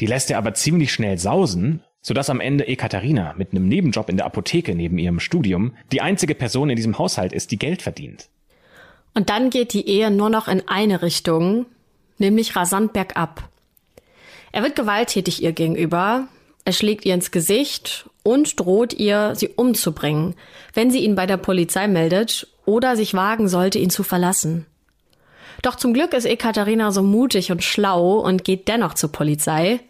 Die 0.00 0.06
lässt 0.06 0.30
er 0.30 0.38
aber 0.38 0.54
ziemlich 0.54 0.92
schnell 0.92 1.18
sausen, 1.18 1.82
sodass 2.02 2.30
am 2.30 2.40
Ende 2.40 2.66
Ekaterina 2.66 3.34
mit 3.36 3.52
einem 3.52 3.68
Nebenjob 3.68 4.10
in 4.10 4.16
der 4.16 4.26
Apotheke 4.26 4.74
neben 4.74 4.98
ihrem 4.98 5.20
Studium 5.20 5.74
die 5.92 6.00
einzige 6.00 6.34
Person 6.34 6.68
in 6.68 6.76
diesem 6.76 6.98
Haushalt 6.98 7.32
ist, 7.32 7.50
die 7.52 7.58
Geld 7.58 7.80
verdient. 7.80 8.28
Und 9.14 9.30
dann 9.30 9.50
geht 9.50 9.72
die 9.72 9.88
Ehe 9.88 10.10
nur 10.10 10.30
noch 10.30 10.48
in 10.48 10.66
eine 10.68 11.02
Richtung, 11.02 11.66
nämlich 12.18 12.56
rasant 12.56 12.92
bergab. 12.92 13.48
Er 14.50 14.62
wird 14.62 14.76
gewalttätig 14.76 15.42
ihr 15.42 15.52
gegenüber, 15.52 16.28
er 16.64 16.72
schlägt 16.72 17.04
ihr 17.04 17.14
ins 17.14 17.30
Gesicht 17.30 18.08
und 18.22 18.60
droht 18.60 18.92
ihr, 18.92 19.34
sie 19.34 19.48
umzubringen, 19.48 20.34
wenn 20.74 20.90
sie 20.90 21.00
ihn 21.00 21.14
bei 21.14 21.26
der 21.26 21.36
Polizei 21.36 21.88
meldet 21.88 22.48
oder 22.64 22.96
sich 22.96 23.14
wagen 23.14 23.48
sollte, 23.48 23.78
ihn 23.78 23.90
zu 23.90 24.02
verlassen. 24.02 24.66
Doch 25.62 25.76
zum 25.76 25.92
Glück 25.94 26.12
ist 26.12 26.24
Ekaterina 26.24 26.90
so 26.92 27.02
mutig 27.02 27.52
und 27.52 27.62
schlau 27.62 28.18
und 28.18 28.44
geht 28.44 28.68
dennoch 28.68 28.94
zur 28.94 29.12
Polizei. 29.12 29.80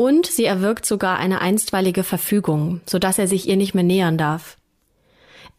Und 0.00 0.24
sie 0.24 0.46
erwirkt 0.46 0.86
sogar 0.86 1.18
eine 1.18 1.42
einstweilige 1.42 2.04
Verfügung, 2.04 2.80
sodass 2.86 3.18
er 3.18 3.26
sich 3.26 3.46
ihr 3.46 3.58
nicht 3.58 3.74
mehr 3.74 3.84
nähern 3.84 4.16
darf. 4.16 4.56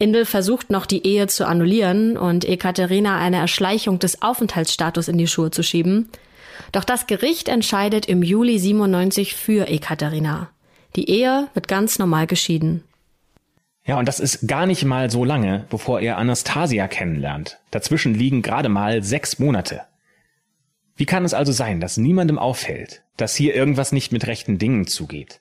Indel 0.00 0.24
versucht 0.24 0.68
noch 0.68 0.84
die 0.84 1.06
Ehe 1.06 1.28
zu 1.28 1.46
annullieren 1.46 2.16
und 2.16 2.44
Ekaterina 2.44 3.18
eine 3.18 3.36
Erschleichung 3.36 4.00
des 4.00 4.20
Aufenthaltsstatus 4.20 5.06
in 5.06 5.16
die 5.16 5.28
Schuhe 5.28 5.52
zu 5.52 5.62
schieben. 5.62 6.08
Doch 6.72 6.82
das 6.82 7.06
Gericht 7.06 7.48
entscheidet 7.48 8.06
im 8.06 8.24
Juli 8.24 8.58
97 8.58 9.36
für 9.36 9.68
Ekaterina. 9.68 10.50
Die 10.96 11.08
Ehe 11.08 11.46
wird 11.54 11.68
ganz 11.68 12.00
normal 12.00 12.26
geschieden. 12.26 12.82
Ja, 13.86 13.96
und 13.96 14.08
das 14.08 14.18
ist 14.18 14.48
gar 14.48 14.66
nicht 14.66 14.84
mal 14.84 15.08
so 15.08 15.24
lange, 15.24 15.66
bevor 15.70 16.00
er 16.00 16.18
Anastasia 16.18 16.88
kennenlernt. 16.88 17.60
Dazwischen 17.70 18.12
liegen 18.12 18.42
gerade 18.42 18.68
mal 18.68 19.04
sechs 19.04 19.38
Monate. 19.38 19.82
Wie 20.96 21.06
kann 21.06 21.24
es 21.24 21.34
also 21.34 21.52
sein, 21.52 21.80
dass 21.80 21.96
niemandem 21.96 22.38
auffällt, 22.38 23.02
dass 23.16 23.34
hier 23.34 23.54
irgendwas 23.54 23.92
nicht 23.92 24.12
mit 24.12 24.26
rechten 24.26 24.58
Dingen 24.58 24.86
zugeht? 24.86 25.40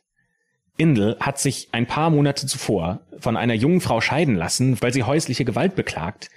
Indel 0.78 1.18
hat 1.20 1.40
sich 1.40 1.70
ein 1.72 1.86
paar 1.86 2.10
Monate 2.10 2.48
zuvor 2.48 3.02
von 3.20 3.38
einer 3.38 3.54
jungen 3.54 3.82
Frau 3.82 4.02
scheiden 4.02 4.36
lassen, 4.36 4.82
weil 4.82 4.94
sie 4.94 5.04
häusliche 5.04 5.46
Gewalt 5.46 5.76
beklagt. 5.76 6.30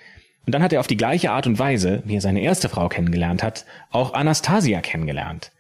Und 0.45 0.55
dann 0.55 0.63
hat 0.63 0.73
er 0.73 0.81
auf 0.81 0.87
die 0.87 0.97
gleiche 0.97 1.31
Art 1.31 1.47
und 1.47 1.59
Weise, 1.59 2.03
wie 2.05 2.17
er 2.17 2.21
seine 2.21 2.43
erste 2.43 2.69
Frau 2.69 2.89
kennengelernt 2.89 3.43
hat, 3.43 3.65
auch 3.91 4.13
Anastasia 4.13 4.81
kennengelernt. 4.81 5.53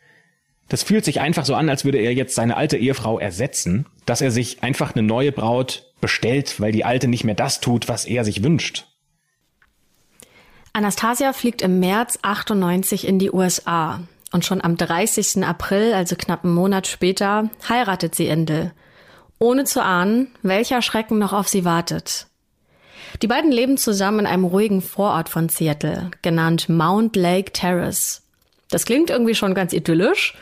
Das 0.68 0.82
fühlt 0.82 1.04
sich 1.04 1.20
einfach 1.20 1.44
so 1.44 1.54
an, 1.54 1.68
als 1.68 1.84
würde 1.84 1.98
er 1.98 2.12
jetzt 2.12 2.34
seine 2.34 2.56
alte 2.56 2.76
Ehefrau 2.76 3.18
ersetzen, 3.18 3.86
dass 4.06 4.20
er 4.20 4.30
sich 4.30 4.62
einfach 4.62 4.94
eine 4.94 5.06
neue 5.06 5.32
Braut 5.32 5.92
bestellt, 6.00 6.60
weil 6.60 6.72
die 6.72 6.84
alte 6.84 7.08
nicht 7.08 7.24
mehr 7.24 7.34
das 7.34 7.60
tut, 7.60 7.88
was 7.88 8.04
er 8.04 8.24
sich 8.24 8.42
wünscht. 8.42 8.86
Anastasia 10.76 11.32
fliegt 11.32 11.62
im 11.62 11.78
März 11.78 12.18
98 12.22 13.06
in 13.06 13.20
die 13.20 13.30
USA 13.30 14.00
und 14.32 14.44
schon 14.44 14.60
am 14.60 14.76
30. 14.76 15.44
April, 15.44 15.94
also 15.94 16.16
knapp 16.16 16.42
einen 16.42 16.52
Monat 16.52 16.88
später, 16.88 17.48
heiratet 17.68 18.16
sie 18.16 18.26
Indel, 18.26 18.72
ohne 19.38 19.62
zu 19.66 19.84
ahnen, 19.84 20.32
welcher 20.42 20.82
Schrecken 20.82 21.20
noch 21.20 21.32
auf 21.32 21.46
sie 21.46 21.64
wartet. 21.64 22.26
Die 23.22 23.28
beiden 23.28 23.52
leben 23.52 23.78
zusammen 23.78 24.20
in 24.20 24.26
einem 24.26 24.42
ruhigen 24.42 24.82
Vorort 24.82 25.28
von 25.28 25.48
Seattle, 25.48 26.10
genannt 26.22 26.68
Mount 26.68 27.14
Lake 27.14 27.52
Terrace. 27.52 28.22
Das 28.68 28.84
klingt 28.84 29.10
irgendwie 29.10 29.36
schon 29.36 29.54
ganz 29.54 29.72
idyllisch. 29.72 30.36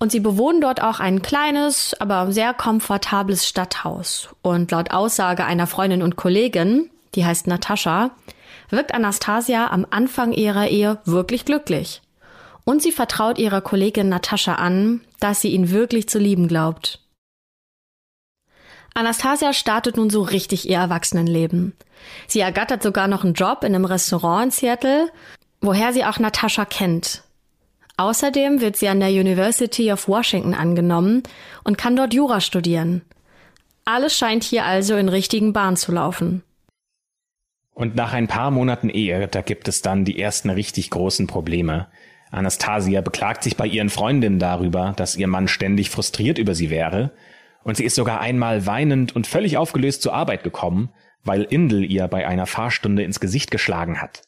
Und 0.00 0.10
sie 0.10 0.20
bewohnen 0.20 0.60
dort 0.60 0.82
auch 0.82 0.98
ein 0.98 1.22
kleines, 1.22 1.94
aber 2.00 2.32
sehr 2.32 2.52
komfortables 2.52 3.46
Stadthaus. 3.46 4.28
Und 4.42 4.72
laut 4.72 4.90
Aussage 4.90 5.44
einer 5.44 5.68
Freundin 5.68 6.02
und 6.02 6.16
Kollegin, 6.16 6.90
die 7.14 7.24
heißt 7.24 7.46
Natascha, 7.46 8.10
wirkt 8.70 8.94
Anastasia 8.94 9.68
am 9.68 9.86
Anfang 9.90 10.32
ihrer 10.32 10.68
Ehe 10.68 10.98
wirklich 11.04 11.44
glücklich. 11.44 12.02
Und 12.64 12.82
sie 12.82 12.92
vertraut 12.92 13.38
ihrer 13.38 13.60
Kollegin 13.60 14.08
Natascha 14.08 14.54
an, 14.54 15.00
dass 15.20 15.40
sie 15.40 15.50
ihn 15.50 15.70
wirklich 15.70 16.08
zu 16.08 16.18
lieben 16.18 16.48
glaubt. 16.48 17.00
Anastasia 18.94 19.52
startet 19.52 19.96
nun 19.96 20.10
so 20.10 20.22
richtig 20.22 20.68
ihr 20.68 20.78
Erwachsenenleben. 20.78 21.74
Sie 22.26 22.40
ergattert 22.40 22.82
sogar 22.82 23.08
noch 23.08 23.24
einen 23.24 23.34
Job 23.34 23.62
in 23.62 23.74
einem 23.74 23.84
Restaurant 23.84 24.46
in 24.46 24.50
Seattle, 24.50 25.10
woher 25.60 25.92
sie 25.92 26.04
auch 26.04 26.18
Natascha 26.18 26.64
kennt. 26.64 27.22
Außerdem 27.96 28.60
wird 28.60 28.76
sie 28.76 28.88
an 28.88 29.00
der 29.00 29.10
University 29.10 29.92
of 29.92 30.08
Washington 30.08 30.54
angenommen 30.54 31.22
und 31.64 31.78
kann 31.78 31.96
dort 31.96 32.14
Jura 32.14 32.40
studieren. 32.40 33.02
Alles 33.84 34.16
scheint 34.16 34.44
hier 34.44 34.64
also 34.64 34.96
in 34.96 35.08
richtigen 35.08 35.52
Bahn 35.52 35.76
zu 35.76 35.92
laufen. 35.92 36.42
Und 37.78 37.94
nach 37.94 38.12
ein 38.12 38.26
paar 38.26 38.50
Monaten 38.50 38.88
Ehe, 38.88 39.28
da 39.28 39.40
gibt 39.40 39.68
es 39.68 39.82
dann 39.82 40.04
die 40.04 40.20
ersten 40.20 40.50
richtig 40.50 40.90
großen 40.90 41.28
Probleme. 41.28 41.86
Anastasia 42.32 43.02
beklagt 43.02 43.44
sich 43.44 43.56
bei 43.56 43.68
ihren 43.68 43.88
Freundinnen 43.88 44.40
darüber, 44.40 44.94
dass 44.96 45.14
ihr 45.14 45.28
Mann 45.28 45.46
ständig 45.46 45.88
frustriert 45.88 46.38
über 46.38 46.56
sie 46.56 46.70
wäre, 46.70 47.12
und 47.62 47.76
sie 47.76 47.84
ist 47.84 47.94
sogar 47.94 48.20
einmal 48.20 48.66
weinend 48.66 49.14
und 49.14 49.28
völlig 49.28 49.58
aufgelöst 49.58 50.02
zur 50.02 50.12
Arbeit 50.12 50.42
gekommen, 50.42 50.90
weil 51.22 51.44
Indel 51.44 51.88
ihr 51.88 52.08
bei 52.08 52.26
einer 52.26 52.46
Fahrstunde 52.46 53.04
ins 53.04 53.20
Gesicht 53.20 53.52
geschlagen 53.52 54.02
hat. 54.02 54.22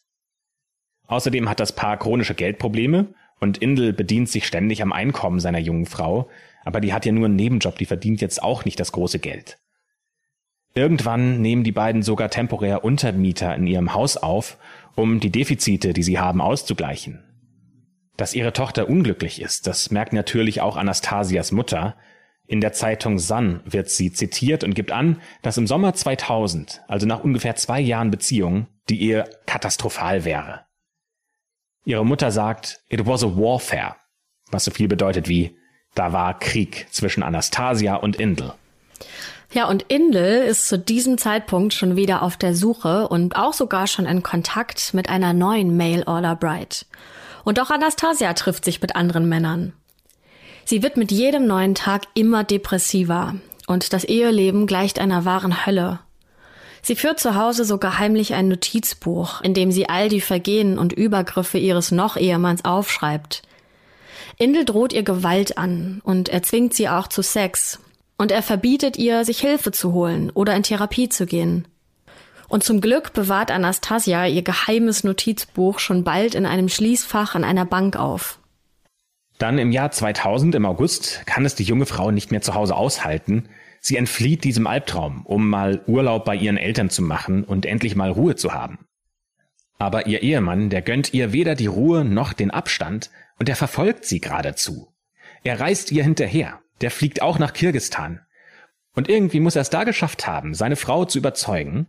Außerdem 1.09 1.48
hat 1.48 1.59
das 1.59 1.74
Paar 1.74 1.96
chronische 1.96 2.36
Geldprobleme 2.36 3.14
und 3.40 3.59
Indel 3.59 3.92
bedient 3.92 4.28
sich 4.28 4.46
ständig 4.46 4.80
am 4.80 4.92
Einkommen 4.92 5.40
seiner 5.40 5.59
jungen 5.59 5.86
Frau, 5.86 6.30
aber 6.64 6.80
die 6.80 6.92
hat 6.92 7.05
ja 7.05 7.11
nur 7.11 7.24
einen 7.24 7.34
Nebenjob, 7.34 7.76
die 7.78 7.86
verdient 7.86 8.20
jetzt 8.20 8.44
auch 8.44 8.64
nicht 8.64 8.78
das 8.78 8.92
große 8.92 9.18
Geld. 9.18 9.59
Irgendwann 10.74 11.40
nehmen 11.40 11.64
die 11.64 11.72
beiden 11.72 12.02
sogar 12.02 12.30
temporär 12.30 12.84
Untermieter 12.84 13.54
in 13.54 13.66
ihrem 13.66 13.92
Haus 13.92 14.16
auf, 14.16 14.56
um 14.94 15.20
die 15.20 15.30
Defizite, 15.30 15.92
die 15.92 16.02
sie 16.02 16.18
haben, 16.18 16.40
auszugleichen. 16.40 17.24
Dass 18.16 18.34
ihre 18.34 18.52
Tochter 18.52 18.88
unglücklich 18.88 19.40
ist, 19.40 19.66
das 19.66 19.90
merkt 19.90 20.12
natürlich 20.12 20.60
auch 20.60 20.76
Anastasias 20.76 21.52
Mutter. 21.52 21.96
In 22.46 22.60
der 22.60 22.72
Zeitung 22.72 23.18
Sun 23.18 23.60
wird 23.64 23.88
sie 23.88 24.12
zitiert 24.12 24.62
und 24.62 24.74
gibt 24.74 24.92
an, 24.92 25.20
dass 25.42 25.56
im 25.56 25.66
Sommer 25.66 25.94
2000, 25.94 26.82
also 26.86 27.06
nach 27.06 27.24
ungefähr 27.24 27.56
zwei 27.56 27.80
Jahren 27.80 28.10
Beziehung, 28.10 28.66
die 28.88 29.02
Ehe 29.02 29.24
katastrophal 29.46 30.24
wäre. 30.24 30.66
Ihre 31.84 32.04
Mutter 32.04 32.30
sagt, 32.30 32.80
it 32.88 33.06
was 33.06 33.24
a 33.24 33.28
warfare, 33.28 33.96
was 34.50 34.64
so 34.64 34.70
viel 34.70 34.88
bedeutet 34.88 35.28
wie, 35.28 35.56
da 35.94 36.12
war 36.12 36.38
Krieg 36.38 36.86
zwischen 36.90 37.22
Anastasia 37.22 37.96
und 37.96 38.16
Indel. 38.16 38.52
Ja, 39.53 39.68
und 39.68 39.82
Indel 39.88 40.42
ist 40.44 40.68
zu 40.68 40.78
diesem 40.78 41.18
Zeitpunkt 41.18 41.74
schon 41.74 41.96
wieder 41.96 42.22
auf 42.22 42.36
der 42.36 42.55
Suche 42.55 43.09
und 43.09 43.34
auch 43.34 43.53
sogar 43.53 43.88
schon 43.88 44.07
in 44.07 44.22
Kontakt 44.22 44.94
mit 44.94 45.09
einer 45.09 45.32
neuen 45.32 45.76
Mail-Order-Bride. 45.76 46.76
Und 47.44 47.59
auch 47.59 47.70
Anastasia 47.70 48.32
trifft 48.34 48.64
sich 48.64 48.80
mit 48.80 48.94
anderen 48.94 49.28
Männern. 49.28 49.72
Sie 50.64 50.84
wird 50.84 50.96
mit 50.96 51.11
jedem 51.11 51.46
neuen 51.46 51.74
Tag 51.74 52.03
immer 52.14 52.44
depressiver 52.44 53.34
und 53.66 53.92
das 53.92 54.05
Eheleben 54.05 54.68
gleicht 54.68 55.01
einer 55.01 55.24
wahren 55.24 55.66
Hölle. 55.66 55.98
Sie 56.82 56.94
führt 56.94 57.18
zu 57.18 57.34
Hause 57.34 57.64
sogar 57.64 57.98
heimlich 57.98 58.34
ein 58.34 58.48
Notizbuch, 58.48 59.40
in 59.40 59.53
dem 59.53 59.72
sie 59.72 59.88
all 59.88 60.09
die 60.09 60.20
Vergehen 60.20 60.78
und 60.78 60.92
Übergriffe 60.92 61.59
ihres 61.59 61.90
Noch-Ehemanns 61.90 62.64
aufschreibt. 62.64 63.42
Indel 64.38 64.64
droht 64.64 64.92
ihr 64.92 65.03
Gewalt 65.03 65.59
an 65.59 66.01
und 66.05 66.28
er 66.28 66.42
zwingt 66.44 66.72
sie 66.72 66.88
auch 66.88 67.09
zu 67.09 67.22
Sex. 67.22 67.80
Und 68.20 68.32
er 68.32 68.42
verbietet 68.42 68.98
ihr, 68.98 69.24
sich 69.24 69.40
Hilfe 69.40 69.72
zu 69.72 69.94
holen 69.94 70.28
oder 70.28 70.54
in 70.54 70.62
Therapie 70.62 71.08
zu 71.08 71.24
gehen. 71.24 71.66
Und 72.48 72.62
zum 72.62 72.82
Glück 72.82 73.14
bewahrt 73.14 73.50
Anastasia 73.50 74.26
ihr 74.26 74.42
geheimes 74.42 75.04
Notizbuch 75.04 75.78
schon 75.78 76.04
bald 76.04 76.34
in 76.34 76.44
einem 76.44 76.68
Schließfach 76.68 77.34
an 77.34 77.44
einer 77.44 77.64
Bank 77.64 77.96
auf. 77.96 78.38
Dann 79.38 79.56
im 79.56 79.72
Jahr 79.72 79.90
2000 79.90 80.54
im 80.54 80.66
August 80.66 81.22
kann 81.24 81.46
es 81.46 81.54
die 81.54 81.62
junge 81.62 81.86
Frau 81.86 82.10
nicht 82.10 82.30
mehr 82.30 82.42
zu 82.42 82.52
Hause 82.52 82.76
aushalten. 82.76 83.48
Sie 83.80 83.96
entflieht 83.96 84.44
diesem 84.44 84.66
Albtraum, 84.66 85.24
um 85.24 85.48
mal 85.48 85.80
Urlaub 85.86 86.26
bei 86.26 86.36
ihren 86.36 86.58
Eltern 86.58 86.90
zu 86.90 87.00
machen 87.00 87.42
und 87.42 87.64
endlich 87.64 87.96
mal 87.96 88.10
Ruhe 88.10 88.36
zu 88.36 88.52
haben. 88.52 88.80
Aber 89.78 90.08
ihr 90.08 90.22
Ehemann, 90.22 90.68
der 90.68 90.82
gönnt 90.82 91.14
ihr 91.14 91.32
weder 91.32 91.54
die 91.54 91.68
Ruhe 91.68 92.04
noch 92.04 92.34
den 92.34 92.50
Abstand 92.50 93.10
und 93.38 93.48
er 93.48 93.56
verfolgt 93.56 94.04
sie 94.04 94.20
geradezu. 94.20 94.92
Er 95.42 95.58
reist 95.58 95.90
ihr 95.90 96.04
hinterher, 96.04 96.60
der 96.80 96.90
fliegt 96.90 97.22
auch 97.22 97.38
nach 97.38 97.52
Kirgistan. 97.52 98.20
Und 98.94 99.08
irgendwie 99.08 99.40
muss 99.40 99.56
er 99.56 99.62
es 99.62 99.70
da 99.70 99.84
geschafft 99.84 100.26
haben, 100.26 100.54
seine 100.54 100.76
Frau 100.76 101.04
zu 101.04 101.18
überzeugen, 101.18 101.86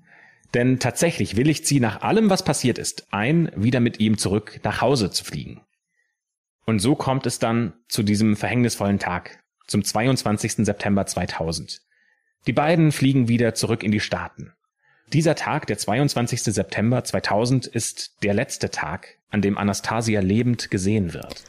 denn 0.54 0.80
tatsächlich 0.80 1.36
willigt 1.36 1.66
sie 1.66 1.80
nach 1.80 2.02
allem, 2.02 2.30
was 2.30 2.44
passiert 2.44 2.78
ist, 2.78 3.08
ein, 3.12 3.52
wieder 3.56 3.80
mit 3.80 4.00
ihm 4.00 4.18
zurück 4.18 4.60
nach 4.64 4.82
Hause 4.82 5.10
zu 5.10 5.24
fliegen. 5.24 5.62
Und 6.66 6.80
so 6.80 6.96
kommt 6.96 7.26
es 7.26 7.40
dann 7.40 7.74
zu 7.88 8.04
diesem 8.04 8.36
verhängnisvollen 8.36 9.00
Tag, 9.00 9.44
zum 9.68 9.84
22. 9.84 10.66
September 10.66 11.06
2000. 11.06 11.82
Die 12.48 12.54
beiden 12.54 12.92
fliegen 12.92 13.28
wieder 13.28 13.54
zurück 13.54 13.84
in 13.84 13.92
die 13.92 14.00
Staaten. 14.00 14.54
Dieser 15.14 15.36
Tag, 15.36 15.68
der 15.68 15.78
22. 15.78 16.44
September 16.44 17.04
2000, 17.04 17.68
ist 17.68 18.24
der 18.24 18.34
letzte 18.34 18.70
Tag, 18.70 19.18
an 19.30 19.42
dem 19.42 19.58
Anastasia 19.58 20.22
lebend 20.22 20.72
gesehen 20.72 21.14
wird. 21.14 21.44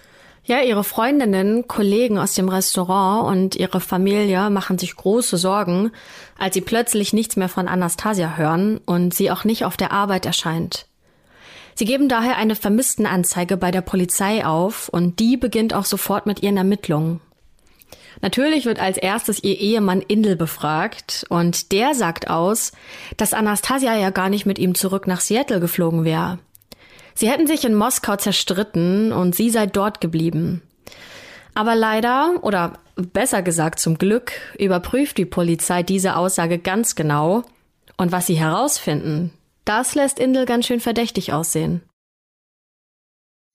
Ja, 0.44 0.60
ihre 0.60 0.82
Freundinnen, 0.82 1.68
Kollegen 1.68 2.18
aus 2.18 2.34
dem 2.34 2.48
Restaurant 2.48 3.28
und 3.28 3.54
ihre 3.54 3.80
Familie 3.80 4.50
machen 4.50 4.76
sich 4.76 4.96
große 4.96 5.36
Sorgen, 5.36 5.92
als 6.36 6.54
sie 6.54 6.60
plötzlich 6.60 7.12
nichts 7.12 7.36
mehr 7.36 7.48
von 7.48 7.68
Anastasia 7.68 8.36
hören 8.36 8.80
und 8.84 9.14
sie 9.14 9.30
auch 9.30 9.44
nicht 9.44 9.64
auf 9.64 9.76
der 9.76 9.92
Arbeit 9.92 10.26
erscheint. 10.26 10.86
Sie 11.76 11.84
geben 11.84 12.08
daher 12.08 12.36
eine 12.36 12.56
Vermisstenanzeige 12.56 13.56
bei 13.56 13.70
der 13.70 13.82
Polizei 13.82 14.44
auf 14.44 14.88
und 14.88 15.20
die 15.20 15.36
beginnt 15.36 15.74
auch 15.74 15.84
sofort 15.84 16.26
mit 16.26 16.42
ihren 16.42 16.56
Ermittlungen. 16.56 17.20
Natürlich 18.20 18.66
wird 18.66 18.80
als 18.80 18.98
erstes 18.98 19.42
ihr 19.42 19.58
Ehemann 19.58 20.02
Indel 20.02 20.34
befragt 20.34 21.24
und 21.28 21.70
der 21.70 21.94
sagt 21.94 22.28
aus, 22.28 22.72
dass 23.16 23.32
Anastasia 23.32 23.96
ja 23.96 24.10
gar 24.10 24.28
nicht 24.28 24.44
mit 24.44 24.58
ihm 24.58 24.74
zurück 24.74 25.06
nach 25.06 25.20
Seattle 25.20 25.60
geflogen 25.60 26.04
wäre. 26.04 26.40
Sie 27.14 27.28
hätten 27.28 27.46
sich 27.46 27.64
in 27.64 27.74
Moskau 27.74 28.16
zerstritten 28.16 29.12
und 29.12 29.34
sie 29.34 29.50
sei 29.50 29.66
dort 29.66 30.00
geblieben. 30.00 30.62
Aber 31.54 31.74
leider, 31.74 32.38
oder 32.42 32.78
besser 32.96 33.42
gesagt 33.42 33.78
zum 33.78 33.98
Glück, 33.98 34.32
überprüft 34.58 35.18
die 35.18 35.26
Polizei 35.26 35.82
diese 35.82 36.16
Aussage 36.16 36.58
ganz 36.58 36.94
genau 36.94 37.44
und 37.96 38.12
was 38.12 38.26
sie 38.26 38.34
herausfinden, 38.34 39.32
das 39.64 39.94
lässt 39.94 40.18
Indel 40.18 40.46
ganz 40.46 40.66
schön 40.66 40.80
verdächtig 40.80 41.32
aussehen. 41.32 41.82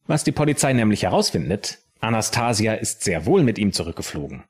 Was 0.05 0.23
die 0.23 0.31
Polizei 0.31 0.73
nämlich 0.73 1.03
herausfindet, 1.03 1.79
Anastasia 1.99 2.73
ist 2.73 3.03
sehr 3.03 3.25
wohl 3.25 3.43
mit 3.43 3.57
ihm 3.57 3.73
zurückgeflogen. 3.73 4.43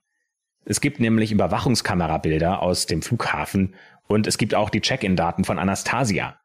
Es 0.66 0.82
gibt 0.82 1.00
nämlich 1.00 1.32
Überwachungskamerabilder 1.32 2.62
aus 2.62 2.86
dem 2.86 3.02
Flughafen 3.02 3.74
und 4.08 4.28
es 4.28 4.38
gibt 4.38 4.54
auch 4.54 4.70
die 4.70 4.82
Check-in-Daten 4.82 5.46
von 5.46 5.58
Anastasia. 5.58 6.40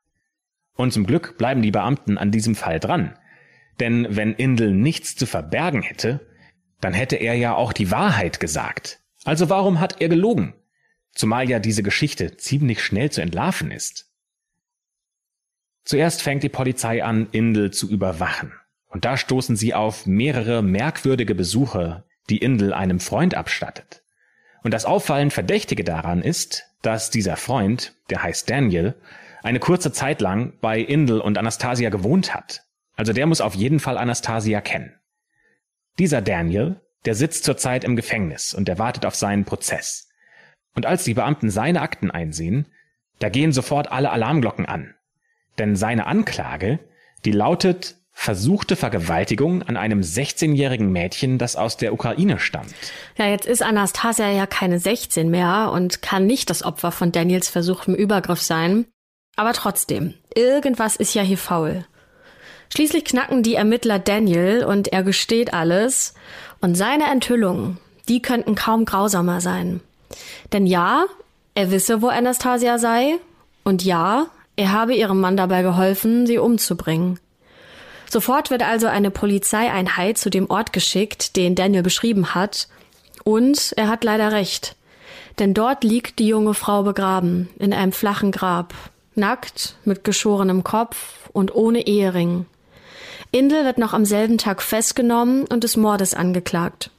Und 0.74 0.92
zum 0.92 1.06
Glück 1.06 1.38
bleiben 1.38 1.62
die 1.62 1.70
Beamten 1.70 2.18
an 2.18 2.30
diesem 2.30 2.54
Fall 2.54 2.80
dran. 2.80 3.18
Denn 3.80 4.06
wenn 4.10 4.34
Indel 4.34 4.72
nichts 4.72 5.16
zu 5.16 5.26
verbergen 5.26 5.82
hätte, 5.82 6.20
dann 6.80 6.92
hätte 6.92 7.16
er 7.16 7.34
ja 7.34 7.54
auch 7.54 7.72
die 7.72 7.90
Wahrheit 7.90 8.40
gesagt. 8.40 9.00
Also 9.24 9.48
warum 9.48 9.80
hat 9.80 10.00
er 10.00 10.08
gelogen? 10.08 10.54
Zumal 11.14 11.48
ja 11.48 11.58
diese 11.58 11.82
Geschichte 11.82 12.36
ziemlich 12.36 12.82
schnell 12.82 13.10
zu 13.10 13.20
entlarven 13.20 13.70
ist. 13.70 14.10
Zuerst 15.84 16.22
fängt 16.22 16.42
die 16.42 16.48
Polizei 16.48 17.04
an, 17.04 17.28
Indel 17.32 17.70
zu 17.70 17.90
überwachen. 17.90 18.52
Und 18.88 19.04
da 19.04 19.16
stoßen 19.16 19.56
sie 19.56 19.74
auf 19.74 20.06
mehrere 20.06 20.62
merkwürdige 20.62 21.34
Besuche, 21.34 22.04
die 22.30 22.38
Indel 22.38 22.72
einem 22.72 23.00
Freund 23.00 23.34
abstattet. 23.34 24.02
Und 24.62 24.72
das 24.72 24.84
auffallend 24.84 25.32
Verdächtige 25.32 25.82
daran 25.82 26.22
ist, 26.22 26.64
dass 26.82 27.10
dieser 27.10 27.36
Freund, 27.36 27.94
der 28.10 28.22
heißt 28.22 28.48
Daniel, 28.48 28.94
eine 29.42 29.58
kurze 29.58 29.92
Zeit 29.92 30.20
lang 30.20 30.52
bei 30.60 30.78
Indel 30.80 31.20
und 31.20 31.38
Anastasia 31.38 31.90
gewohnt 31.90 32.34
hat. 32.34 32.64
Also 32.96 33.12
der 33.12 33.26
muss 33.26 33.40
auf 33.40 33.54
jeden 33.54 33.80
Fall 33.80 33.98
Anastasia 33.98 34.60
kennen. 34.60 34.94
Dieser 35.98 36.22
Daniel, 36.22 36.80
der 37.04 37.14
sitzt 37.14 37.44
zurzeit 37.44 37.84
im 37.84 37.96
Gefängnis 37.96 38.54
und 38.54 38.68
der 38.68 38.78
wartet 38.78 39.06
auf 39.06 39.14
seinen 39.14 39.44
Prozess. 39.44 40.08
Und 40.74 40.86
als 40.86 41.04
die 41.04 41.14
Beamten 41.14 41.50
seine 41.50 41.82
Akten 41.82 42.10
einsehen, 42.10 42.66
da 43.18 43.28
gehen 43.28 43.52
sofort 43.52 43.90
alle 43.90 44.10
Alarmglocken 44.10 44.66
an. 44.66 44.94
Denn 45.58 45.76
seine 45.76 46.06
Anklage, 46.06 46.78
die 47.24 47.32
lautet 47.32 47.96
versuchte 48.14 48.76
Vergewaltigung 48.76 49.62
an 49.62 49.76
einem 49.76 50.00
16-jährigen 50.00 50.92
Mädchen, 50.92 51.38
das 51.38 51.56
aus 51.56 51.76
der 51.76 51.92
Ukraine 51.92 52.38
stammt. 52.38 52.74
Ja, 53.16 53.26
jetzt 53.26 53.46
ist 53.46 53.62
Anastasia 53.62 54.30
ja 54.30 54.46
keine 54.46 54.78
16 54.78 55.30
mehr 55.30 55.70
und 55.72 56.02
kann 56.02 56.26
nicht 56.26 56.50
das 56.50 56.62
Opfer 56.62 56.92
von 56.92 57.10
Daniels 57.10 57.48
versuchtem 57.48 57.94
Übergriff 57.94 58.42
sein. 58.42 58.86
Aber 59.36 59.52
trotzdem, 59.52 60.14
irgendwas 60.34 60.96
ist 60.96 61.14
ja 61.14 61.22
hier 61.22 61.38
faul. 61.38 61.84
Schließlich 62.74 63.04
knacken 63.04 63.42
die 63.42 63.54
Ermittler 63.54 63.98
Daniel 63.98 64.64
und 64.64 64.88
er 64.88 65.02
gesteht 65.02 65.52
alles. 65.52 66.14
Und 66.60 66.74
seine 66.74 67.10
Enthüllungen, 67.10 67.78
die 68.08 68.22
könnten 68.22 68.54
kaum 68.54 68.84
grausamer 68.84 69.40
sein. 69.40 69.80
Denn 70.52 70.66
ja, 70.66 71.04
er 71.54 71.70
wisse, 71.70 72.02
wo 72.02 72.08
Anastasia 72.08 72.78
sei. 72.78 73.18
Und 73.62 73.84
ja, 73.84 74.26
er 74.56 74.72
habe 74.72 74.94
ihrem 74.94 75.20
Mann 75.20 75.36
dabei 75.36 75.62
geholfen, 75.62 76.26
sie 76.26 76.38
umzubringen. 76.38 77.18
Sofort 78.10 78.50
wird 78.50 78.62
also 78.62 78.86
eine 78.86 79.10
Polizeieinheit 79.10 80.18
zu 80.18 80.30
dem 80.30 80.50
Ort 80.50 80.72
geschickt, 80.72 81.36
den 81.36 81.54
Daniel 81.54 81.82
beschrieben 81.82 82.34
hat. 82.34 82.68
Und 83.24 83.72
er 83.76 83.88
hat 83.88 84.04
leider 84.04 84.32
recht. 84.32 84.76
Denn 85.38 85.54
dort 85.54 85.84
liegt 85.84 86.18
die 86.18 86.26
junge 86.26 86.54
Frau 86.54 86.82
begraben, 86.82 87.48
in 87.58 87.72
einem 87.72 87.92
flachen 87.92 88.32
Grab, 88.32 88.74
nackt, 89.16 89.76
mit 89.84 90.04
geschorenem 90.04 90.64
Kopf 90.64 91.28
und 91.32 91.54
ohne 91.54 91.86
Ehering. 91.86 92.46
Indel 93.30 93.64
wird 93.64 93.78
noch 93.78 93.94
am 93.94 94.04
selben 94.04 94.38
Tag 94.38 94.62
festgenommen 94.62 95.46
und 95.46 95.64
des 95.64 95.76
Mordes 95.76 96.14
angeklagt. 96.14 96.90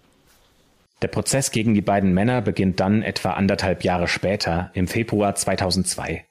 Der 1.03 1.09
Prozess 1.09 1.51
gegen 1.51 1.73
die 1.73 1.81
beiden 1.81 2.13
Männer 2.13 2.41
beginnt 2.41 2.79
dann 2.79 3.03
etwa 3.03 3.31
anderthalb 3.33 3.83
Jahre 3.83 4.07
später, 4.07 4.71
im 4.73 4.87
Februar 4.87 5.35
2002. 5.35 6.25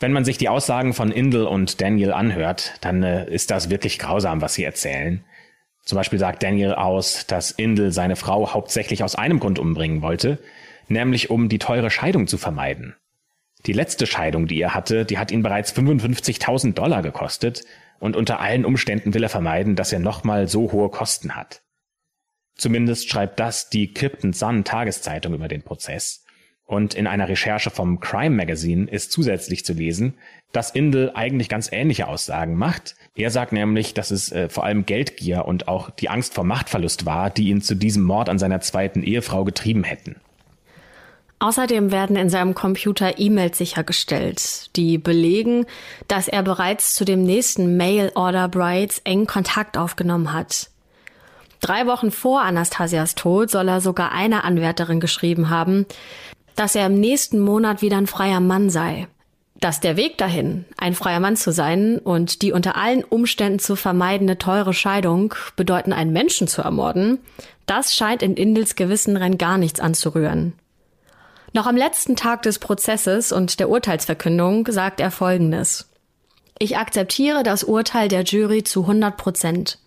Wenn 0.00 0.12
man 0.12 0.24
sich 0.24 0.38
die 0.38 0.48
Aussagen 0.48 0.94
von 0.94 1.12
Indel 1.12 1.46
und 1.46 1.80
Daniel 1.80 2.12
anhört, 2.12 2.72
dann 2.80 3.02
äh, 3.02 3.30
ist 3.30 3.50
das 3.50 3.70
wirklich 3.70 3.98
grausam, 3.98 4.40
was 4.40 4.54
sie 4.54 4.64
erzählen. 4.64 5.22
Zum 5.84 5.96
Beispiel 5.96 6.18
sagt 6.18 6.42
Daniel 6.42 6.74
aus, 6.74 7.26
dass 7.26 7.50
Indel 7.50 7.92
seine 7.92 8.16
Frau 8.16 8.52
hauptsächlich 8.52 9.04
aus 9.04 9.14
einem 9.14 9.38
Grund 9.38 9.58
umbringen 9.58 10.02
wollte, 10.02 10.38
nämlich 10.88 11.30
um 11.30 11.48
die 11.48 11.58
teure 11.58 11.90
Scheidung 11.90 12.26
zu 12.26 12.38
vermeiden. 12.38 12.96
Die 13.66 13.72
letzte 13.72 14.06
Scheidung, 14.06 14.46
die 14.46 14.60
er 14.60 14.74
hatte, 14.74 15.04
die 15.04 15.18
hat 15.18 15.30
ihn 15.30 15.42
bereits 15.42 15.74
55.000 15.74 16.74
Dollar 16.74 17.02
gekostet 17.02 17.64
und 18.00 18.16
unter 18.16 18.40
allen 18.40 18.64
Umständen 18.64 19.14
will 19.14 19.22
er 19.22 19.28
vermeiden, 19.28 19.76
dass 19.76 19.92
er 19.92 20.00
nochmal 20.00 20.48
so 20.48 20.72
hohe 20.72 20.88
Kosten 20.88 21.36
hat. 21.36 21.62
Zumindest 22.56 23.08
schreibt 23.08 23.38
das 23.38 23.70
die 23.70 23.92
Krypton 23.92 24.32
Sun 24.32 24.64
Tageszeitung 24.64 25.34
über 25.34 25.48
den 25.48 25.62
Prozess. 25.62 26.24
Und 26.64 26.94
in 26.94 27.06
einer 27.06 27.28
Recherche 27.28 27.70
vom 27.70 28.00
Crime 28.00 28.34
Magazine 28.34 28.90
ist 28.90 29.12
zusätzlich 29.12 29.64
zu 29.64 29.72
lesen, 29.72 30.14
dass 30.52 30.70
Indel 30.70 31.12
eigentlich 31.14 31.48
ganz 31.48 31.70
ähnliche 31.70 32.08
Aussagen 32.08 32.54
macht. 32.54 32.96
Er 33.14 33.30
sagt 33.30 33.52
nämlich, 33.52 33.94
dass 33.94 34.10
es 34.10 34.32
äh, 34.32 34.48
vor 34.48 34.64
allem 34.64 34.86
Geldgier 34.86 35.44
und 35.44 35.68
auch 35.68 35.90
die 35.90 36.08
Angst 36.08 36.34
vor 36.34 36.44
Machtverlust 36.44 37.04
war, 37.04 37.30
die 37.30 37.48
ihn 37.48 37.62
zu 37.62 37.74
diesem 37.74 38.04
Mord 38.04 38.28
an 38.28 38.38
seiner 38.38 38.60
zweiten 38.60 39.02
Ehefrau 39.02 39.44
getrieben 39.44 39.84
hätten. 39.84 40.16
Außerdem 41.42 41.90
werden 41.90 42.14
in 42.14 42.30
seinem 42.30 42.54
Computer 42.54 43.18
E-Mails 43.18 43.58
sichergestellt, 43.58 44.70
die 44.76 44.96
belegen, 44.96 45.66
dass 46.06 46.28
er 46.28 46.44
bereits 46.44 46.94
zu 46.94 47.04
dem 47.04 47.24
nächsten 47.24 47.76
Mail 47.76 48.12
Order 48.14 48.46
Brides 48.46 49.00
eng 49.02 49.26
Kontakt 49.26 49.76
aufgenommen 49.76 50.32
hat. 50.32 50.70
Drei 51.60 51.88
Wochen 51.88 52.12
vor 52.12 52.42
Anastasias 52.42 53.16
Tod 53.16 53.50
soll 53.50 53.66
er 53.66 53.80
sogar 53.80 54.12
einer 54.12 54.44
Anwärterin 54.44 55.00
geschrieben 55.00 55.50
haben, 55.50 55.84
dass 56.54 56.76
er 56.76 56.86
im 56.86 57.00
nächsten 57.00 57.40
Monat 57.40 57.82
wieder 57.82 57.96
ein 57.96 58.06
freier 58.06 58.38
Mann 58.38 58.70
sei. 58.70 59.08
Dass 59.58 59.80
der 59.80 59.96
Weg 59.96 60.18
dahin, 60.18 60.64
ein 60.78 60.94
freier 60.94 61.18
Mann 61.18 61.34
zu 61.34 61.50
sein 61.50 61.98
und 61.98 62.42
die 62.42 62.52
unter 62.52 62.76
allen 62.76 63.02
Umständen 63.02 63.58
zu 63.58 63.74
vermeidende 63.74 64.38
teure 64.38 64.74
Scheidung 64.74 65.34
bedeuten, 65.56 65.92
einen 65.92 66.12
Menschen 66.12 66.46
zu 66.46 66.62
ermorden, 66.62 67.18
das 67.66 67.96
scheint 67.96 68.22
in 68.22 68.34
Indels 68.34 68.76
Gewissen 68.76 69.16
rein 69.16 69.38
gar 69.38 69.58
nichts 69.58 69.80
anzurühren. 69.80 70.52
Noch 71.54 71.66
am 71.66 71.76
letzten 71.76 72.16
Tag 72.16 72.42
des 72.42 72.58
Prozesses 72.58 73.30
und 73.30 73.60
der 73.60 73.68
Urteilsverkündung 73.68 74.66
sagt 74.70 75.00
er 75.00 75.10
Folgendes. 75.10 75.90
Ich 76.58 76.78
akzeptiere 76.78 77.42
das 77.42 77.62
Urteil 77.62 78.08
der 78.08 78.22
Jury 78.22 78.62
zu 78.62 78.82
100 78.82 79.16
Prozent. 79.16 79.78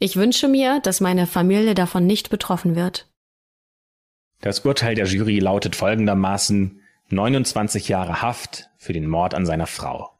Ich 0.00 0.16
wünsche 0.16 0.48
mir, 0.48 0.80
dass 0.80 1.00
meine 1.00 1.26
Familie 1.26 1.74
davon 1.74 2.06
nicht 2.06 2.30
betroffen 2.30 2.74
wird. 2.74 3.06
Das 4.40 4.60
Urteil 4.60 4.96
der 4.96 5.06
Jury 5.06 5.38
lautet 5.38 5.76
folgendermaßen 5.76 6.80
29 7.10 7.88
Jahre 7.88 8.20
Haft 8.20 8.70
für 8.76 8.92
den 8.92 9.06
Mord 9.06 9.34
an 9.34 9.46
seiner 9.46 9.66
Frau. 9.66 10.10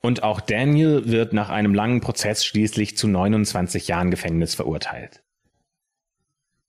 Und 0.00 0.22
auch 0.22 0.40
Daniel 0.40 1.06
wird 1.06 1.32
nach 1.32 1.48
einem 1.48 1.74
langen 1.74 2.00
Prozess 2.00 2.44
schließlich 2.44 2.96
zu 2.96 3.08
29 3.08 3.88
Jahren 3.88 4.10
Gefängnis 4.10 4.54
verurteilt. 4.54 5.22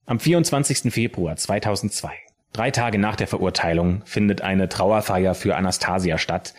Am 0.05 0.19
24. 0.19 0.91
Februar 0.91 1.35
2002, 1.35 2.17
drei 2.53 2.71
Tage 2.71 2.99
nach 2.99 3.15
der 3.15 3.27
Verurteilung, 3.27 4.01
findet 4.05 4.41
eine 4.41 4.69
Trauerfeier 4.69 5.35
für 5.35 5.55
Anastasia 5.55 6.17
statt, 6.17 6.53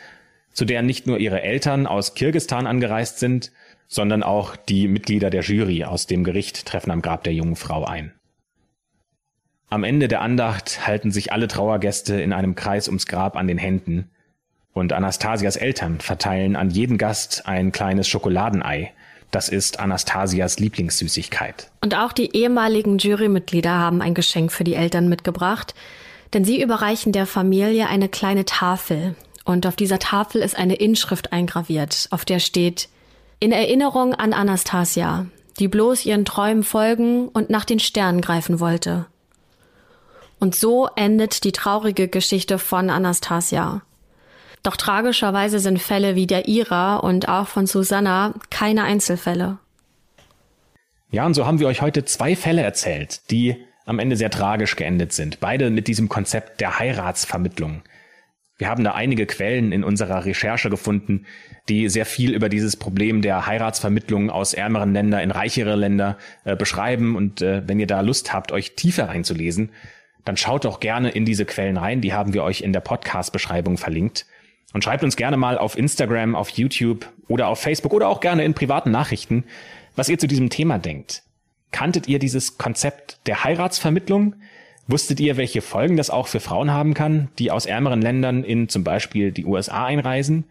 zu 0.52 0.64
der 0.64 0.82
nicht 0.82 1.06
nur 1.06 1.18
ihre 1.18 1.42
Eltern 1.42 1.86
aus 1.86 2.14
Kirgistan 2.14 2.66
angereist 2.66 3.18
sind, 3.18 3.52
sondern 3.86 4.22
auch 4.22 4.56
die 4.56 4.88
Mitglieder 4.88 5.30
der 5.30 5.42
Jury 5.42 5.84
aus 5.84 6.06
dem 6.06 6.24
Gericht 6.24 6.66
treffen 6.66 6.90
am 6.90 7.02
Grab 7.02 7.24
der 7.24 7.34
jungen 7.34 7.56
Frau 7.56 7.84
ein. 7.84 8.12
Am 9.68 9.84
Ende 9.84 10.08
der 10.08 10.20
Andacht 10.20 10.86
halten 10.86 11.12
sich 11.12 11.32
alle 11.32 11.46
Trauergäste 11.46 12.20
in 12.20 12.32
einem 12.32 12.54
Kreis 12.54 12.88
ums 12.88 13.06
Grab 13.06 13.36
an 13.36 13.46
den 13.46 13.58
Händen, 13.58 14.10
und 14.72 14.92
Anastasias 14.92 15.56
Eltern 15.56 16.00
verteilen 16.00 16.56
an 16.56 16.70
jeden 16.70 16.96
Gast 16.96 17.46
ein 17.46 17.72
kleines 17.72 18.08
Schokoladenei. 18.08 18.92
Das 19.30 19.48
ist 19.48 19.78
Anastasias 19.78 20.58
Lieblingssüßigkeit. 20.58 21.70
Und 21.80 21.94
auch 21.94 22.12
die 22.12 22.34
ehemaligen 22.36 22.98
Jurymitglieder 22.98 23.70
haben 23.70 24.02
ein 24.02 24.14
Geschenk 24.14 24.50
für 24.50 24.64
die 24.64 24.74
Eltern 24.74 25.08
mitgebracht, 25.08 25.74
denn 26.32 26.44
sie 26.44 26.62
überreichen 26.62 27.12
der 27.12 27.26
Familie 27.26 27.88
eine 27.88 28.08
kleine 28.08 28.44
Tafel. 28.44 29.14
Und 29.44 29.66
auf 29.66 29.76
dieser 29.76 29.98
Tafel 29.98 30.42
ist 30.42 30.56
eine 30.56 30.74
Inschrift 30.74 31.32
eingraviert, 31.32 32.08
auf 32.10 32.24
der 32.24 32.40
steht 32.40 32.88
In 33.38 33.52
Erinnerung 33.52 34.14
an 34.14 34.32
Anastasia, 34.32 35.26
die 35.58 35.68
bloß 35.68 36.04
ihren 36.06 36.24
Träumen 36.24 36.62
folgen 36.62 37.28
und 37.28 37.50
nach 37.50 37.64
den 37.64 37.78
Sternen 37.78 38.20
greifen 38.20 38.60
wollte. 38.60 39.06
Und 40.38 40.54
so 40.54 40.88
endet 40.96 41.44
die 41.44 41.52
traurige 41.52 42.08
Geschichte 42.08 42.58
von 42.58 42.90
Anastasia. 42.90 43.82
Doch 44.62 44.76
tragischerweise 44.76 45.58
sind 45.58 45.80
Fälle 45.80 46.14
wie 46.16 46.26
der 46.26 46.48
Ira 46.48 46.96
und 46.96 47.28
auch 47.28 47.48
von 47.48 47.66
Susanna 47.66 48.34
keine 48.50 48.84
Einzelfälle. 48.84 49.58
Ja, 51.10 51.26
und 51.26 51.34
so 51.34 51.46
haben 51.46 51.58
wir 51.58 51.66
euch 51.66 51.82
heute 51.82 52.04
zwei 52.04 52.36
Fälle 52.36 52.62
erzählt, 52.62 53.30
die 53.30 53.56
am 53.86 53.98
Ende 53.98 54.16
sehr 54.16 54.30
tragisch 54.30 54.76
geendet 54.76 55.12
sind. 55.12 55.40
Beide 55.40 55.70
mit 55.70 55.88
diesem 55.88 56.08
Konzept 56.08 56.60
der 56.60 56.78
Heiratsvermittlung. 56.78 57.82
Wir 58.58 58.68
haben 58.68 58.84
da 58.84 58.92
einige 58.92 59.24
Quellen 59.26 59.72
in 59.72 59.82
unserer 59.82 60.26
Recherche 60.26 60.68
gefunden, 60.68 61.24
die 61.70 61.88
sehr 61.88 62.04
viel 62.04 62.34
über 62.34 62.50
dieses 62.50 62.76
Problem 62.76 63.22
der 63.22 63.46
Heiratsvermittlung 63.46 64.28
aus 64.28 64.52
ärmeren 64.52 64.92
Ländern 64.92 65.22
in 65.22 65.30
reichere 65.30 65.76
Länder 65.76 66.18
äh, 66.44 66.54
beschreiben. 66.54 67.16
Und 67.16 67.40
äh, 67.40 67.66
wenn 67.66 67.80
ihr 67.80 67.86
da 67.86 68.02
Lust 68.02 68.34
habt, 68.34 68.52
euch 68.52 68.76
tiefer 68.76 69.08
reinzulesen, 69.08 69.70
dann 70.26 70.36
schaut 70.36 70.66
doch 70.66 70.78
gerne 70.78 71.08
in 71.10 71.24
diese 71.24 71.46
Quellen 71.46 71.78
rein. 71.78 72.02
Die 72.02 72.12
haben 72.12 72.34
wir 72.34 72.44
euch 72.44 72.60
in 72.60 72.74
der 72.74 72.80
Podcast-Beschreibung 72.80 73.78
verlinkt. 73.78 74.26
Und 74.72 74.84
schreibt 74.84 75.02
uns 75.02 75.16
gerne 75.16 75.36
mal 75.36 75.58
auf 75.58 75.76
Instagram, 75.76 76.36
auf 76.36 76.50
YouTube 76.50 77.08
oder 77.28 77.48
auf 77.48 77.60
Facebook 77.60 77.92
oder 77.92 78.08
auch 78.08 78.20
gerne 78.20 78.44
in 78.44 78.54
privaten 78.54 78.90
Nachrichten, 78.90 79.44
was 79.96 80.08
ihr 80.08 80.18
zu 80.18 80.28
diesem 80.28 80.50
Thema 80.50 80.78
denkt. 80.78 81.22
Kanntet 81.72 82.08
ihr 82.08 82.18
dieses 82.18 82.58
Konzept 82.58 83.18
der 83.26 83.44
Heiratsvermittlung? 83.44 84.34
Wusstet 84.86 85.20
ihr, 85.20 85.36
welche 85.36 85.62
Folgen 85.62 85.96
das 85.96 86.10
auch 86.10 86.26
für 86.26 86.40
Frauen 86.40 86.72
haben 86.72 86.94
kann, 86.94 87.28
die 87.38 87.50
aus 87.50 87.66
ärmeren 87.66 88.02
Ländern 88.02 88.42
in 88.42 88.68
zum 88.68 88.82
Beispiel 88.82 89.30
die 89.30 89.44
USA 89.44 89.84
einreisen? 89.84 90.44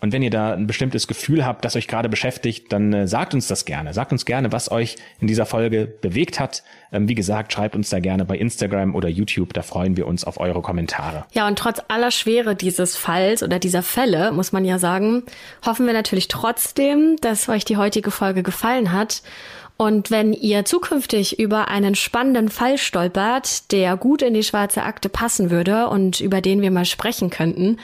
Und 0.00 0.12
wenn 0.12 0.22
ihr 0.22 0.30
da 0.30 0.52
ein 0.52 0.68
bestimmtes 0.68 1.08
Gefühl 1.08 1.44
habt, 1.44 1.64
das 1.64 1.74
euch 1.74 1.88
gerade 1.88 2.08
beschäftigt, 2.08 2.72
dann 2.72 2.92
äh, 2.92 3.08
sagt 3.08 3.34
uns 3.34 3.48
das 3.48 3.64
gerne. 3.64 3.92
Sagt 3.92 4.12
uns 4.12 4.24
gerne, 4.24 4.52
was 4.52 4.70
euch 4.70 4.96
in 5.20 5.26
dieser 5.26 5.44
Folge 5.44 5.86
bewegt 6.00 6.38
hat. 6.38 6.62
Ähm, 6.92 7.08
wie 7.08 7.16
gesagt, 7.16 7.52
schreibt 7.52 7.74
uns 7.74 7.90
da 7.90 7.98
gerne 7.98 8.24
bei 8.24 8.36
Instagram 8.36 8.94
oder 8.94 9.08
YouTube. 9.08 9.52
Da 9.54 9.62
freuen 9.62 9.96
wir 9.96 10.06
uns 10.06 10.22
auf 10.22 10.38
eure 10.38 10.62
Kommentare. 10.62 11.24
Ja, 11.32 11.48
und 11.48 11.58
trotz 11.58 11.82
aller 11.88 12.12
Schwere 12.12 12.54
dieses 12.54 12.96
Falls 12.96 13.42
oder 13.42 13.58
dieser 13.58 13.82
Fälle, 13.82 14.30
muss 14.30 14.52
man 14.52 14.64
ja 14.64 14.78
sagen, 14.78 15.24
hoffen 15.66 15.86
wir 15.86 15.94
natürlich 15.94 16.28
trotzdem, 16.28 17.16
dass 17.20 17.48
euch 17.48 17.64
die 17.64 17.76
heutige 17.76 18.12
Folge 18.12 18.44
gefallen 18.44 18.92
hat. 18.92 19.22
Und 19.80 20.10
wenn 20.10 20.32
ihr 20.32 20.64
zukünftig 20.64 21.38
über 21.38 21.68
einen 21.68 21.94
spannenden 21.94 22.48
Fall 22.48 22.78
stolpert, 22.78 23.70
der 23.70 23.96
gut 23.96 24.22
in 24.22 24.34
die 24.34 24.42
schwarze 24.42 24.82
Akte 24.82 25.08
passen 25.08 25.50
würde 25.50 25.88
und 25.88 26.20
über 26.20 26.40
den 26.40 26.62
wir 26.62 26.72
mal 26.72 26.84
sprechen 26.84 27.30
könnten, 27.30 27.78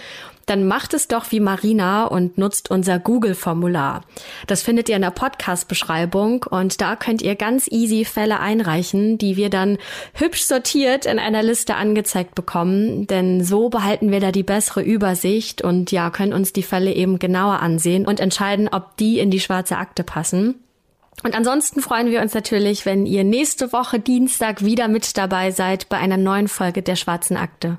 dann 0.46 0.66
macht 0.66 0.94
es 0.94 1.08
doch 1.08 1.30
wie 1.30 1.40
Marina 1.40 2.04
und 2.04 2.38
nutzt 2.38 2.70
unser 2.70 2.98
Google-Formular. 2.98 4.02
Das 4.46 4.62
findet 4.62 4.88
ihr 4.88 4.96
in 4.96 5.02
der 5.02 5.10
Podcast-Beschreibung 5.10 6.44
und 6.48 6.80
da 6.80 6.96
könnt 6.96 7.22
ihr 7.22 7.34
ganz 7.34 7.68
easy 7.68 8.04
Fälle 8.04 8.40
einreichen, 8.40 9.18
die 9.18 9.36
wir 9.36 9.50
dann 9.50 9.78
hübsch 10.14 10.44
sortiert 10.44 11.06
in 11.06 11.18
einer 11.18 11.42
Liste 11.42 11.76
angezeigt 11.76 12.34
bekommen, 12.34 13.06
denn 13.06 13.44
so 13.44 13.68
behalten 13.68 14.10
wir 14.10 14.20
da 14.20 14.32
die 14.32 14.42
bessere 14.42 14.82
Übersicht 14.82 15.62
und 15.62 15.92
ja, 15.92 16.10
können 16.10 16.32
uns 16.32 16.52
die 16.52 16.62
Fälle 16.62 16.92
eben 16.92 17.18
genauer 17.18 17.60
ansehen 17.60 18.06
und 18.06 18.20
entscheiden, 18.20 18.68
ob 18.68 18.96
die 18.96 19.18
in 19.18 19.30
die 19.30 19.40
schwarze 19.40 19.76
Akte 19.76 20.04
passen. 20.04 20.56
Und 21.22 21.34
ansonsten 21.34 21.80
freuen 21.80 22.10
wir 22.10 22.20
uns 22.20 22.34
natürlich, 22.34 22.84
wenn 22.86 23.06
ihr 23.06 23.24
nächste 23.24 23.72
Woche 23.72 24.00
Dienstag 24.00 24.64
wieder 24.64 24.88
mit 24.88 25.16
dabei 25.16 25.52
seid 25.52 25.88
bei 25.88 25.96
einer 25.96 26.16
neuen 26.16 26.48
Folge 26.48 26.82
der 26.82 26.96
Schwarzen 26.96 27.36
Akte. 27.36 27.78